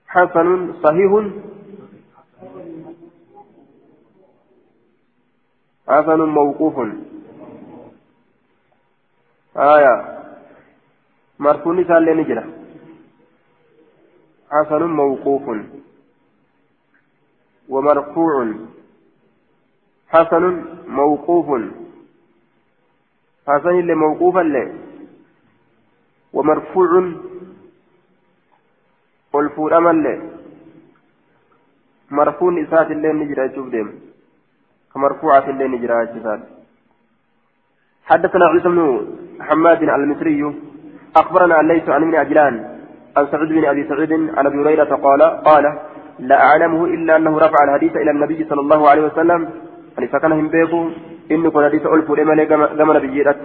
حسن 0.06 0.72
صحيح. 0.82 1.12
حسن 5.88 6.20
موقوف. 6.20 6.76
آية 9.58 9.94
مرفوع 11.38 11.72
مثال 11.72 12.04
لنجرة 12.04 12.44
حسن 14.50 14.82
موقوف 14.82 15.42
ومرفوع 17.68 18.54
حسن 20.08 20.64
موقوف 20.88 21.46
حسن 23.48 23.68
اللي 23.78 23.94
موقوفا 23.94 24.40
له 24.40 24.74
ومرفوع 26.32 27.12
والفور 29.32 29.78
له 29.92 30.30
مرفوع 32.10 32.62
إسات 32.62 32.90
اللي 32.90 33.12
نجرى 33.12 33.54
شوف 33.54 33.68
ديم 33.68 34.00
كمرفوعة 34.94 35.50
اللي 35.50 35.68
نجرى 35.68 35.94
حدثنا 38.04 38.44
عيسى 38.46 38.68
بن 38.68 38.78
حماد 39.40 39.82
المصري 39.82 40.54
أخبرنا 41.16 41.60
الليث 41.60 41.88
عن 41.88 42.02
ابن 42.02 42.14
عجلان 42.14 42.78
عن 43.16 43.26
سعيد 43.26 43.48
بن 43.48 43.64
أبي 43.64 43.88
سعيد 43.88 44.12
عن 44.12 44.46
أبي 44.46 44.58
هريرة 44.58 44.94
قال 44.94 45.22
قال 45.22 45.64
لا 46.18 46.42
أعلمه 46.42 46.84
إلا 46.84 47.16
أنه 47.16 47.38
رفع 47.38 47.64
الحديث 47.64 47.96
إلى 47.96 48.10
النبي 48.10 48.44
صلى 48.50 48.60
الله 48.60 48.90
عليه 48.90 49.02
وسلم 49.02 49.50
يعني 49.98 50.08
فكان 50.08 50.32
هم 50.32 50.48
بيقوا 50.48 50.90
ان 51.30 51.48
كن 51.50 51.64
حديث 51.64 51.86
ألف 51.86 52.10
لمن 52.10 52.44
كما 52.44 52.98
نبيت 52.98 53.36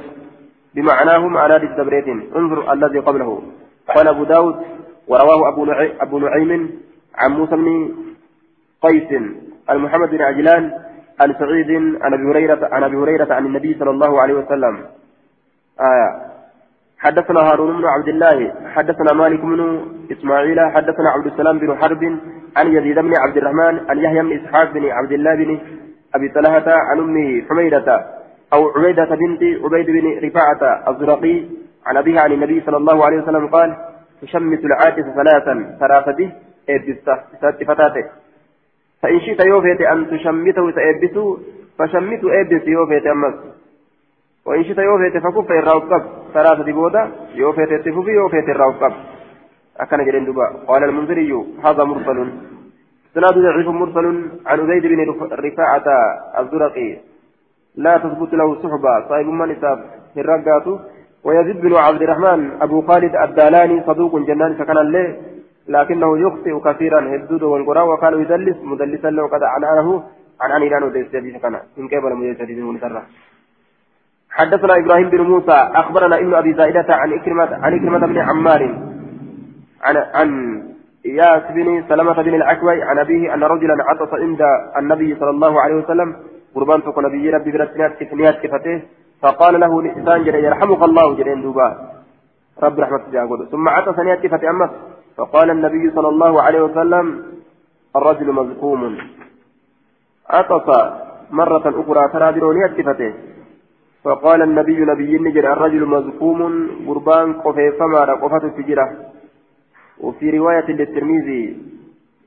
بمعناه 0.76 1.28
معنى 1.28 1.54
حديث 1.54 1.72
دبريت 1.72 2.08
انظر 2.36 2.74
الذي 2.74 3.00
قبله. 3.00 3.42
قال 3.96 4.08
أبو 4.08 4.24
داود 4.24 4.56
ورواه 5.08 5.66
نعيم, 5.66 5.92
أبو 6.02 6.20
نعيم 6.20 6.72
عن 7.16 7.32
موسى 7.32 7.56
بن 7.56 7.92
قيس 8.82 9.22
المحمد 9.70 10.10
بن 10.10 10.22
عجلان 10.22 10.72
عن 11.20 11.34
سعيد 11.40 11.72
عن 12.02 12.14
أبي 12.14 12.24
هريره 12.24 12.70
عن 12.72 12.84
أبي 12.84 12.98
هريرة 12.98 13.34
عن 13.34 13.46
النبي 13.46 13.76
صلى 13.80 13.90
الله 13.90 14.22
عليه 14.22 14.34
وسلم. 14.34 14.78
آية. 15.82 16.34
حدثنا 17.00 17.40
هارون 17.40 17.78
بن 17.78 17.86
عبد 17.86 18.08
الله 18.08 18.54
حدثنا 18.76 19.14
مالك 19.14 19.40
بن 19.40 19.86
إسماعيل 20.12 20.60
حدثنا 20.60 21.10
عبد 21.10 21.26
السلام 21.26 21.60
بن 21.60 21.76
حرب 21.76 22.04
عن 22.58 22.68
يزيد 22.68 23.00
بن 23.00 23.14
عبد 23.18 23.38
الرحمن 23.38 23.90
عن 23.90 23.98
يحيى 23.98 24.22
بن 24.22 24.32
إسحاق 24.32 24.72
بن 24.72 24.86
عبد 24.86 25.12
الله 25.12 25.36
بن 25.36 25.60
أبي 26.16 26.30
طلحة 26.30 26.64
عن 26.68 27.00
امه 27.00 27.42
حميدة 27.50 28.06
أو 28.54 28.70
عبيدة 28.70 29.16
بنت 29.16 29.44
عبيد 29.64 29.86
بن 29.86 30.28
رفاعة 30.28 30.92
الزرقي 30.92 31.44
عن 31.86 31.98
أبيها 31.98 32.22
عن 32.22 32.32
النبي 32.32 32.62
صلى 32.66 32.78
الله 32.78 33.06
عليه 33.06 33.18
وسلم 33.18 33.48
قال 33.48 33.76
تشمت 34.22 34.66
العاكس 34.66 35.04
ثلاثا 35.04 35.78
ثلاثة 35.80 36.32
ابسه 36.70 37.20
فتاته. 37.68 38.06
فإن 39.02 39.20
شئت 39.20 39.46
يوفيت 39.46 39.82
أن 39.82 40.08
تشمته 40.08 40.72
تابسه 40.72 41.38
فشمت 41.80 42.22
ابس 42.24 42.68
يوفيت 42.68 43.08
أمس. 43.08 43.34
وإن 44.46 44.64
شئت 44.64 44.78
يوفيت 44.78 45.18
فكف 45.18 45.52
الراوكب 45.52 46.02
ثلاثة 46.34 46.72
بودا 46.72 47.12
يوفيت 47.36 47.72
التفوفي 47.72 48.12
يوفيت 48.12 48.50
الراوكب 48.50 48.94
أكن 49.80 50.06
جرين 50.06 50.26
دبا 50.26 50.48
قال 50.68 50.84
المنذري 50.84 51.34
هذا 51.66 51.84
مرسل 51.84 52.18
سناد 53.14 53.34
ضعيف 53.34 53.68
مرسل 53.68 54.06
عن 54.46 54.68
زيد 54.68 54.86
بن 54.86 55.00
رفاعة 55.32 55.88
الزرقي 56.40 56.98
لا 57.76 57.98
تثبت 57.98 58.34
له 58.34 58.56
صحبة 58.64 59.10
صاحب 59.10 59.26
من 59.26 59.50
نساب 59.50 59.80
الرقات 60.18 60.68
ويزيد 61.24 61.62
بن 61.62 61.76
عبد 61.76 62.02
الرحمن 62.02 62.62
أبو 62.62 62.82
خالد 62.82 63.16
الدالاني 63.16 63.84
صدوق 63.88 64.14
جنان 64.20 64.54
فكان 64.54 64.78
له 64.78 65.16
لكنه 65.68 66.18
يخطئ 66.18 66.60
كثيرا 66.60 67.16
هدود 67.16 67.44
والقرى 67.44 67.82
وكان 67.82 68.14
يدلس 68.22 68.58
مدلسا 68.64 69.10
له 69.10 69.28
قد 69.28 69.44
عنانه 69.44 70.04
عن 70.42 70.52
عن 70.52 70.62
إيران 70.62 70.84
وديس 70.84 71.08
جديد 71.14 71.38
كان 71.38 71.56
إن 71.80 71.88
كيف 71.88 72.04
لم 72.06 72.24
يجد 72.24 72.50
حدثنا 74.34 74.78
إبراهيم 74.78 75.10
بن 75.10 75.22
موسى 75.22 75.58
أخبرنا 75.82 76.16
ابن 76.16 76.34
أبي 76.34 76.54
زائدة 76.54 76.86
عن 76.90 77.14
اكرمة 77.14 77.50
عن 77.64 77.74
إكرمة 77.74 78.08
بن 78.08 78.18
عمار 78.18 78.62
عن 79.84 79.96
عن 80.14 80.30
إياس 81.06 81.44
بن 81.56 81.84
سلمة 81.90 82.22
بن 82.22 82.34
العكوي 82.36 82.84
عن 82.84 83.00
أبيه 83.00 83.34
أن 83.34 83.44
رجلا 83.44 83.76
عطس 83.90 84.14
عند 84.14 84.42
النبي 84.78 85.16
صلى 85.20 85.30
الله 85.30 85.62
عليه 85.62 85.76
وسلم. 85.76 86.16
قربان 86.56 86.84
تكون 86.84 87.06
نبي 87.06 87.30
ربي 87.30 87.52
برسنات 87.52 87.92
كفنيات 88.00 88.36
كفته 88.44 88.82
فقال 89.22 89.60
له 89.60 89.82
نسان 89.82 90.24
جري 90.24 90.44
يرحمك 90.44 90.82
الله 90.84 91.16
جرين 91.16 91.42
دوبا 91.42 91.68
رب 92.64 92.80
رحمة 92.80 93.02
جاقول 93.12 93.48
ثم 93.52 93.70
عطس 93.70 94.00
نيات 94.00 94.20
كفته 94.26 94.50
أمس 94.50 94.70
فقال 95.18 95.50
النبي 95.50 95.92
صلى 95.96 96.10
الله 96.10 96.42
عليه 96.42 96.62
وسلم 96.62 97.06
الرجل 97.96 98.32
مزكوم 98.32 98.98
عطس 100.30 100.68
مرة 101.32 101.66
أخرى 101.82 102.04
ترى 102.14 102.32
برونيات 102.32 102.72
كفته 102.78 103.14
فقال 104.04 104.42
النبي 104.42 104.80
نبي 104.80 105.18
نجر 105.18 105.54
الرجل 105.54 105.86
مزكوم 105.86 106.40
قربان 106.88 107.34
قفي 107.34 107.72
فما 107.80 108.14
قفت 108.14 108.44
السجرة 108.44 108.88
وفي 110.00 110.30
رواية 110.38 110.72
للترمذي 110.72 111.58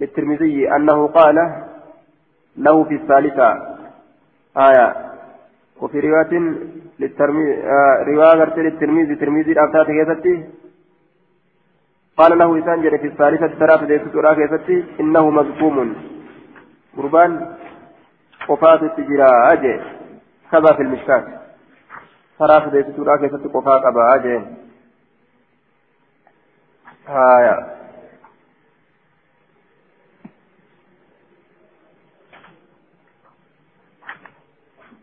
للترمذي 0.00 0.76
أنه 0.76 1.06
قال 1.06 1.64
له 2.56 2.84
في 2.84 2.94
الثالثة 2.94 3.76
آية. 4.56 4.96
وفي 5.80 6.00
رواية 6.00 6.32
للترمذي 6.98 7.54
آه 7.54 8.04
رواية 8.08 8.56
للترمذي 8.56 9.14
ترمذي 9.14 9.52
الأفتات 9.52 9.86
كيفتي 9.86 10.44
قال 12.16 12.38
له 12.38 12.58
إسانجر 12.58 12.98
في 12.98 13.06
الثالثة 13.06 13.48
ثلاثة 13.48 13.86
ليست 13.86 14.84
إنه 15.00 15.30
مزكوم 15.30 15.96
قربان 16.96 17.56
قفات 18.48 18.82
السجرة 18.82 19.52
أجي. 19.52 19.80
كذا 20.52 20.72
في 20.76 20.82
المشكات. 20.82 21.45
Karaa 22.38 22.60
fideessituudhaa 22.66 23.18
keessatti 23.22 23.54
qofaa 23.56 23.80
qabaa 23.86 24.12
jeen 24.26 24.44
haya 27.14 27.56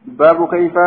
باب 0.08 0.48
كيف 0.50 0.78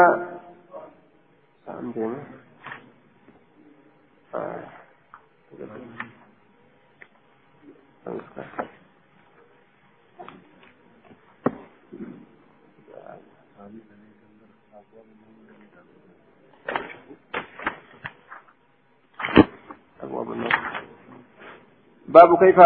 باب 22.08 22.38
كيف 22.38 22.58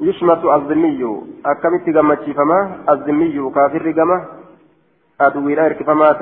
يشمت 0.00 0.44
الذمي 0.44 1.22
أكمت 1.46 1.88
جمتي 1.88 2.34
فما 2.34 2.76
الذمي 2.90 3.50
كافر 3.54 3.90
جمة 3.90 4.24
أدوينا 5.20 5.66
إركفما 5.66 6.12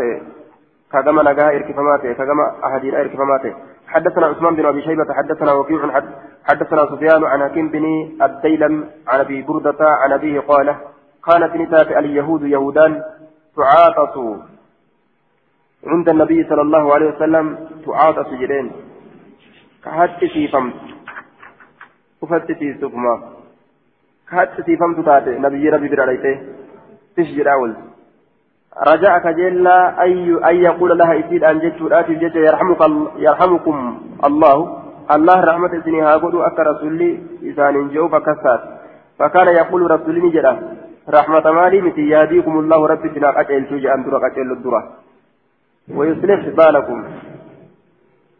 كجمة 0.92 1.22
نجاها 1.22 1.56
إركفما 1.56 1.96
كجمة 1.96 2.44
أحدين 2.64 2.94
إركفما 2.94 3.54
حدثنا 3.86 4.26
عثمان 4.26 4.54
بن 4.56 4.66
أبي 4.66 4.82
شيبة 4.82 5.14
حدثنا 5.14 5.52
وكيع 5.52 6.02
حدثنا 6.44 6.86
سفيان 6.86 7.24
عن 7.24 7.42
حكيم 7.42 7.68
بن 7.68 7.84
الديلم 8.22 8.88
عن 9.08 9.20
أبي 9.20 9.42
بردة 9.42 9.76
عن 9.80 10.12
أبيه 10.12 10.40
قال 10.40 10.76
كانت 11.26 11.56
نتات 11.56 11.86
اليهود 11.86 12.42
يهودان 12.42 13.02
تعاطس. 13.56 14.18
عند 15.86 16.08
النبي 16.08 16.44
صلى 16.48 16.62
الله 16.62 16.94
عليه 16.94 17.16
وسلم 17.16 17.68
تعاطس 17.86 18.30
جدين 18.30 18.72
كهت 19.84 20.10
سيفمت 22.26 22.52
كفت 22.52 22.58
سيفمت 22.58 23.20
كهت 24.30 24.60
سيفمت 24.66 25.06
تاتي 25.06 25.38
نبي 25.38 25.68
ربي 25.68 25.88
براليته 25.88 26.34
تشجر 27.16 27.52
أول 27.52 27.74
رجاء 28.90 29.18
كجلا 29.18 30.02
أي 30.02 30.34
أن 30.50 30.56
يقول 30.56 30.98
لها 30.98 31.18
إسيد 31.20 31.44
أن 31.44 31.58
جدت 31.58 31.92
آتي 31.92 32.14
جدت 32.14 32.36
يرحمك 32.36 32.80
يرحمكم 33.16 33.76
الله 34.24 34.56
الله 35.14 35.40
رحمة 35.50 35.72
سنها 35.84 36.16
قدوا 36.16 36.46
أكا 36.46 36.62
رسولي 36.62 37.10
إسان 37.48 37.88
جو 37.94 38.08
فكسات 38.08 38.60
فكان 39.18 39.48
يقول 39.48 39.90
رسولي 39.90 40.20
نجرا 40.20 40.52
رحمة 41.08 41.50
مالي 41.58 41.80
متي 41.80 42.04
يهديكم 42.08 42.58
الله 42.58 42.86
ربي 42.86 43.08
بنا 43.08 43.30
قتل 43.30 43.66
توجي 43.68 43.94
أن 43.94 44.04
ترى 44.04 44.18
قتل 44.24 44.52
الدرة 44.52 44.82
ويصلح 45.96 46.40
بالكم 46.58 46.98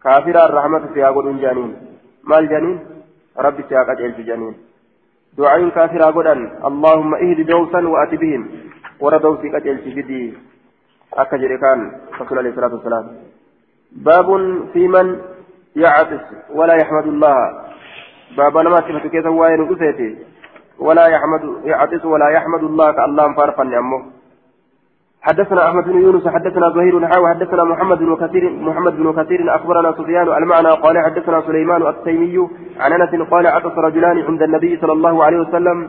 كافر 0.02 0.36
الرحمة 0.48 0.84
فيها 0.94 1.10
قدوا 1.10 1.40
جانين 1.42 1.70
مال 2.30 2.48
جانين 2.48 2.93
ربي 3.38 3.62
فيها 3.62 3.82
قتل 3.82 4.24
جانين 4.24 4.54
دعاء 5.38 5.68
كافر 5.68 6.02
قدوا 6.02 6.32
اللهم 6.68 7.14
اهد 7.14 7.46
دوسا 7.46 7.80
وأتي 7.88 8.16
بهم 8.16 8.42
fidii 9.94 10.34
akka 11.16 11.38
jedhe 11.38 11.58
kaan 11.58 11.80
rasuul 12.18 12.38
alayhi 12.38 12.54
salaatu 12.56 12.78
wasalaam 12.78 13.06
baabun 14.06 14.70
fi 14.72 14.88
man 14.88 15.06
yactis 15.74 16.22
walaa 16.58 16.78
yaxmadu 16.78 17.10
llaha 17.22 17.74
baaba 18.36 18.62
namaatti 18.62 18.94
fatu 18.96 19.10
keessa 19.10 19.30
waa'ee 19.30 19.58
nu 19.58 19.66
dhufeeti 19.70 20.08
ولا 20.78 21.06
يحمد 21.06 21.42
يعطس 21.64 22.04
ولا 22.04 22.28
يحمد 22.28 22.62
الله 22.64 22.92
كالله 22.92 23.34
فارفا 23.34 23.62
أمه 23.62 24.00
حدثنا 25.24 25.68
أحمد 25.68 25.84
بن 25.84 25.98
يونس 26.02 26.28
حدثنا 26.28 26.70
زهير 26.70 27.06
حاوى 27.08 27.34
حدثنا 27.34 27.64
محمد 27.64 27.98
بن 27.98 28.16
كثير 28.16 28.50
محمد 28.50 28.96
بن 28.96 29.22
كثير 29.22 29.54
أخبرنا 29.56 29.92
سفيان 29.92 30.28
المعنى 30.28 30.70
قال 30.84 30.98
حدثنا 31.04 31.40
سليمان 31.40 31.82
التيمي 31.86 32.48
عن 32.80 32.92
أنس 32.92 33.28
قال 33.30 33.46
عطس 33.46 33.78
رجلان 33.78 34.16
عند 34.28 34.42
النبي 34.42 34.76
صلى 34.80 34.92
الله 34.92 35.24
عليه 35.24 35.38
وسلم. 35.38 35.88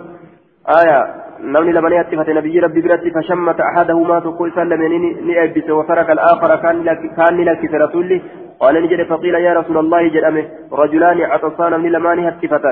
آية 0.79 0.99
نمني 1.43 1.71
لمن 1.71 1.91
يأتفت 1.91 2.29
نبي 2.29 2.59
ربي 2.59 2.81
برتي 2.81 3.11
فشمت 3.11 3.59
أحدهما 3.61 4.19
تقول 4.19 4.51
سلم 4.55 4.81
نئبس 5.27 5.69
وترك 5.69 6.09
الآخر 6.09 6.55
كان 6.55 6.83
لك 6.83 6.99
كان 7.17 7.37
لك 7.47 7.73
رسولي 7.73 8.21
قال 8.59 8.83
نجد 8.83 9.07
فقيل 9.09 9.35
يا 9.35 9.53
رسول 9.59 9.77
الله 9.77 10.07
جل 10.07 10.45
رجلان 10.71 11.21
عطسان 11.21 11.79
من 11.79 11.91
لمان 11.91 12.19
هتفة 12.27 12.65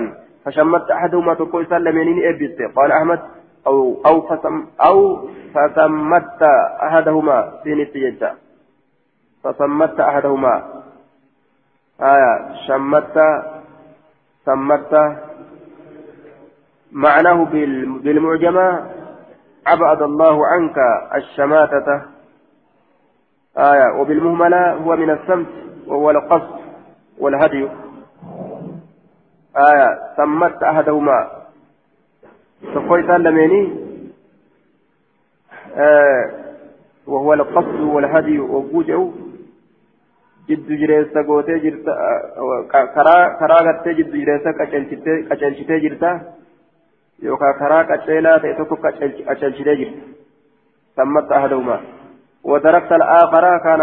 فشمت 0.45 0.91
أحدهما 0.91 1.33
تقول 1.33 1.65
سلم 1.67 1.97
نئبس 1.97 2.57
قال 2.77 2.91
أحمد 2.91 3.19
أو 3.67 4.01
أو 4.05 4.21
فسم 4.21 4.65
أو 4.85 5.27
فسمت 5.55 6.43
أحدهما 6.83 7.51
سينت 7.63 7.97
جدا 7.97 8.35
فسمت 9.43 9.99
أحدهما. 9.99 10.63
آية. 12.01 12.55
شمت 12.67 13.17
سمت 14.45 15.17
معناه 16.91 17.43
بالمعجمة. 18.03 18.89
أبعد 19.67 20.01
الله 20.01 20.47
عنك 20.47 20.77
الشماتة. 21.15 22.01
آية. 23.57 23.99
وبالمهملة 23.99 24.71
هو 24.71 24.95
من 24.95 25.09
السمت 25.09 25.47
وهو 25.87 26.11
القصد 26.11 26.59
والهدي. 27.19 27.69
آية. 29.57 29.99
سمت 30.17 30.63
أحدهما. 30.63 31.42
تقول 32.73 33.07
سلميني 33.07 33.61
آه 35.75 36.31
وهو 37.07 37.33
القصد 37.33 37.79
والهدي 37.79 38.39
وبوجه. 38.39 39.11
جد 40.49 40.67
جريسة 40.67 41.27
قوتي 41.27 41.59
جرتا 41.59 41.93
كرا 42.95 43.15
كرا 43.39 43.57
غتي 43.67 43.93
جد 43.93 44.11
جريسة 44.11 44.51
قچلشتي 45.29 45.79
جرتا 45.79 46.11
karaa 47.59 47.83
qaceelaa 47.87 48.39
ta'e 48.39 48.53
tokko 48.59 48.75
qacelchitee 48.83 49.75
jirti 49.75 50.03
sammatti 50.95 51.33
ahaduuma 51.33 51.77
وتركت 52.43 52.91
الآخر 52.91 53.57
كان 53.57 53.81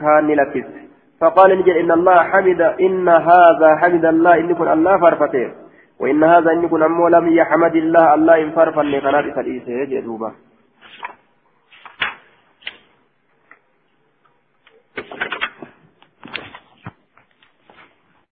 كان 0.00 0.26
لكس 0.26 0.66
فقال 1.20 1.58
نجد 1.58 1.68
إن 1.68 1.90
الله 1.92 2.22
حمد 2.22 2.60
إن 2.60 3.08
هذا 3.08 3.76
حمد 3.76 4.04
الله. 4.04 4.34
إن 4.40 4.54
كن 4.54 4.68
الله 4.68 4.98
فرفته 4.98 5.50
وإن 6.00 6.24
هذا 6.24 6.50
إن 6.52 6.64
يكون 6.64 6.82
أمو 6.82 7.08
لم 7.08 7.28
يحمد 7.36 7.76
الله 7.76 8.14
الله 8.14 8.42
إن 8.42 8.50
فرفا 8.52 8.80
لقناة 8.82 9.34
فليسه 9.34 9.84
جدوبة 9.84 10.32